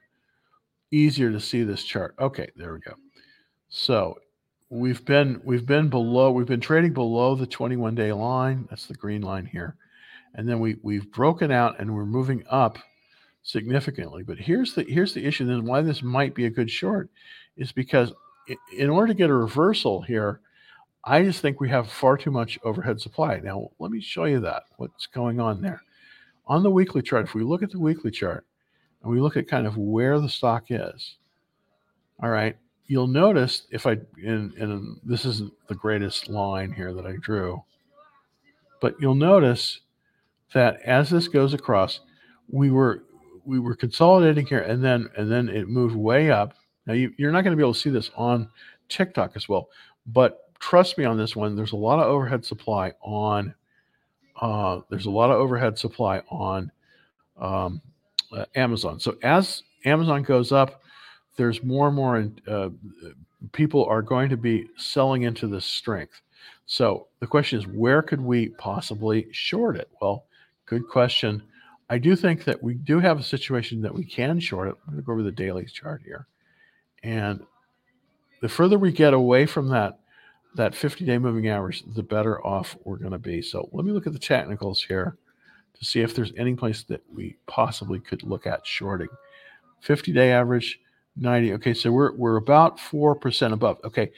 easier 0.95 1.31
to 1.33 1.41
see 1.41 1.65
this 1.65 1.83
chart. 1.83 2.15
Okay, 2.19 2.49
there 2.57 2.73
we 2.75 2.81
go. 2.81 2.95
So 3.69 4.19
we've 4.71 5.05
been 5.05 5.41
we've 5.45 5.67
been 5.67 5.89
below 5.89 6.31
we've 6.31 6.47
been 6.47 6.61
trading 6.61 6.93
below 6.93 7.35
the 7.35 7.47
21 7.47 7.95
day 7.95 8.13
line. 8.13 8.67
That's 8.71 8.87
the 8.87 8.95
green 8.95 9.23
line 9.23 9.47
here. 9.47 9.77
And 10.35 10.49
then 10.49 10.61
we 10.61 10.77
we've 10.83 11.11
broken 11.13 11.51
out 11.51 11.79
and 11.79 11.95
we're 11.95 12.07
moving 12.07 12.45
up 12.49 12.79
significantly. 13.43 14.23
But 14.23 14.39
here's 14.39 14.75
the 14.75 14.85
here's 14.85 15.15
the 15.15 15.25
issue 15.25 15.47
then 15.47 15.65
why 15.65 15.83
this 15.83 16.03
might 16.03 16.35
be 16.35 16.47
a 16.47 16.51
good 16.51 16.71
short 16.71 17.11
is 17.57 17.73
because 17.73 18.13
in 18.77 18.91
order 18.91 19.09
to 19.09 19.15
get 19.15 19.31
a 19.31 19.35
reversal 19.35 20.03
here 20.03 20.41
i 21.05 21.23
just 21.23 21.41
think 21.41 21.61
we 21.61 21.69
have 21.69 21.89
far 21.91 22.17
too 22.17 22.31
much 22.31 22.59
overhead 22.65 23.01
supply. 23.01 23.41
Now 23.41 23.71
let 23.79 23.91
me 23.91 24.01
show 24.01 24.25
you 24.25 24.41
that 24.41 24.65
what's 24.77 25.07
going 25.07 25.41
on 25.41 25.61
there. 25.63 25.83
On 26.47 26.63
the 26.63 26.71
weekly 26.71 27.03
chart 27.03 27.27
if 27.27 27.35
we 27.35 27.43
look 27.43 27.63
at 27.63 27.71
the 27.71 27.79
weekly 27.79 28.11
chart 28.11 28.47
and 29.05 29.13
we 29.13 29.21
look 29.21 29.37
at 29.37 29.47
kind 29.47 29.67
of 29.67 29.77
where 29.77 30.19
the 30.19 30.29
stock 30.29 30.65
is 30.71 31.17
all 32.23 32.31
right 32.31 32.57
you'll 32.87 33.07
notice 33.07 33.63
if 33.71 33.87
I 33.87 33.99
and, 34.25 34.53
and 34.55 35.01
this 35.05 35.25
isn't 35.25 35.53
the 35.69 35.75
greatest 35.75 36.29
line 36.29 36.73
here 36.73 36.93
that 36.95 37.07
I 37.07 37.17
drew, 37.21 37.63
but 38.81 38.95
you'll 39.01 39.15
notice 39.15 39.81
that 40.53 40.81
as 40.83 41.11
this 41.11 41.29
goes 41.29 41.55
across, 41.55 42.01
we 42.49 42.71
were 42.71 43.05
we 43.45 43.59
were 43.59 43.75
consolidating 43.75 44.47
here, 44.47 44.61
and 44.61 44.85
then 44.85 45.09
and 45.17 45.31
then 45.31 45.49
it 45.49 45.69
moved 45.69 45.97
way 45.97 46.31
up. 46.31 46.55
Now 46.87 46.95
you, 46.95 47.13
you're 47.17 47.33
not 47.33 47.43
going 47.43 47.53
to 47.53 47.57
be 47.57 47.63
able 47.63 47.75
to 47.75 47.81
see 47.81 47.91
this 47.91 48.11
on 48.17 48.49
TikTok 48.89 49.33
as 49.37 49.49
well, 49.49 49.69
but 50.07 50.53
trust 50.59 50.99
me 50.99 51.05
on 51.05 51.17
this 51.17 51.35
one. 51.35 51.57
There's 51.57 51.73
a 51.73 51.77
lot 51.77 51.99
of 51.99 52.07
overhead 52.07 52.45
supply 52.45 52.93
on. 53.03 53.55
Uh, 54.41 54.81
there's 54.91 55.07
a 55.07 55.11
lot 55.11 55.31
of 55.31 55.37
overhead 55.37 55.79
supply 55.79 56.21
on 56.29 56.71
um, 57.41 57.81
uh, 58.33 58.45
Amazon. 58.55 59.01
So 59.01 59.17
as 59.23 59.63
Amazon 59.85 60.23
goes 60.23 60.53
up, 60.53 60.83
there's 61.37 61.63
more 61.63 61.89
and 61.89 61.97
more 61.97 62.31
uh, 62.49 62.71
people 63.53 63.85
are 63.87 64.03
going 64.03 64.29
to 64.31 64.37
be 64.37 64.69
selling 64.77 65.23
into 65.23 65.47
this 65.47 65.65
strength. 65.65 66.21
So 66.67 67.09
the 67.21 67.27
question 67.27 67.59
is, 67.59 67.67
where 67.67 68.03
could 68.03 68.21
we 68.21 68.51
possibly 68.51 69.27
short 69.33 69.77
it? 69.77 69.89
Well, 70.01 70.25
good 70.67 70.89
question. 70.89 71.43
I 71.91 71.99
do 71.99 72.17
think 72.17 72.45
that 72.45 72.63
we 72.63 72.75
do 72.75 72.99
have 73.01 73.19
a 73.19 73.23
situation 73.23 73.83
that 73.83 73.95
we 73.95 74.05
can 74.05 74.41
short 74.41 74.69
it. 74.69 74.77
I'm 74.87 74.95
going 74.95 75.03
to 75.03 75.07
go 75.07 75.13
over 75.13 75.23
the 75.23 75.31
daily 75.31 75.67
chart 75.67 76.03
here. 76.05 76.27
And 77.03 77.45
the 78.41 78.49
further 78.49 78.79
we 78.79 78.93
get 78.93 79.15
away 79.15 79.47
from 79.47 79.69
that 79.69 79.99
that 80.57 80.75
50 80.75 81.05
day 81.05 81.19
moving 81.19 81.49
average, 81.49 81.83
the 81.95 82.03
better 82.03 82.45
off 82.47 82.77
we're 82.85 82.97
going 82.97 83.11
to 83.11 83.19
be. 83.19 83.43
So 83.43 83.69
let 83.73 83.85
me 83.85 83.91
look 83.91 84.07
at 84.07 84.13
the 84.13 84.21
technicals 84.21 84.83
here 84.83 85.17
to 85.79 85.85
see 85.85 86.01
if 86.01 86.15
there's 86.15 86.33
any 86.37 86.55
place 86.55 86.83
that 86.85 87.03
we 87.13 87.37
possibly 87.47 87.99
could 87.99 88.23
look 88.23 88.47
at 88.47 88.67
shorting. 88.67 89.09
50 89.81 90.13
day 90.13 90.33
average, 90.33 90.81
90. 91.17 91.53
Okay, 91.55 91.75
so 91.75 91.93
we're 91.93 92.13
we're 92.15 92.37
about 92.37 92.79
4% 92.79 93.53
above. 93.53 93.79
Okay. 93.85 94.11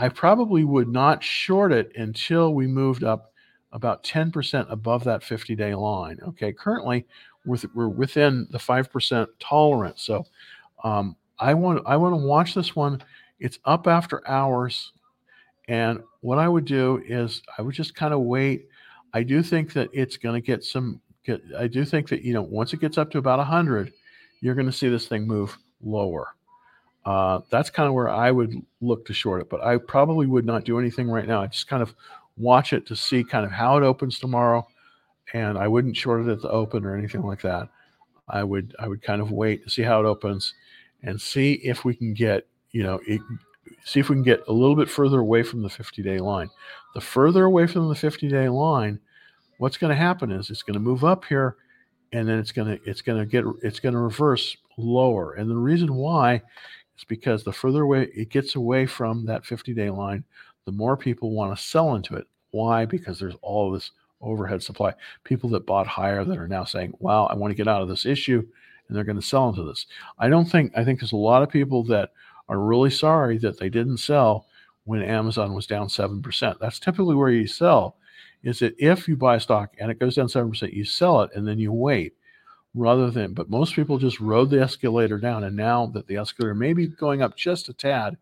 I 0.00 0.08
probably 0.08 0.62
would 0.62 0.88
not 0.88 1.24
short 1.24 1.72
it 1.72 1.90
until 1.96 2.54
we 2.54 2.68
moved 2.68 3.02
up 3.02 3.32
about 3.72 4.04
10% 4.04 4.70
above 4.70 5.04
that 5.04 5.24
50 5.24 5.56
day 5.56 5.74
line. 5.74 6.18
Okay, 6.28 6.52
currently 6.52 7.04
we're, 7.44 7.58
we're 7.74 7.88
within 7.88 8.46
the 8.50 8.58
5% 8.58 9.26
tolerance. 9.40 10.02
So 10.02 10.24
um, 10.84 11.16
I 11.38 11.54
want 11.54 11.82
I 11.86 11.96
want 11.96 12.14
to 12.14 12.26
watch 12.26 12.54
this 12.54 12.76
one. 12.76 13.02
It's 13.40 13.58
up 13.64 13.86
after 13.86 14.26
hours. 14.28 14.92
And 15.68 16.00
what 16.20 16.38
I 16.38 16.48
would 16.48 16.64
do 16.64 17.02
is 17.06 17.42
I 17.58 17.62
would 17.62 17.74
just 17.74 17.94
kind 17.94 18.14
of 18.14 18.20
wait. 18.20 18.67
I 19.14 19.22
do 19.22 19.42
think 19.42 19.72
that 19.72 19.88
it's 19.92 20.16
going 20.16 20.40
to 20.40 20.46
get 20.46 20.64
some 20.64 21.00
get 21.24 21.42
I 21.58 21.66
do 21.66 21.84
think 21.84 22.08
that 22.08 22.22
you 22.22 22.32
know 22.32 22.42
once 22.42 22.72
it 22.72 22.80
gets 22.80 22.98
up 22.98 23.10
to 23.12 23.18
about 23.18 23.38
100, 23.38 23.92
you're 24.40 24.54
going 24.54 24.66
to 24.66 24.72
see 24.72 24.88
this 24.88 25.06
thing 25.06 25.26
move 25.26 25.56
lower. 25.82 26.34
Uh, 27.04 27.40
that's 27.50 27.70
kind 27.70 27.88
of 27.88 27.94
where 27.94 28.10
I 28.10 28.30
would 28.30 28.54
look 28.80 29.06
to 29.06 29.14
short 29.14 29.40
it, 29.40 29.48
but 29.48 29.62
I 29.62 29.78
probably 29.78 30.26
would 30.26 30.44
not 30.44 30.64
do 30.64 30.78
anything 30.78 31.08
right 31.08 31.26
now. 31.26 31.42
I 31.42 31.46
just 31.46 31.68
kind 31.68 31.82
of 31.82 31.94
watch 32.36 32.72
it 32.72 32.86
to 32.86 32.96
see 32.96 33.24
kind 33.24 33.46
of 33.46 33.50
how 33.50 33.78
it 33.78 33.82
opens 33.82 34.18
tomorrow, 34.18 34.66
and 35.32 35.56
I 35.56 35.68
wouldn't 35.68 35.96
short 35.96 36.26
it 36.26 36.30
at 36.30 36.42
the 36.42 36.50
open 36.50 36.84
or 36.84 36.94
anything 36.94 37.22
like 37.22 37.40
that. 37.42 37.68
I 38.28 38.44
would 38.44 38.74
I 38.78 38.88
would 38.88 39.02
kind 39.02 39.22
of 39.22 39.30
wait 39.30 39.64
to 39.64 39.70
see 39.70 39.82
how 39.82 40.00
it 40.00 40.06
opens, 40.06 40.54
and 41.02 41.20
see 41.20 41.54
if 41.64 41.84
we 41.84 41.94
can 41.94 42.12
get 42.12 42.46
you 42.72 42.82
know 42.82 43.00
it, 43.06 43.20
see 43.84 44.00
if 44.00 44.08
we 44.08 44.16
can 44.16 44.22
get 44.22 44.42
a 44.48 44.52
little 44.52 44.76
bit 44.76 44.90
further 44.90 45.20
away 45.20 45.42
from 45.42 45.62
the 45.62 45.70
50 45.70 46.02
day 46.02 46.18
line. 46.18 46.50
The 46.94 47.00
further 47.00 47.44
away 47.44 47.66
from 47.66 47.88
the 47.88 47.94
50 47.94 48.28
day 48.28 48.48
line, 48.48 48.98
what's 49.58 49.76
going 49.76 49.90
to 49.90 49.96
happen 49.96 50.30
is 50.30 50.50
it's 50.50 50.62
going 50.62 50.74
to 50.74 50.80
move 50.80 51.04
up 51.04 51.24
here, 51.24 51.56
and 52.12 52.28
then 52.28 52.38
it's 52.38 52.52
going 52.52 52.78
to 52.78 52.84
it's 52.88 53.02
going 53.02 53.18
to 53.18 53.26
get 53.26 53.44
it's 53.62 53.80
going 53.80 53.94
to 53.94 54.00
reverse 54.00 54.56
lower. 54.76 55.34
And 55.34 55.50
the 55.50 55.56
reason 55.56 55.94
why 55.94 56.42
is 56.96 57.04
because 57.06 57.44
the 57.44 57.52
further 57.52 57.82
away 57.82 58.08
it 58.14 58.30
gets 58.30 58.56
away 58.56 58.86
from 58.86 59.26
that 59.26 59.44
50 59.44 59.74
day 59.74 59.90
line, 59.90 60.24
the 60.64 60.72
more 60.72 60.96
people 60.96 61.32
want 61.32 61.56
to 61.56 61.62
sell 61.62 61.94
into 61.94 62.14
it. 62.16 62.26
Why? 62.50 62.84
Because 62.84 63.18
there's 63.18 63.36
all 63.42 63.70
this 63.70 63.90
overhead 64.20 64.62
supply. 64.62 64.94
People 65.24 65.50
that 65.50 65.66
bought 65.66 65.86
higher 65.86 66.24
that 66.24 66.38
are 66.38 66.48
now 66.48 66.64
saying, 66.64 66.94
wow, 66.98 67.26
I 67.26 67.34
want 67.34 67.50
to 67.50 67.56
get 67.56 67.68
out 67.68 67.82
of 67.82 67.88
this 67.88 68.06
issue, 68.06 68.44
and 68.88 68.96
they're 68.96 69.04
going 69.04 69.20
to 69.20 69.26
sell 69.26 69.48
into 69.48 69.62
this. 69.62 69.86
I 70.18 70.28
don't 70.28 70.46
think, 70.46 70.72
I 70.76 70.84
think 70.84 71.00
there's 71.00 71.12
a 71.12 71.16
lot 71.16 71.42
of 71.42 71.50
people 71.50 71.84
that 71.84 72.12
are 72.48 72.58
really 72.58 72.90
sorry 72.90 73.38
that 73.38 73.58
they 73.58 73.68
didn't 73.68 73.98
sell 73.98 74.46
when 74.88 75.02
Amazon 75.02 75.52
was 75.52 75.66
down 75.66 75.86
7%. 75.86 76.58
That's 76.58 76.78
typically 76.78 77.14
where 77.14 77.28
you 77.28 77.46
sell, 77.46 77.96
is 78.42 78.60
that 78.60 78.74
if 78.78 79.06
you 79.06 79.16
buy 79.16 79.36
a 79.36 79.40
stock 79.40 79.74
and 79.78 79.90
it 79.90 79.98
goes 79.98 80.14
down 80.14 80.28
7%, 80.28 80.72
you 80.72 80.86
sell 80.86 81.20
it 81.20 81.30
and 81.34 81.46
then 81.46 81.58
you 81.58 81.74
wait 81.74 82.14
rather 82.74 83.10
than, 83.10 83.34
but 83.34 83.50
most 83.50 83.74
people 83.74 83.98
just 83.98 84.18
rode 84.18 84.48
the 84.48 84.62
escalator 84.62 85.18
down. 85.18 85.44
And 85.44 85.54
now 85.54 85.84
that 85.88 86.06
the 86.06 86.16
escalator 86.16 86.54
may 86.54 86.72
be 86.72 86.86
going 86.86 87.20
up 87.20 87.36
just 87.36 87.68
a 87.68 87.74
tad, 87.74 88.16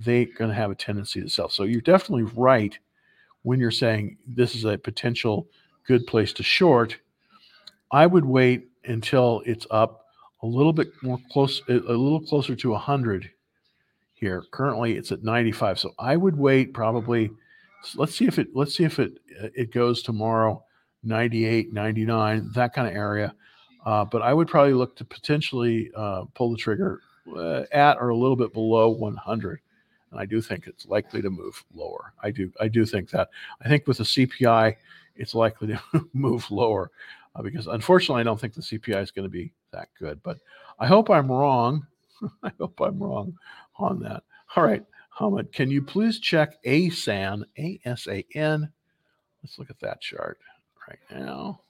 they're 0.00 0.24
going 0.24 0.50
to 0.50 0.56
have 0.56 0.72
a 0.72 0.74
tendency 0.74 1.20
to 1.20 1.28
sell. 1.28 1.48
So 1.48 1.62
you're 1.62 1.80
definitely 1.80 2.32
right 2.34 2.76
when 3.42 3.60
you're 3.60 3.70
saying 3.70 4.16
this 4.26 4.56
is 4.56 4.64
a 4.64 4.76
potential 4.76 5.46
good 5.86 6.04
place 6.04 6.32
to 6.32 6.42
short. 6.42 6.98
I 7.92 8.06
would 8.06 8.24
wait 8.24 8.68
until 8.86 9.44
it's 9.46 9.68
up 9.70 10.06
a 10.42 10.46
little 10.46 10.72
bit 10.72 10.88
more 11.00 11.20
close, 11.30 11.62
a 11.68 11.74
little 11.74 12.20
closer 12.20 12.56
to 12.56 12.70
100 12.70 13.30
here. 14.18 14.44
Currently, 14.50 14.96
it's 14.96 15.12
at 15.12 15.22
95. 15.22 15.78
So 15.78 15.94
I 15.98 16.16
would 16.16 16.36
wait 16.36 16.74
probably. 16.74 17.30
Let's 17.94 18.14
see 18.14 18.26
if 18.26 18.38
it. 18.38 18.48
Let's 18.54 18.76
see 18.76 18.84
if 18.84 18.98
it 18.98 19.18
it 19.28 19.72
goes 19.72 20.02
tomorrow. 20.02 20.64
98, 21.04 21.72
99, 21.72 22.50
that 22.54 22.74
kind 22.74 22.88
of 22.88 22.94
area. 22.94 23.32
Uh, 23.86 24.04
but 24.04 24.20
I 24.20 24.34
would 24.34 24.48
probably 24.48 24.74
look 24.74 24.96
to 24.96 25.04
potentially 25.04 25.90
uh, 25.96 26.24
pull 26.34 26.50
the 26.50 26.56
trigger 26.56 27.00
uh, 27.36 27.62
at 27.72 27.96
or 27.98 28.08
a 28.08 28.16
little 28.16 28.36
bit 28.36 28.52
below 28.52 28.88
100. 28.88 29.60
And 30.10 30.20
I 30.20 30.26
do 30.26 30.40
think 30.40 30.66
it's 30.66 30.86
likely 30.86 31.22
to 31.22 31.30
move 31.30 31.64
lower. 31.74 32.12
I 32.22 32.30
do. 32.30 32.50
I 32.60 32.68
do 32.68 32.84
think 32.84 33.10
that. 33.10 33.28
I 33.62 33.68
think 33.68 33.86
with 33.86 33.98
the 33.98 34.04
CPI, 34.04 34.74
it's 35.16 35.34
likely 35.34 35.68
to 35.68 35.80
move 36.12 36.50
lower 36.50 36.90
uh, 37.36 37.42
because 37.42 37.66
unfortunately, 37.66 38.20
I 38.20 38.24
don't 38.24 38.40
think 38.40 38.54
the 38.54 38.62
CPI 38.62 39.02
is 39.02 39.10
going 39.10 39.26
to 39.26 39.30
be 39.30 39.52
that 39.72 39.88
good. 39.98 40.22
But 40.22 40.38
I 40.78 40.86
hope 40.86 41.10
I'm 41.10 41.30
wrong. 41.30 41.86
I 42.42 42.50
hope 42.58 42.80
I'm 42.80 42.98
wrong 42.98 43.34
on 43.78 44.00
that. 44.00 44.22
All 44.56 44.64
right, 44.64 44.84
Hamid, 45.10 45.52
can 45.52 45.70
you 45.70 45.82
please 45.82 46.18
check 46.20 46.62
ASAN, 46.64 47.44
A 47.58 47.80
S 47.84 48.06
A 48.08 48.24
N? 48.34 48.70
Let's 49.42 49.58
look 49.58 49.70
at 49.70 49.80
that 49.80 50.00
chart 50.00 50.38
right 50.88 50.98
now. 51.10 51.60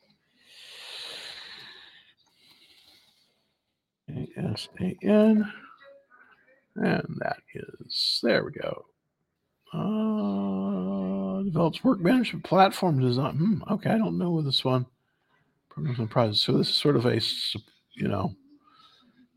A-S-A-N. 4.09 5.53
And 6.77 7.17
that 7.21 7.39
is, 7.55 8.21
there 8.23 8.45
we 8.45 8.53
go. 8.53 8.87
Uh, 9.75 11.43
develops 11.43 11.85
work 11.85 12.01
management 12.01 12.45
platform 12.45 13.01
design. 13.01 13.37
Hmm, 13.37 13.63
okay, 13.71 13.91
I 13.91 13.99
don't 13.99 14.17
know 14.17 14.41
this 14.41 14.65
one. 14.65 14.87
So 15.77 15.83
this 16.57 16.69
is 16.71 16.75
sort 16.75 16.97
of 16.97 17.07
a, 17.07 17.21
you 17.95 18.09
know, 18.09 18.35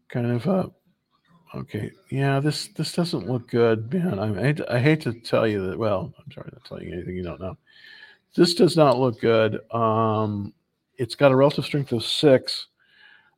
kind 0.09 0.28
of 0.28 0.47
a, 0.47 0.72
okay, 1.56 1.91
yeah, 2.10 2.39
this 2.39 2.68
this 2.70 2.93
doesn't 2.93 3.28
look 3.28 3.47
good, 3.49 3.93
man. 3.93 4.20
I, 4.20 4.34
hate 4.41 4.58
to, 4.58 4.74
I 4.74 4.80
hate 4.80 5.02
to 5.02 5.14
tell 5.14 5.47
you 5.47 5.68
that. 5.68 5.78
Well, 5.78 6.14
I'm 6.18 6.32
sorry 6.32 6.49
not 6.52 6.64
telling 6.66 6.88
you 6.88 6.93
anything 6.93 7.16
you 7.16 7.24
don't 7.24 7.41
know. 7.41 7.58
This 8.36 8.54
does 8.54 8.78
not 8.78 8.99
look 8.99 9.20
good. 9.20 9.60
Um, 9.74 10.54
it's 10.97 11.16
got 11.16 11.32
a 11.32 11.36
relative 11.36 11.66
strength 11.66 11.91
of 11.91 12.04
six. 12.04 12.68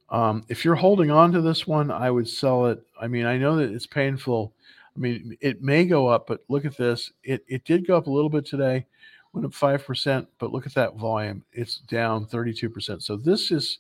Um, 0.10 0.44
if 0.48 0.64
you're 0.64 0.76
holding 0.76 1.10
on 1.10 1.32
to 1.32 1.42
this 1.42 1.66
one, 1.66 1.90
I 1.90 2.12
would 2.12 2.28
sell 2.28 2.68
it. 2.68 2.84
I 3.02 3.08
mean, 3.08 3.26
I 3.26 3.38
know 3.38 3.56
that 3.56 3.72
it's 3.72 3.88
painful. 3.88 4.54
I 4.96 5.00
mean, 5.00 5.36
it 5.42 5.64
may 5.64 5.86
go 5.86 6.08
up, 6.08 6.28
but 6.28 6.42
look 6.50 6.66
at 6.66 6.78
this. 6.78 7.12
It 7.24 7.44
it 7.48 7.66
did 7.66 7.88
go 7.88 7.98
up 7.98 8.08
a 8.08 8.12
little 8.12 8.30
bit 8.30 8.46
today, 8.46 8.86
went 9.34 9.46
up 9.46 9.54
five 9.54 9.86
percent, 9.86 10.28
but 10.38 10.52
look 10.52 10.68
at 10.68 10.76
that 10.76 10.96
volume. 10.98 11.44
It's 11.52 11.78
down 11.78 12.28
32 12.28 12.70
percent. 12.70 13.02
So 13.04 13.18
this 13.18 13.50
is 13.50 13.80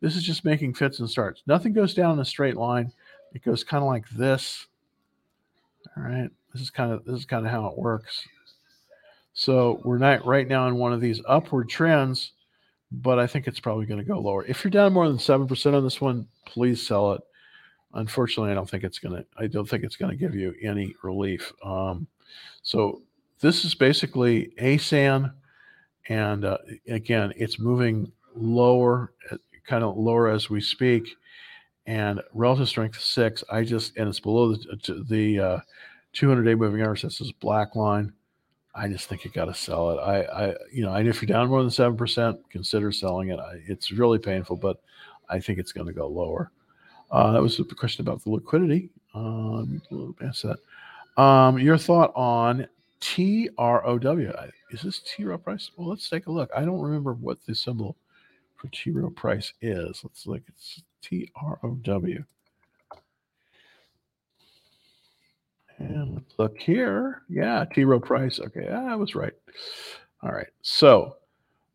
this 0.00 0.16
is 0.16 0.22
just 0.22 0.44
making 0.44 0.74
fits 0.74 1.00
and 1.00 1.08
starts. 1.08 1.42
Nothing 1.46 1.72
goes 1.72 1.94
down 1.94 2.14
in 2.14 2.20
a 2.20 2.24
straight 2.24 2.56
line. 2.56 2.92
It 3.34 3.44
goes 3.44 3.64
kind 3.64 3.82
of 3.82 3.88
like 3.88 4.08
this. 4.10 4.66
All 5.96 6.02
right. 6.02 6.30
This 6.52 6.62
is 6.62 6.70
kind 6.70 6.92
of 6.92 7.04
this 7.04 7.18
is 7.18 7.26
kind 7.26 7.44
of 7.44 7.52
how 7.52 7.66
it 7.66 7.78
works. 7.78 8.26
So 9.32 9.80
we're 9.84 9.98
not 9.98 10.24
right 10.24 10.46
now 10.46 10.68
in 10.68 10.76
one 10.76 10.92
of 10.92 11.00
these 11.00 11.20
upward 11.26 11.68
trends 11.68 12.32
but 13.02 13.18
I 13.18 13.26
think 13.26 13.46
it's 13.46 13.60
probably 13.60 13.86
going 13.86 13.98
to 13.98 14.06
go 14.06 14.18
lower. 14.18 14.44
If 14.44 14.62
you're 14.62 14.70
down 14.70 14.92
more 14.92 15.08
than 15.08 15.18
seven 15.18 15.46
percent 15.46 15.74
on 15.74 15.84
this 15.84 16.00
one, 16.00 16.26
please 16.46 16.86
sell 16.86 17.12
it. 17.12 17.22
Unfortunately, 17.94 18.50
I 18.50 18.54
don't 18.54 18.68
think 18.68 18.84
it's 18.84 18.98
going 18.98 19.16
to. 19.16 19.26
I 19.36 19.46
don't 19.46 19.68
think 19.68 19.84
it's 19.84 19.96
going 19.96 20.10
to 20.10 20.16
give 20.16 20.34
you 20.34 20.54
any 20.62 20.94
relief. 21.02 21.52
Um, 21.64 22.06
so 22.62 23.02
this 23.40 23.64
is 23.64 23.74
basically 23.74 24.52
ASAN, 24.60 25.32
and 26.08 26.44
uh, 26.44 26.58
again, 26.88 27.32
it's 27.36 27.58
moving 27.58 28.10
lower, 28.34 29.12
uh, 29.30 29.36
kind 29.66 29.84
of 29.84 29.96
lower 29.96 30.28
as 30.28 30.50
we 30.50 30.60
speak, 30.60 31.16
and 31.86 32.20
relative 32.32 32.68
strength 32.68 33.00
six. 33.00 33.44
I 33.50 33.64
just 33.64 33.96
and 33.96 34.08
it's 34.08 34.20
below 34.20 34.54
the 34.54 35.04
the 35.08 35.40
uh, 35.40 35.60
200 36.12 36.42
day 36.44 36.54
moving 36.54 36.82
average. 36.82 37.02
This 37.02 37.20
is 37.20 37.32
black 37.32 37.76
line. 37.76 38.12
I 38.74 38.88
just 38.88 39.08
think 39.08 39.24
you 39.24 39.30
got 39.30 39.44
to 39.44 39.54
sell 39.54 39.90
it. 39.92 40.02
I, 40.02 40.22
I, 40.22 40.54
you 40.72 40.84
know, 40.84 40.92
and 40.92 41.06
if 41.06 41.22
you're 41.22 41.28
down 41.28 41.48
more 41.48 41.62
than 41.62 41.70
seven 41.70 41.96
percent, 41.96 42.38
consider 42.50 42.90
selling 42.90 43.28
it. 43.28 43.38
I, 43.38 43.60
it's 43.66 43.92
really 43.92 44.18
painful, 44.18 44.56
but 44.56 44.78
I 45.28 45.38
think 45.38 45.58
it's 45.58 45.72
going 45.72 45.86
to 45.86 45.92
go 45.92 46.08
lower. 46.08 46.50
Uh, 47.10 47.32
that 47.32 47.42
was 47.42 47.58
a 47.60 47.64
question 47.64 48.02
about 48.02 48.24
the 48.24 48.30
liquidity. 48.30 48.90
Um, 49.14 49.80
a 49.90 49.94
little 49.94 50.12
past 50.14 50.44
that. 50.44 51.22
Um, 51.22 51.58
your 51.58 51.78
thought 51.78 52.12
on 52.16 52.66
TROW? 53.00 54.50
Is 54.70 54.82
this 54.82 55.00
T 55.00 55.24
Rowe 55.24 55.38
price? 55.38 55.70
Well, 55.76 55.88
let's 55.88 56.08
take 56.08 56.26
a 56.26 56.32
look. 56.32 56.50
I 56.56 56.64
don't 56.64 56.80
remember 56.80 57.12
what 57.12 57.38
the 57.46 57.54
symbol 57.54 57.96
for 58.56 58.68
T 58.68 58.90
Rowe 58.90 59.10
price 59.10 59.52
is. 59.60 60.00
Let's 60.02 60.26
look. 60.26 60.42
It's 60.48 60.82
T 61.04 61.30
R 61.36 61.58
O 61.62 61.74
W. 61.82 62.24
And 65.78 66.14
let's 66.14 66.34
look 66.38 66.58
here. 66.58 67.22
Yeah, 67.28 67.64
T 67.72 67.84
Rowe 67.84 68.00
Price. 68.00 68.40
Okay, 68.40 68.68
I 68.68 68.94
was 68.94 69.14
right. 69.14 69.32
All 70.22 70.32
right. 70.32 70.46
So, 70.62 71.16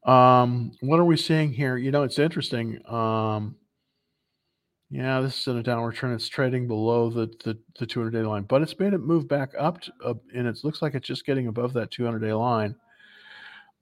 um, 0.06 0.72
what 0.82 1.00
are 1.00 1.06
we 1.06 1.18
seeing 1.18 1.52
here? 1.52 1.78
You 1.78 1.92
know, 1.92 2.04
it's 2.04 2.18
interesting. 2.18 2.80
Um, 2.92 3.56
yeah, 4.90 5.22
this 5.22 5.40
is 5.42 5.48
in 5.48 5.58
a 5.58 5.64
downward 5.64 5.94
trend. 5.94 6.16
It's 6.16 6.28
trading 6.28 6.68
below 6.68 7.10
the 7.10 7.28
the, 7.44 7.58
the 7.78 7.86
200 7.86 8.12
day 8.12 8.26
line, 8.26 8.44
but 8.44 8.62
it's 8.64 8.80
made 8.80 8.94
it 8.94 9.00
move 9.00 9.28
back 9.28 9.52
up, 9.60 9.82
to, 9.82 9.94
uh, 10.04 10.14
and 10.34 10.48
it 10.48 10.64
looks 10.64 10.82
like 10.82 10.96
it's 10.96 11.08
just 11.08 11.26
getting 11.26 11.48
above 11.48 11.74
that 11.74 11.92
200 11.92 12.20
day 12.20 12.34
line. 12.34 12.76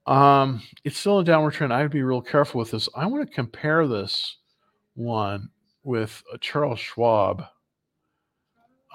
Um, 0.07 0.61
it's 0.83 0.97
still 0.97 1.19
a 1.19 1.23
downward 1.23 1.53
trend. 1.53 1.73
I'd 1.73 1.91
be 1.91 2.01
real 2.01 2.21
careful 2.21 2.59
with 2.59 2.71
this. 2.71 2.89
I 2.95 3.05
want 3.05 3.27
to 3.27 3.33
compare 3.33 3.87
this 3.87 4.37
one 4.97 5.49
with 5.83 6.23
a 6.33 6.37
Charles 6.39 6.79
Schwab, 6.79 7.43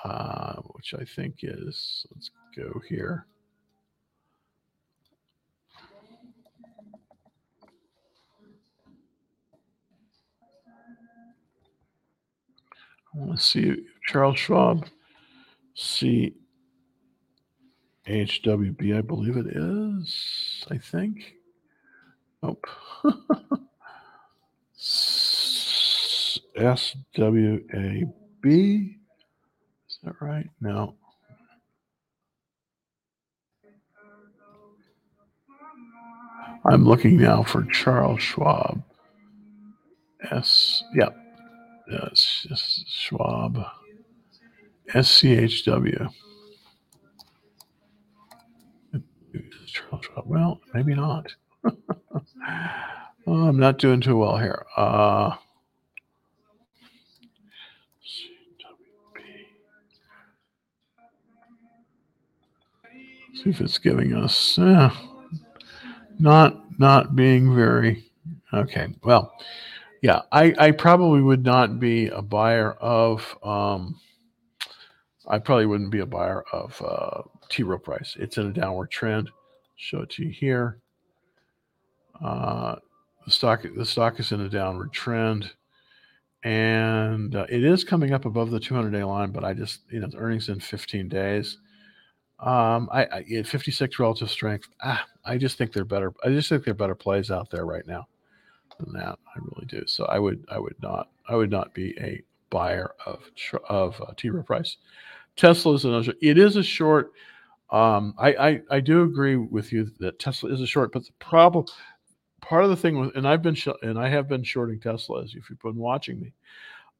uh, 0.04 0.56
which 0.72 0.94
I 0.98 1.04
think 1.04 1.36
is. 1.42 2.04
Let's 2.14 2.30
go 2.56 2.80
here. 2.88 3.26
I 13.14 13.18
want 13.18 13.38
to 13.38 13.44
see 13.44 13.76
Charles 14.06 14.38
Schwab, 14.38 14.86
C 15.74 16.34
H 18.06 18.42
W 18.42 18.72
B, 18.72 18.94
I 18.94 19.02
believe 19.02 19.36
it 19.36 19.46
is. 19.46 20.66
I 20.68 20.78
think. 20.78 21.34
Nope. 22.42 22.66
S 26.56 26.96
W 27.14 27.64
A 27.74 28.04
B. 28.42 28.96
Is 29.88 29.98
that 30.02 30.14
right? 30.20 30.48
No. 30.60 30.94
I'm 36.64 36.84
looking 36.84 37.16
now 37.16 37.42
for 37.42 37.64
Charles 37.64 38.22
Schwab. 38.22 38.82
S. 40.30 40.84
Yep. 40.94 41.16
Yes, 41.90 42.84
Schwab. 42.86 43.64
SCHW. 44.94 46.08
Charles 49.66 50.04
Schwab. 50.04 50.24
Well, 50.26 50.60
maybe 50.72 50.94
not. 50.94 51.34
oh, 51.64 51.72
I'm 53.26 53.58
not 53.58 53.78
doing 53.78 54.00
too 54.00 54.16
well 54.18 54.36
here. 54.36 54.64
Uh, 54.76 55.34
see 63.34 63.50
if 63.50 63.60
it's 63.60 63.78
giving 63.78 64.14
us 64.14 64.58
uh, 64.58 64.90
not 66.18 66.78
not 66.78 67.14
being 67.16 67.54
very 67.54 68.04
okay. 68.52 68.88
Well, 69.02 69.32
yeah, 70.02 70.22
I, 70.32 70.54
I 70.58 70.70
probably 70.72 71.22
would 71.22 71.44
not 71.44 71.78
be 71.78 72.08
a 72.08 72.22
buyer 72.22 72.72
of. 72.72 73.36
Um, 73.42 74.00
I 75.28 75.38
probably 75.38 75.66
wouldn't 75.66 75.92
be 75.92 76.00
a 76.00 76.06
buyer 76.06 76.42
of 76.52 76.82
uh, 76.82 77.22
T 77.48 77.62
Rowe 77.62 77.78
Price. 77.78 78.16
It's 78.18 78.38
in 78.38 78.46
a 78.46 78.52
downward 78.52 78.90
trend. 78.90 79.30
Show 79.76 80.00
it 80.00 80.10
to 80.10 80.24
you 80.24 80.30
here. 80.30 80.78
Uh, 82.22 82.76
the 83.24 83.30
stock 83.30 83.64
the 83.76 83.86
stock 83.86 84.18
is 84.18 84.32
in 84.32 84.40
a 84.40 84.48
downward 84.48 84.92
trend, 84.92 85.52
and 86.42 87.36
uh, 87.36 87.46
it 87.48 87.64
is 87.64 87.84
coming 87.84 88.12
up 88.12 88.24
above 88.24 88.50
the 88.50 88.60
200 88.60 88.90
day 88.90 89.04
line. 89.04 89.30
But 89.30 89.44
I 89.44 89.54
just 89.54 89.82
you 89.90 90.00
know 90.00 90.08
the 90.08 90.18
earnings 90.18 90.48
in 90.48 90.58
15 90.58 91.08
days. 91.08 91.58
Um, 92.42 92.88
I, 92.92 93.06
I 93.06 93.42
56 93.44 93.98
relative 94.00 94.30
strength. 94.30 94.68
Ah, 94.82 95.06
I 95.24 95.38
just 95.38 95.56
think 95.56 95.72
they're 95.72 95.84
better. 95.84 96.12
I 96.24 96.30
just 96.30 96.48
think 96.48 96.64
they're 96.64 96.74
better 96.74 96.96
plays 96.96 97.30
out 97.30 97.50
there 97.50 97.64
right 97.64 97.86
now 97.86 98.08
than 98.80 98.92
that. 98.94 99.16
I 99.34 99.38
really 99.38 99.66
do. 99.66 99.86
So 99.86 100.04
I 100.06 100.18
would 100.18 100.44
I 100.50 100.58
would 100.58 100.76
not 100.82 101.08
I 101.28 101.36
would 101.36 101.50
not 101.50 101.72
be 101.72 101.96
a 102.00 102.20
buyer 102.50 102.94
of 103.06 103.20
of 103.68 104.00
uh, 104.00 104.12
T 104.16 104.30
Rowe 104.30 104.42
Price. 104.42 104.76
Tesla 105.36 105.74
is 105.74 105.84
another. 105.84 106.14
It 106.20 106.36
is 106.36 106.56
a 106.56 106.62
short. 106.64 107.12
Um, 107.70 108.14
I, 108.18 108.34
I 108.34 108.60
I 108.70 108.80
do 108.80 109.02
agree 109.02 109.36
with 109.36 109.72
you 109.72 109.90
that 110.00 110.18
Tesla 110.18 110.52
is 110.52 110.60
a 110.60 110.66
short, 110.66 110.92
but 110.92 111.06
the 111.06 111.12
problem, 111.20 111.64
part 112.40 112.64
of 112.64 112.70
the 112.70 112.76
thing 112.76 112.98
with, 112.98 113.16
and 113.16 113.26
I've 113.26 113.40
been 113.40 113.54
sh- 113.54 113.68
and 113.82 113.98
I 113.98 114.08
have 114.08 114.28
been 114.28 114.42
shorting 114.42 114.80
Tesla 114.80 115.22
as 115.22 115.34
if 115.36 115.48
you've 115.48 115.60
been 115.60 115.76
watching 115.76 116.20
me. 116.20 116.34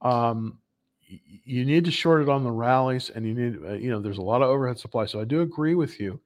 Um, 0.01 0.59
you 1.45 1.65
need 1.65 1.85
to 1.85 1.91
short 1.91 2.23
it 2.23 2.29
on 2.29 2.45
the 2.45 2.51
rallies, 2.51 3.11
and 3.11 3.27
you 3.27 3.35
need 3.35 3.59
uh, 3.65 3.73
you 3.75 3.91
know 3.91 4.01
there's 4.01 4.19
a 4.19 4.23
lot 4.23 4.43
of 4.43 4.49
overhead 4.49 4.79
supply. 4.79 5.07
So 5.07 5.21
I 5.21 5.25
do 5.25 5.43
agree 5.43 5.75
with 5.75 6.01
you 6.01 6.21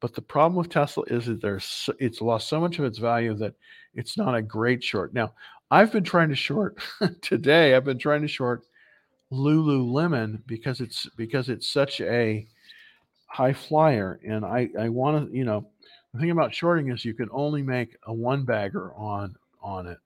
but 0.00 0.14
the 0.14 0.22
problem 0.22 0.56
with 0.56 0.68
Tesla 0.68 1.04
is 1.06 1.26
that 1.26 1.40
there's 1.40 1.88
it's 1.98 2.20
lost 2.20 2.48
so 2.48 2.60
much 2.60 2.78
of 2.78 2.84
its 2.84 2.98
value 2.98 3.34
that 3.34 3.54
it's 3.94 4.16
not 4.16 4.34
a 4.34 4.42
great 4.42 4.84
short. 4.84 5.14
Now, 5.14 5.32
I've 5.70 5.90
been 5.90 6.04
trying 6.04 6.28
to 6.28 6.36
short 6.36 6.78
today. 7.22 7.74
I've 7.74 7.84
been 7.84 7.98
trying 7.98 8.22
to 8.22 8.28
short 8.28 8.64
Lululemon 9.32 10.42
because 10.46 10.80
it's 10.80 11.08
because 11.16 11.48
it's 11.48 11.68
such 11.68 12.00
a 12.02 12.46
high 13.26 13.54
flyer, 13.54 14.20
and 14.26 14.44
I 14.44 14.68
I 14.78 14.88
want 14.90 15.30
to 15.30 15.36
you 15.36 15.44
know 15.44 15.66
the 16.12 16.20
thing 16.20 16.30
about 16.30 16.54
shorting 16.54 16.90
is 16.90 17.04
you 17.04 17.14
can 17.14 17.28
only 17.32 17.62
make 17.62 17.96
a 18.06 18.12
one 18.12 18.44
bagger 18.44 18.92
on 18.94 19.34
on 19.62 19.86
it. 19.86 19.98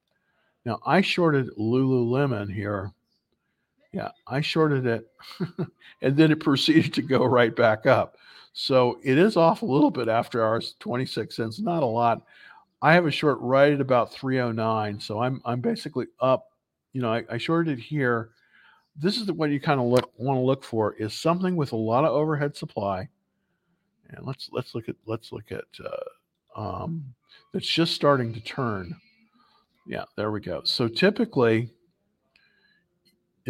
Now 0.64 0.78
I 0.86 1.00
shorted 1.00 1.50
Lululemon 1.58 2.52
here. 2.52 2.92
Yeah, 3.92 4.10
I 4.26 4.40
shorted 4.40 4.86
it, 4.86 5.10
and 6.02 6.16
then 6.16 6.30
it 6.30 6.40
proceeded 6.40 6.94
to 6.94 7.02
go 7.02 7.24
right 7.24 7.54
back 7.54 7.86
up. 7.86 8.16
So 8.52 9.00
it 9.02 9.18
is 9.18 9.36
off 9.36 9.62
a 9.62 9.66
little 9.66 9.90
bit 9.90 10.08
after 10.08 10.44
hours, 10.44 10.74
26 10.80 11.34
cents, 11.34 11.60
not 11.60 11.82
a 11.82 11.86
lot. 11.86 12.22
I 12.82 12.94
have 12.94 13.06
a 13.06 13.10
short 13.10 13.38
right 13.40 13.72
at 13.72 13.80
about 13.80 14.12
309. 14.12 15.00
So 15.00 15.20
I'm 15.20 15.40
I'm 15.44 15.60
basically 15.60 16.06
up. 16.20 16.48
You 16.92 17.02
know, 17.02 17.12
I, 17.12 17.24
I 17.30 17.38
shorted 17.38 17.78
it 17.78 17.82
here. 17.82 18.30
This 18.96 19.16
is 19.16 19.26
the, 19.26 19.34
what 19.34 19.50
you 19.50 19.60
kind 19.60 19.80
of 19.80 19.86
look 19.86 20.12
want 20.16 20.36
to 20.36 20.42
look 20.42 20.64
for 20.64 20.94
is 20.94 21.14
something 21.14 21.56
with 21.56 21.72
a 21.72 21.76
lot 21.76 22.04
of 22.04 22.12
overhead 22.12 22.56
supply. 22.56 23.08
And 24.10 24.26
let's 24.26 24.48
let's 24.52 24.74
look 24.74 24.88
at 24.88 24.96
let's 25.06 25.30
look 25.30 25.52
at 25.52 25.64
uh, 25.84 26.60
um, 26.60 27.14
that's 27.52 27.68
just 27.68 27.94
starting 27.94 28.32
to 28.34 28.40
turn. 28.40 28.96
Yeah, 29.86 30.04
there 30.16 30.30
we 30.30 30.40
go. 30.40 30.62
So 30.64 30.88
typically, 30.88 31.70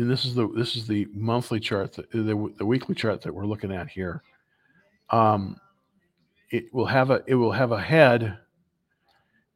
and 0.01 0.11
this 0.11 0.25
is 0.25 0.35
the 0.35 0.49
this 0.57 0.77
is 0.77 0.87
the 0.87 1.07
monthly 1.13 1.61
chart, 1.61 1.93
the, 1.93 2.03
the, 2.13 2.55
the 2.59 2.67
weekly 2.67 2.95
chart 2.95 3.23
that 3.23 3.35
we're 3.35 3.47
looking 3.47 3.73
at 3.73 3.89
here 3.89 4.23
um, 5.11 5.57
it 6.51 6.73
will 6.73 6.87
have 6.87 7.11
a 7.11 7.23
it 7.27 7.35
will 7.35 7.53
have 7.53 7.73
a 7.73 7.81
head 7.81 8.39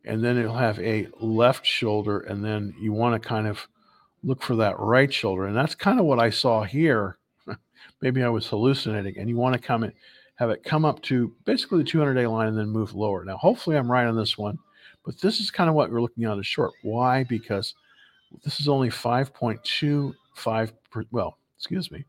and 0.05 0.23
then 0.23 0.37
it'll 0.37 0.55
have 0.55 0.79
a 0.81 1.09
left 1.21 1.65
shoulder 1.65 2.21
and 2.21 2.45
then 2.45 2.75
you 2.79 2.93
want 2.93 3.21
to 3.21 3.29
kind 3.29 3.47
of 3.47 3.67
look 4.23 4.43
for 4.43 4.57
that 4.57 4.79
right 4.79 5.13
shoulder 5.13 5.47
and 5.47 5.57
that's 5.57 5.75
kind 5.75 5.99
of 5.99 6.07
what 6.07 6.19
i 6.19 6.31
saw 6.31 6.63
here. 6.63 7.19
Maybe 8.01 8.23
i 8.23 8.29
was 8.29 8.47
hallucinating 8.47 9.19
and 9.19 9.29
you 9.29 9.37
want 9.37 9.55
to 9.55 9.61
come 9.61 9.85
in 9.85 9.93
have 10.37 10.51
it 10.51 10.65
come 10.65 10.85
up 10.85 11.01
to 11.03 11.33
basically 11.45 11.79
the 11.79 11.89
200 11.89 12.15
day 12.15 12.27
line 12.27 12.49
and 12.49 12.59
then 12.59 12.69
move 12.69 12.95
lower. 12.95 13.25
Now 13.25 13.37
hopefully 13.37 13.77
i'm 13.77 13.91
right 13.91 14.07
on 14.07 14.17
this 14.17 14.37
one 14.39 14.59
but 15.05 15.21
this 15.21 15.39
is 15.39 15.51
kind 15.51 15.69
of 15.69 15.77
what 15.77 15.91
we're 15.91 16.01
looking 16.01 16.25
at 16.25 16.39
as 16.39 16.47
short. 16.47 16.73
Why? 16.83 17.25
Because 17.25 17.75
this 18.43 18.59
is 18.59 18.69
only 18.69 18.89
5.25 18.89 20.15
per, 20.91 21.05
well 21.11 21.39
excuse 21.57 21.91
me 21.91 22.05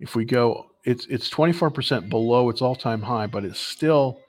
if 0.00 0.14
we 0.14 0.24
go 0.24 0.70
it's 0.84 1.06
it's 1.06 1.30
24% 1.30 2.08
below 2.08 2.50
its 2.50 2.62
all-time 2.62 3.00
high, 3.00 3.26
but 3.26 3.44
it's 3.44 3.58
still, 3.58 4.20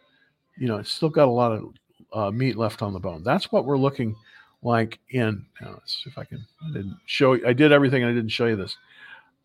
you 0.58 0.68
know, 0.68 0.78
it's 0.78 0.92
still 0.92 1.10
got 1.10 1.28
a 1.28 1.32
lot 1.32 1.52
of 1.52 1.74
uh, 2.14 2.32
meat 2.32 2.58
left 2.58 2.82
on 2.82 2.94
the 2.94 3.00
bone. 3.00 3.24
That's 3.24 3.52
what 3.52 3.66
we're 3.66 3.78
looking 3.78 4.16
like 4.64 5.00
in. 5.10 5.46
let's 5.62 6.04
see 6.04 6.10
if 6.10 6.18
I 6.18 6.24
can. 6.24 6.46
I 6.64 6.74
didn't 6.74 6.98
show. 7.06 7.34
You 7.34 7.46
I 7.46 7.54
did 7.54 7.72
everything. 7.72 8.04
I 8.04 8.14
didn't 8.14 8.30
show 8.30 8.46
you 8.46 8.56
this. 8.56 8.78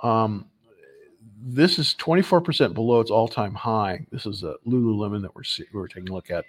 Um, 0.00 0.46
this 1.42 1.78
is 1.78 1.94
24% 1.98 2.74
below 2.74 3.00
its 3.00 3.10
all-time 3.10 3.54
high. 3.54 4.06
This 4.12 4.26
is 4.26 4.42
a 4.44 4.54
Lululemon 4.66 5.22
that 5.22 5.34
we're 5.34 5.42
see, 5.42 5.64
we're 5.72 5.88
taking 5.88 6.10
a 6.10 6.12
look 6.12 6.30
at. 6.30 6.44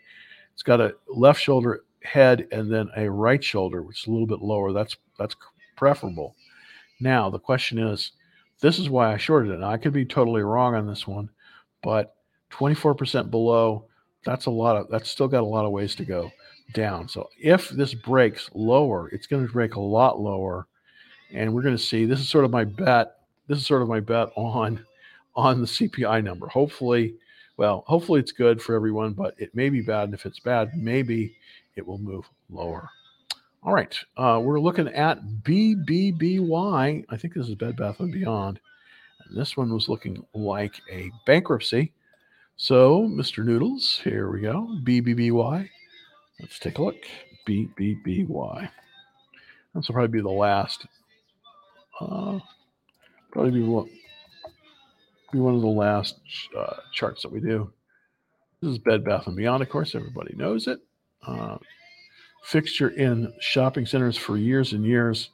It's 0.54 0.64
got 0.64 0.80
a 0.80 0.96
left 1.08 1.42
shoulder 1.42 1.84
head 2.04 2.48
and 2.52 2.72
then 2.72 2.90
a 2.96 3.10
right 3.10 3.44
shoulder, 3.44 3.82
which 3.82 4.04
is 4.04 4.08
a 4.08 4.12
little 4.12 4.28
bit 4.28 4.42
lower. 4.42 4.72
That's 4.74 4.96
that's 5.18 5.36
preferable. 5.76 6.36
Now 7.02 7.30
the 7.30 7.40
question 7.40 7.80
is 7.80 8.12
this 8.62 8.78
is 8.78 8.90
why 8.90 9.12
I 9.12 9.18
shorted 9.18 9.52
it. 9.52 9.64
I 9.64 9.78
could 9.78 9.94
be 9.94 10.06
totally 10.06 10.44
wrong 10.44 10.76
on 10.76 10.88
this 10.88 11.08
one, 11.08 11.30
but 11.82 12.16
24% 12.52 13.32
below, 13.32 13.86
that's 14.24 14.46
a 14.46 14.52
lot 14.52 14.76
of 14.76 14.88
that's 14.90 15.10
still 15.10 15.28
got 15.28 15.42
a 15.42 15.46
lot 15.46 15.66
of 15.66 15.72
ways 15.72 15.96
to 15.96 16.06
go 16.06 16.32
down. 16.74 17.08
So 17.08 17.30
if 17.40 17.70
this 17.70 17.94
breaks 17.94 18.50
lower, 18.54 19.10
it's 19.10 19.28
going 19.28 19.46
to 19.46 19.52
break 19.52 19.76
a 19.76 19.82
lot 19.82 20.20
lower. 20.20 20.68
And 21.34 21.54
we're 21.54 21.64
going 21.64 21.78
to 21.78 21.82
see 21.82 22.06
this 22.06 22.20
is 22.20 22.30
sort 22.30 22.46
of 22.46 22.52
my 22.52 22.66
bet. 22.66 23.18
This 23.48 23.58
is 23.58 23.66
sort 23.66 23.82
of 23.82 23.88
my 23.88 24.00
bet 24.00 24.30
on 24.36 24.86
on 25.36 25.62
the 25.62 25.68
CPI 25.68 26.24
number. 26.24 26.48
Hopefully, 26.48 27.16
well, 27.58 27.84
hopefully 27.88 28.20
it's 28.20 28.34
good 28.34 28.62
for 28.62 28.76
everyone, 28.76 29.14
but 29.14 29.34
it 29.38 29.56
may 29.56 29.70
be 29.70 29.82
bad. 29.82 30.06
And 30.06 30.14
if 30.14 30.26
it's 30.26 30.40
bad, 30.40 30.72
maybe 30.76 31.36
it 31.76 31.88
will 31.88 31.98
move 31.98 32.30
lower. 32.50 32.90
All 33.64 33.74
right, 33.74 33.96
uh, 34.18 34.42
we're 34.44 34.60
looking 34.60 34.88
at 34.88 35.22
BBBY. 35.44 37.06
I 37.08 37.18
think 37.18 37.36
this 37.36 37.48
is 37.48 37.54
Bed 37.54 37.78
Bath 37.78 38.00
and 38.00 38.12
Beyond, 38.12 38.60
and 39.24 39.38
this 39.38 39.56
one 39.56 39.72
was 39.72 39.88
looking 39.88 40.26
like 40.34 40.74
a 40.92 41.12
bankruptcy. 41.28 41.94
So, 42.56 43.02
Mr. 43.04 43.46
Noodles, 43.46 44.02
here 44.04 44.32
we 44.32 44.42
go. 44.42 44.68
BBBY. 44.84 45.70
Let's 46.40 46.58
take 46.58 46.80
a 46.80 46.82
look. 46.82 46.96
BBBY. 47.48 48.70
This 49.76 49.88
will 49.88 49.94
probably 49.94 50.08
be 50.08 50.22
the 50.22 50.30
last. 50.30 50.88
Uh, 52.00 52.40
probably 53.32 53.52
be 53.52 53.64
one, 53.64 53.92
be 55.32 55.38
one 55.38 55.54
of 55.54 55.62
the 55.62 55.68
last 55.68 56.20
uh, 56.58 56.78
charts 56.94 57.22
that 57.22 57.32
we 57.32 57.40
do. 57.40 57.72
This 58.60 58.72
is 58.72 58.80
Bed 58.80 59.04
Bath 59.04 59.28
and 59.28 59.36
Beyond, 59.36 59.62
of 59.62 59.70
course. 59.70 59.94
Everybody 59.94 60.34
knows 60.36 60.66
it. 60.66 60.80
Uh, 61.22 61.60
fixture 62.42 62.90
in 62.90 63.34
shopping 63.40 63.86
centers 63.86 64.18
for 64.18 64.38
years 64.38 64.74
and 64.74 64.86
years. 64.86 65.30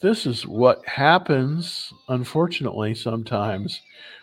This 0.00 0.26
is 0.26 0.46
what 0.46 0.86
happens, 0.86 1.92
unfortunately, 2.08 2.94
sometimes 2.94 3.80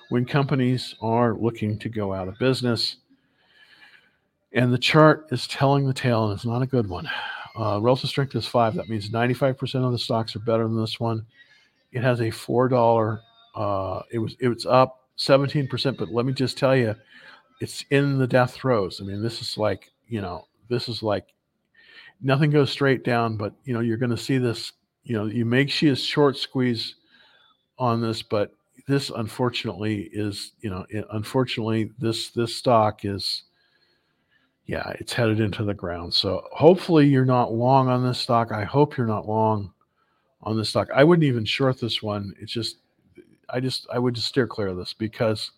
when 0.09 0.25
companies 0.25 0.95
are 1.01 1.35
looking 1.35 1.79
to 1.79 1.89
go 1.89 2.13
out 2.13 2.27
of 2.27 2.37
business. 2.37 2.97
And 4.53 4.73
the 4.73 4.77
chart 4.77 5.27
is 5.31 5.47
telling 5.47 5.87
the 5.87 5.93
tale, 5.93 6.25
and 6.25 6.33
it's 6.33 6.45
not 6.45 6.61
a 6.61 6.67
good 6.67 6.89
one. 6.89 7.09
Uh, 7.57 7.79
relative 7.81 8.09
strength 8.09 8.35
is 8.35 8.45
five. 8.45 8.75
That 8.75 8.89
means 8.89 9.09
95% 9.09 9.85
of 9.85 9.91
the 9.91 9.97
stocks 9.97 10.35
are 10.35 10.39
better 10.39 10.63
than 10.63 10.79
this 10.79 10.99
one. 10.99 11.25
It 11.91 12.03
has 12.03 12.21
a 12.21 12.29
four 12.29 12.67
dollar. 12.67 13.21
Uh, 13.55 14.01
it 14.11 14.19
was 14.19 14.35
it 14.39 14.47
was 14.47 14.65
up 14.65 15.07
17%, 15.17 15.97
but 15.97 16.09
let 16.09 16.25
me 16.25 16.33
just 16.33 16.57
tell 16.57 16.75
you, 16.75 16.95
it's 17.59 17.85
in 17.91 18.17
the 18.17 18.27
death 18.27 18.53
throes. 18.53 18.99
I 19.01 19.05
mean, 19.05 19.21
this 19.21 19.41
is 19.41 19.57
like 19.57 19.91
you 20.07 20.21
know, 20.21 20.47
this 20.69 20.89
is 20.89 21.03
like 21.03 21.27
nothing 22.21 22.51
goes 22.51 22.71
straight 22.71 23.03
down, 23.03 23.37
but 23.37 23.53
you 23.65 23.73
know, 23.73 23.79
you're 23.79 23.97
going 23.97 24.11
to 24.11 24.17
see 24.17 24.37
this. 24.37 24.73
You 25.03 25.17
know, 25.17 25.25
you 25.25 25.45
make 25.45 25.69
she 25.69 25.89
a 25.89 25.95
short 25.95 26.37
squeeze 26.37 26.95
on 27.79 28.01
this, 28.01 28.21
but 28.21 28.53
this 28.87 29.09
unfortunately 29.09 30.09
is 30.13 30.51
you 30.61 30.69
know, 30.69 30.85
it, 30.89 31.05
unfortunately 31.11 31.91
this 31.99 32.29
this 32.29 32.55
stock 32.55 33.05
is 33.05 33.43
yeah, 34.71 34.89
it's 34.99 35.11
headed 35.11 35.41
into 35.41 35.65
the 35.65 35.73
ground. 35.73 36.13
So 36.13 36.47
hopefully 36.53 37.05
you're 37.05 37.25
not 37.25 37.51
long 37.51 37.89
on 37.89 38.05
this 38.05 38.19
stock. 38.19 38.53
I 38.53 38.63
hope 38.63 38.95
you're 38.95 39.05
not 39.05 39.27
long 39.27 39.73
on 40.43 40.57
this 40.57 40.69
stock. 40.69 40.87
I 40.95 41.03
wouldn't 41.03 41.25
even 41.25 41.43
short 41.43 41.77
this 41.77 42.01
one. 42.01 42.33
It's 42.39 42.53
just, 42.53 42.77
I 43.49 43.59
just, 43.59 43.85
I 43.91 43.99
would 43.99 44.13
just 44.13 44.27
steer 44.27 44.47
clear 44.47 44.69
of 44.69 44.77
this 44.77 44.93
because 44.93 45.51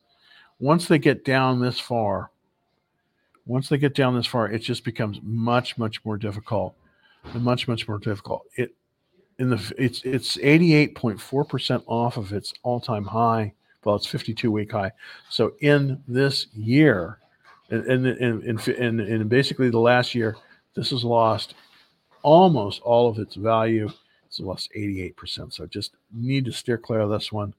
once 0.60 0.88
they 0.88 0.98
get 0.98 1.26
down 1.26 1.60
this 1.60 1.80
far, 1.80 2.32
once 3.46 3.70
they 3.70 3.78
get 3.78 3.96
down 3.96 4.16
this 4.16 4.26
far, 4.26 4.50
it 4.50 4.60
just 4.60 4.84
becomes 4.84 5.20
much, 5.24 5.78
much 5.78 6.04
more 6.06 6.18
difficult 6.18 6.76
much, 7.34 7.68
much 7.68 7.88
more 7.88 8.00
difficult. 8.00 8.46
It, 8.56 8.76
in 9.40 9.50
the, 9.50 9.74
it's, 9.78 10.02
it's 10.04 10.38
88.4% 10.38 11.84
off 11.88 12.18
of 12.18 12.32
its 12.34 12.54
all 12.64 12.80
time 12.80 13.06
high. 13.06 13.54
Well, 13.84 13.96
it's 13.96 14.06
52 14.06 14.52
week 14.52 14.72
high. 14.72 14.92
So 15.30 15.54
in 15.60 16.02
this 16.08 16.48
year, 16.54 17.20
and 17.70 17.86
and 17.86 18.44
and, 18.68 19.00
and, 19.00 19.30
basically 19.30 19.70
the 19.70 19.80
last 19.80 20.14
year, 20.14 20.38
this 20.76 20.92
has 20.92 21.04
lost 21.04 21.56
almost 22.22 22.82
all 22.82 23.10
of 23.10 23.18
its 23.18 23.36
value. 23.36 23.90
It's 24.28 24.40
lost 24.40 24.70
88%. 24.76 25.52
So 25.54 25.66
just 25.66 25.96
need 26.14 26.46
to 26.46 26.52
steer 26.52 26.78
clear 26.78 27.00
of 27.02 27.10
this 27.10 27.32
one. 27.32 27.54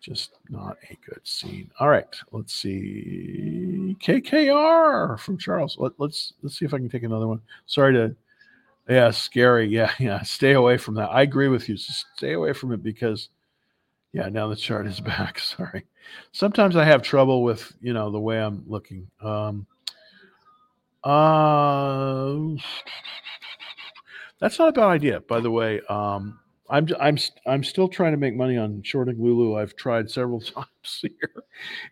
Just 0.00 0.32
not 0.48 0.78
a 0.90 0.96
good 1.08 1.20
scene. 1.22 1.70
All 1.78 1.88
right, 1.88 2.08
let's 2.32 2.54
see. 2.54 3.71
KKR 3.94 5.18
from 5.18 5.38
Charles. 5.38 5.76
Let, 5.78 5.92
let's 5.98 6.34
let's 6.42 6.58
see 6.58 6.64
if 6.64 6.74
I 6.74 6.78
can 6.78 6.88
take 6.88 7.02
another 7.02 7.28
one. 7.28 7.40
Sorry 7.66 7.92
to 7.94 8.14
yeah, 8.88 9.10
scary. 9.10 9.68
Yeah, 9.68 9.92
yeah. 9.98 10.22
Stay 10.22 10.52
away 10.52 10.76
from 10.76 10.94
that. 10.94 11.10
I 11.10 11.22
agree 11.22 11.48
with 11.48 11.68
you. 11.68 11.76
Stay 11.76 12.32
away 12.32 12.52
from 12.52 12.72
it 12.72 12.82
because 12.82 13.28
yeah, 14.12 14.28
now 14.28 14.48
the 14.48 14.56
chart 14.56 14.86
is 14.86 15.00
back. 15.12 15.38
Sorry. 15.38 15.84
Sometimes 16.32 16.76
I 16.76 16.84
have 16.84 17.02
trouble 17.02 17.42
with, 17.42 17.72
you 17.80 17.92
know, 17.92 18.10
the 18.10 18.20
way 18.20 18.40
I'm 18.40 18.64
looking. 18.66 19.08
Um, 19.20 19.66
uh, 21.04 22.38
that's 24.40 24.58
not 24.58 24.68
a 24.68 24.72
bad 24.72 24.88
idea, 24.88 25.20
by 25.20 25.40
the 25.40 25.50
way. 25.50 25.80
Um, 25.88 26.38
I'm 26.68 26.88
I'm 27.00 27.18
I'm 27.46 27.64
still 27.64 27.88
trying 27.88 28.12
to 28.12 28.18
make 28.18 28.34
money 28.34 28.56
on 28.56 28.82
shorting 28.82 29.22
Lulu. 29.22 29.58
I've 29.58 29.76
tried 29.76 30.10
several 30.10 30.40
times 30.40 30.66
here, 31.00 31.44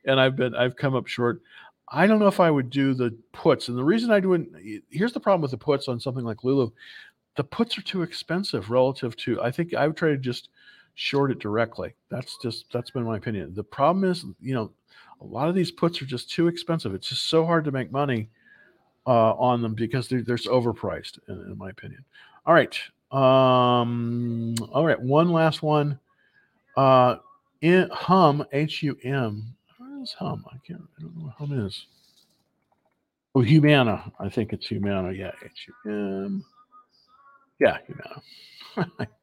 and 0.05 0.21
I've 0.21 0.37
been 0.37 0.55
I've 0.55 0.77
come 0.77 0.95
up 0.95 1.07
short. 1.07 1.43
I 1.91 2.07
don't 2.07 2.21
know 2.21 2.29
if 2.29 2.41
I 2.41 2.51
would 2.51 2.71
do 2.71 2.95
the 2.95 3.17
puts, 3.33 3.69
and 3.69 3.77
the 3.77 3.85
reason 3.85 4.11
I 4.11 4.21
do 4.21 4.35
it 4.35 4.83
here's 4.91 5.13
the 5.13 5.21
problem 5.21 5.43
with 5.43 5.51
the 5.51 5.59
puts 5.59 5.89
on 5.89 6.01
something 6.01 6.25
like 6.25 6.45
Lulu. 6.45 6.71
The 7.37 7.45
puts 7.45 7.79
are 7.79 7.83
too 7.83 8.03
expensive 8.03 8.71
relative 8.71 9.17
to. 9.19 9.43
I 9.43 9.51
think 9.51 9.75
I 9.75 9.87
would 9.87 9.97
try 9.97 10.11
to 10.11 10.17
just 10.17 10.51
short 10.95 11.31
it 11.31 11.39
directly. 11.39 11.95
That's 12.09 12.37
just 12.43 12.67
that's 12.73 12.91
been 12.91 13.05
my 13.05 13.17
opinion. 13.17 13.55
The 13.55 13.65
problem 13.65 14.05
is, 14.05 14.25
you 14.41 14.55
know, 14.55 14.71
a 15.21 15.25
lot 15.25 15.49
of 15.49 15.55
these 15.55 15.71
puts 15.71 16.01
are 16.01 16.07
just 16.07 16.31
too 16.31 16.49
expensive. 16.49 16.95
It's 16.95 17.09
just 17.09 17.27
so 17.27 17.45
hard 17.45 17.65
to 17.65 17.73
make 17.73 17.91
money 17.91 18.29
uh, 19.07 19.33
on 19.35 19.63
them 19.63 19.75
because 19.75 20.09
they're, 20.09 20.23
they're 20.23 20.37
overpriced, 20.37 21.19
in, 21.29 21.35
in, 21.35 21.59
my 21.59 21.71
opinion. 21.71 22.05
All 22.47 22.55
right, 22.55 22.79
um, 23.13 24.55
all 24.73 24.87
right. 24.87 25.01
One 25.01 25.31
last 25.33 25.63
one. 25.63 25.99
Uh, 26.77 27.17
in 27.61 27.89
Hum 27.93 28.45
H 28.53 28.83
U 28.83 28.97
M. 29.05 29.55
Is 30.03 30.13
Hum? 30.19 30.45
I 30.49 30.57
can't. 30.67 30.83
I 30.99 31.03
don't 31.03 31.17
know 31.17 31.25
what 31.27 31.35
Hum 31.35 31.67
is. 31.67 31.87
Oh, 33.35 33.43
Humana. 33.43 34.11
I 34.19 34.29
think 34.29 34.53
it's 34.53 34.67
Humana. 34.67 35.13
Yeah, 35.13 35.33
H 35.45 35.69
U 35.69 35.93
M. 35.93 36.45
Yeah, 37.59 37.79
Humana. 37.87 38.23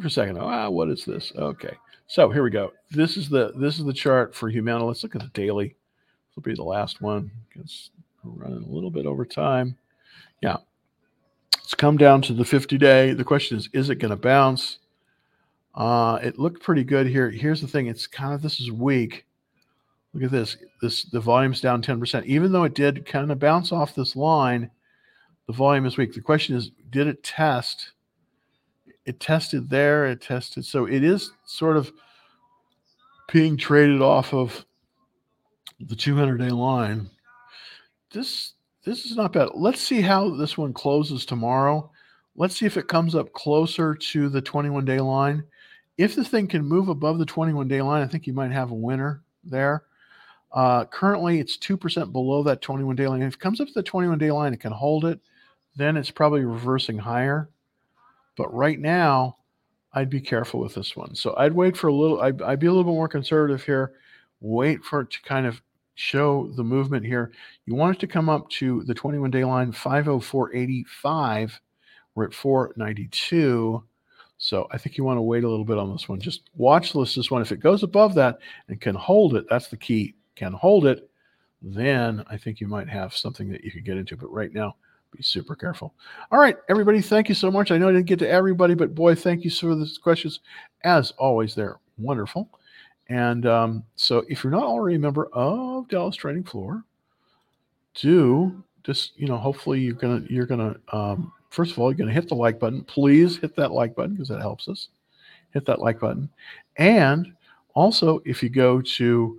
For 0.00 0.06
a 0.06 0.10
second. 0.10 0.38
Ah, 0.38 0.68
what 0.68 0.88
is 0.88 1.04
this? 1.04 1.32
Okay. 1.34 1.76
So 2.06 2.30
here 2.30 2.44
we 2.44 2.50
go. 2.50 2.72
This 2.90 3.16
is 3.16 3.28
the 3.28 3.52
this 3.56 3.78
is 3.78 3.84
the 3.84 3.92
chart 3.92 4.34
for 4.34 4.48
Humana. 4.48 4.84
Let's 4.84 5.02
look 5.02 5.16
at 5.16 5.22
the 5.22 5.28
daily. 5.28 5.68
This 5.68 6.36
will 6.36 6.42
be 6.42 6.54
the 6.54 6.62
last 6.62 7.00
one 7.00 7.30
because 7.48 7.90
we're 8.22 8.44
running 8.44 8.62
a 8.62 8.72
little 8.72 8.90
bit 8.90 9.06
over 9.06 9.24
time. 9.24 9.76
Yeah. 10.40 10.58
It's 11.58 11.74
come 11.74 11.96
down 11.96 12.22
to 12.22 12.32
the 12.32 12.44
50 12.44 12.78
day. 12.78 13.14
The 13.14 13.24
question 13.24 13.58
is, 13.58 13.68
is 13.72 13.90
it 13.90 13.96
going 13.96 14.10
to 14.10 14.16
bounce? 14.16 14.78
Uh, 15.74 16.18
it 16.22 16.38
looked 16.38 16.62
pretty 16.62 16.84
good 16.84 17.06
here. 17.06 17.30
Here's 17.30 17.60
the 17.60 17.68
thing. 17.68 17.86
It's 17.86 18.06
kind 18.06 18.34
of 18.34 18.42
this 18.42 18.60
is 18.60 18.70
weak. 18.70 19.24
Look 20.12 20.24
at 20.24 20.30
this. 20.30 20.56
This 20.82 21.04
the 21.04 21.20
volume's 21.20 21.60
down 21.60 21.82
10%. 21.82 22.24
Even 22.24 22.52
though 22.52 22.64
it 22.64 22.74
did 22.74 23.06
kind 23.06 23.30
of 23.30 23.38
bounce 23.38 23.72
off 23.72 23.94
this 23.94 24.16
line, 24.16 24.70
the 25.46 25.52
volume 25.52 25.86
is 25.86 25.96
weak. 25.96 26.12
The 26.12 26.20
question 26.20 26.56
is, 26.56 26.70
did 26.90 27.06
it 27.06 27.22
test? 27.22 27.92
it 29.10 29.20
tested 29.20 29.68
there, 29.68 30.06
it 30.06 30.20
tested. 30.20 30.64
So 30.64 30.86
it 30.86 31.02
is 31.02 31.32
sort 31.44 31.76
of 31.76 31.92
being 33.32 33.56
traded 33.56 34.02
off 34.02 34.32
of 34.34 34.64
the 35.80 35.96
200 35.96 36.38
day 36.38 36.50
line. 36.50 37.10
This 38.12 38.54
this 38.84 39.04
is 39.04 39.16
not 39.16 39.32
bad. 39.32 39.50
Let's 39.54 39.80
see 39.80 40.00
how 40.00 40.30
this 40.30 40.56
one 40.56 40.72
closes 40.72 41.26
tomorrow. 41.26 41.90
Let's 42.36 42.56
see 42.56 42.66
if 42.66 42.76
it 42.76 42.88
comes 42.88 43.14
up 43.14 43.32
closer 43.32 43.94
to 43.94 44.28
the 44.28 44.40
21 44.40 44.84
day 44.84 45.00
line. 45.00 45.44
If 45.98 46.14
the 46.14 46.24
thing 46.24 46.46
can 46.46 46.64
move 46.64 46.88
above 46.88 47.18
the 47.18 47.26
21 47.26 47.68
day 47.68 47.82
line, 47.82 48.02
I 48.02 48.06
think 48.06 48.26
you 48.26 48.32
might 48.32 48.52
have 48.52 48.70
a 48.70 48.74
winner 48.74 49.22
there. 49.44 49.82
Uh, 50.52 50.84
currently, 50.86 51.38
it's 51.38 51.56
2% 51.56 52.12
below 52.12 52.42
that 52.42 52.60
21 52.60 52.96
day 52.96 53.06
line. 53.06 53.22
If 53.22 53.34
it 53.34 53.40
comes 53.40 53.60
up 53.60 53.68
to 53.68 53.74
the 53.74 53.82
21 53.82 54.18
day 54.18 54.30
line, 54.30 54.52
it 54.52 54.60
can 54.60 54.72
hold 54.72 55.04
it. 55.04 55.20
Then 55.76 55.96
it's 55.96 56.10
probably 56.10 56.44
reversing 56.44 56.98
higher. 56.98 57.48
But 58.36 58.52
right 58.52 58.78
now, 58.78 59.36
I'd 59.92 60.10
be 60.10 60.20
careful 60.20 60.60
with 60.60 60.74
this 60.74 60.96
one. 60.96 61.14
So 61.14 61.34
I'd 61.36 61.52
wait 61.52 61.76
for 61.76 61.88
a 61.88 61.94
little, 61.94 62.20
I'd, 62.20 62.40
I'd 62.42 62.60
be 62.60 62.66
a 62.66 62.70
little 62.70 62.84
bit 62.84 62.94
more 62.94 63.08
conservative 63.08 63.64
here. 63.64 63.92
Wait 64.40 64.84
for 64.84 65.00
it 65.02 65.10
to 65.10 65.22
kind 65.22 65.46
of 65.46 65.60
show 65.94 66.50
the 66.56 66.64
movement 66.64 67.04
here. 67.04 67.32
You 67.66 67.74
want 67.74 67.96
it 67.96 68.00
to 68.00 68.06
come 68.06 68.28
up 68.28 68.48
to 68.50 68.82
the 68.84 68.94
21 68.94 69.30
day 69.30 69.44
line, 69.44 69.72
504.85. 69.72 71.52
We're 72.14 72.24
at 72.24 72.34
492. 72.34 73.84
So 74.38 74.66
I 74.70 74.78
think 74.78 74.96
you 74.96 75.04
want 75.04 75.18
to 75.18 75.22
wait 75.22 75.44
a 75.44 75.48
little 75.48 75.66
bit 75.66 75.78
on 75.78 75.92
this 75.92 76.08
one. 76.08 76.18
Just 76.18 76.48
watch 76.56 76.92
this, 76.94 77.14
this 77.14 77.30
one. 77.30 77.42
If 77.42 77.52
it 77.52 77.60
goes 77.60 77.82
above 77.82 78.14
that 78.14 78.38
and 78.68 78.80
can 78.80 78.94
hold 78.94 79.34
it, 79.34 79.44
that's 79.50 79.68
the 79.68 79.76
key. 79.76 80.14
Can 80.40 80.54
hold 80.54 80.86
it, 80.86 81.10
then 81.60 82.24
I 82.30 82.38
think 82.38 82.62
you 82.62 82.66
might 82.66 82.88
have 82.88 83.14
something 83.14 83.50
that 83.50 83.62
you 83.62 83.70
could 83.70 83.84
get 83.84 83.98
into. 83.98 84.16
But 84.16 84.32
right 84.32 84.50
now, 84.54 84.74
be 85.14 85.22
super 85.22 85.54
careful. 85.54 85.92
All 86.32 86.40
right, 86.40 86.56
everybody, 86.70 87.02
thank 87.02 87.28
you 87.28 87.34
so 87.34 87.50
much. 87.50 87.70
I 87.70 87.76
know 87.76 87.90
I 87.90 87.92
didn't 87.92 88.06
get 88.06 88.18
to 88.20 88.28
everybody, 88.28 88.72
but 88.72 88.94
boy, 88.94 89.14
thank 89.14 89.44
you 89.44 89.50
for 89.50 89.74
the 89.74 89.86
questions. 90.02 90.40
As 90.82 91.10
always, 91.18 91.54
they're 91.54 91.78
wonderful. 91.98 92.48
And 93.10 93.44
um, 93.44 93.84
so, 93.96 94.24
if 94.30 94.42
you're 94.42 94.50
not 94.50 94.62
already 94.62 94.96
a 94.96 94.98
member 94.98 95.26
of 95.34 95.88
Dallas 95.88 96.16
Trading 96.16 96.44
Floor, 96.44 96.84
do 97.92 98.64
just 98.82 99.12
you 99.18 99.26
know, 99.26 99.36
hopefully 99.36 99.80
you're 99.80 99.92
gonna 99.92 100.22
you're 100.30 100.46
gonna 100.46 100.74
um, 100.90 101.34
first 101.50 101.72
of 101.72 101.78
all 101.78 101.90
you're 101.90 101.98
gonna 101.98 102.12
hit 102.12 102.30
the 102.30 102.34
like 102.34 102.58
button. 102.58 102.82
Please 102.84 103.36
hit 103.36 103.54
that 103.56 103.72
like 103.72 103.94
button 103.94 104.14
because 104.14 104.28
that 104.28 104.40
helps 104.40 104.68
us. 104.68 104.88
Hit 105.52 105.66
that 105.66 105.80
like 105.80 106.00
button, 106.00 106.30
and 106.76 107.34
also 107.74 108.22
if 108.24 108.42
you 108.42 108.48
go 108.48 108.80
to 108.80 109.38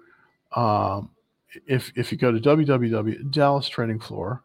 um, 0.56 1.10
if 1.66 1.91
if 1.95 2.12
you 2.12 2.18
go 2.18 2.32
to 2.32 2.39
www 2.39 3.32
Dallas 3.32 3.68
Trading 3.68 3.99
Floor 3.99 4.43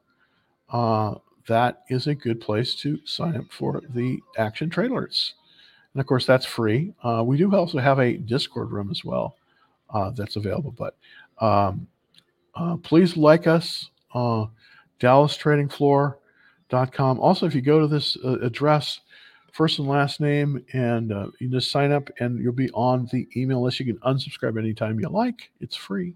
uh, 0.71 1.15
that 1.47 1.83
is 1.89 2.07
a 2.07 2.15
good 2.15 2.41
place 2.41 2.75
to 2.77 2.99
sign 3.05 3.37
up 3.37 3.45
for 3.51 3.83
the 3.91 4.21
action 4.37 4.71
trade 4.71 4.91
alerts. 4.91 5.33
And 5.95 6.01
of 6.01 6.07
course, 6.07 6.27
that's 6.27 6.45
free. 6.45 6.93
Uh, 7.03 7.25
we 7.25 7.39
do 7.39 7.51
also 7.55 7.79
have 7.79 7.99
a 7.99 8.19
Discord 8.19 8.71
room 8.71 8.91
as 8.91 9.03
well 9.05 9.37
uh, 9.91 10.11
that's 10.11 10.37
available. 10.37 10.75
But 10.77 10.95
um, 11.39 11.87
uh, 12.55 12.77
please 12.79 13.17
like 13.17 13.47
us, 13.47 13.91
uh, 14.15 14.47
DallasTradingFloor.com. 15.01 17.21
Also, 17.21 17.47
if 17.47 17.55
you 17.55 17.63
go 17.63 17.81
to 17.81 17.87
this 17.87 18.17
uh, 18.25 18.41
address, 18.41 19.01
first 19.57 19.79
and 19.79 19.89
last 19.89 20.21
name, 20.21 20.63
and 20.75 21.13
uh, 21.13 21.29
you 21.41 21.49
just 21.49 21.71
sign 21.71 21.91
up, 21.91 22.11
and 22.21 22.39
you'll 22.39 22.53
be 22.53 22.71
on 22.73 23.09
the 23.11 23.27
email 23.37 23.63
list. 23.63 23.81
You 23.81 23.87
can 23.87 23.99
unsubscribe 24.01 24.59
anytime 24.59 25.01
you 25.01 25.09
like. 25.09 25.51
It's 25.61 25.75
free, 25.75 26.13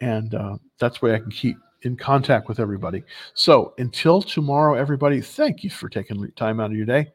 and 0.00 0.34
uh, 0.34 0.56
that's 0.78 1.02
why 1.02 1.14
I 1.14 1.18
can 1.18 1.30
keep 1.30 1.56
in 1.82 1.96
contact 1.96 2.48
with 2.48 2.60
everybody. 2.60 3.02
So 3.34 3.74
until 3.78 4.22
tomorrow, 4.22 4.74
everybody, 4.74 5.20
thank 5.20 5.64
you 5.64 5.70
for 5.70 5.88
taking 5.88 6.30
time 6.32 6.60
out 6.60 6.70
of 6.70 6.76
your 6.76 6.86
day, 6.86 7.08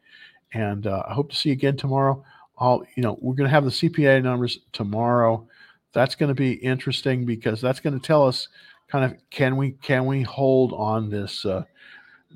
and 0.52 0.86
uh, 0.86 1.04
I 1.08 1.14
hope 1.14 1.30
to 1.30 1.36
see 1.36 1.48
you 1.48 1.54
again 1.54 1.76
tomorrow. 1.76 2.22
I'll, 2.58 2.84
you 2.94 3.02
know, 3.02 3.18
we're 3.20 3.34
going 3.34 3.48
to 3.48 3.54
have 3.54 3.64
the 3.64 3.70
CPA 3.70 4.22
numbers 4.22 4.58
tomorrow. 4.72 5.48
That's 5.94 6.14
going 6.14 6.28
to 6.28 6.34
be 6.34 6.52
interesting 6.52 7.24
because 7.24 7.62
that's 7.62 7.80
going 7.80 7.98
to 7.98 8.06
tell 8.06 8.26
us 8.26 8.48
kind 8.88 9.04
of 9.04 9.16
can 9.30 9.56
we 9.56 9.72
can 9.72 10.06
we 10.06 10.22
hold 10.22 10.72
on 10.74 11.10
this 11.10 11.44
uh, 11.44 11.64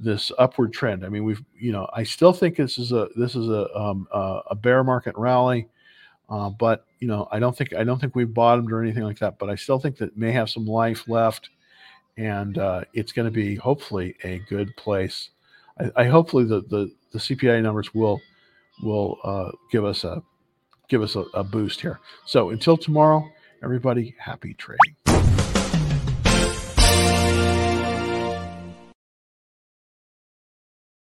this 0.02 0.32
upward 0.38 0.72
trend. 0.72 1.04
I 1.04 1.08
mean, 1.08 1.24
we've 1.24 1.42
you 1.58 1.72
know 1.72 1.88
I 1.92 2.02
still 2.02 2.32
think 2.32 2.56
this 2.56 2.78
is 2.78 2.92
a 2.92 3.08
this 3.16 3.34
is 3.34 3.48
a 3.48 3.74
um, 3.76 4.08
a 4.12 4.54
bear 4.54 4.82
market 4.82 5.14
rally, 5.16 5.68
uh, 6.28 6.50
but 6.50 6.86
you 6.98 7.08
know 7.08 7.28
I 7.30 7.38
don't 7.38 7.56
think 7.56 7.74
I 7.74 7.84
don't 7.84 8.00
think 8.00 8.14
we've 8.14 8.32
bottomed 8.32 8.72
or 8.72 8.82
anything 8.82 9.04
like 9.04 9.18
that. 9.18 9.38
But 9.38 9.50
I 9.50 9.54
still 9.54 9.78
think 9.78 9.96
that 9.98 10.16
may 10.16 10.32
have 10.32 10.50
some 10.50 10.66
life 10.66 11.08
left, 11.08 11.50
and 12.16 12.58
uh, 12.58 12.82
it's 12.94 13.12
going 13.12 13.26
to 13.26 13.32
be 13.32 13.54
hopefully 13.54 14.16
a 14.24 14.38
good 14.48 14.74
place. 14.76 15.30
I, 15.78 15.90
I 15.96 16.04
hopefully 16.04 16.44
the, 16.44 16.62
the 16.62 16.90
the 17.12 17.18
CPI 17.18 17.62
numbers 17.62 17.94
will 17.94 18.20
will 18.82 19.18
uh, 19.24 19.50
give 19.70 19.84
us 19.84 20.04
a 20.04 20.22
give 20.88 21.02
us 21.02 21.16
a, 21.16 21.20
a 21.34 21.44
boost 21.44 21.80
here. 21.80 22.00
So 22.26 22.50
until 22.50 22.76
tomorrow, 22.76 23.28
everybody, 23.62 24.14
happy 24.18 24.54
trading. 24.54 24.96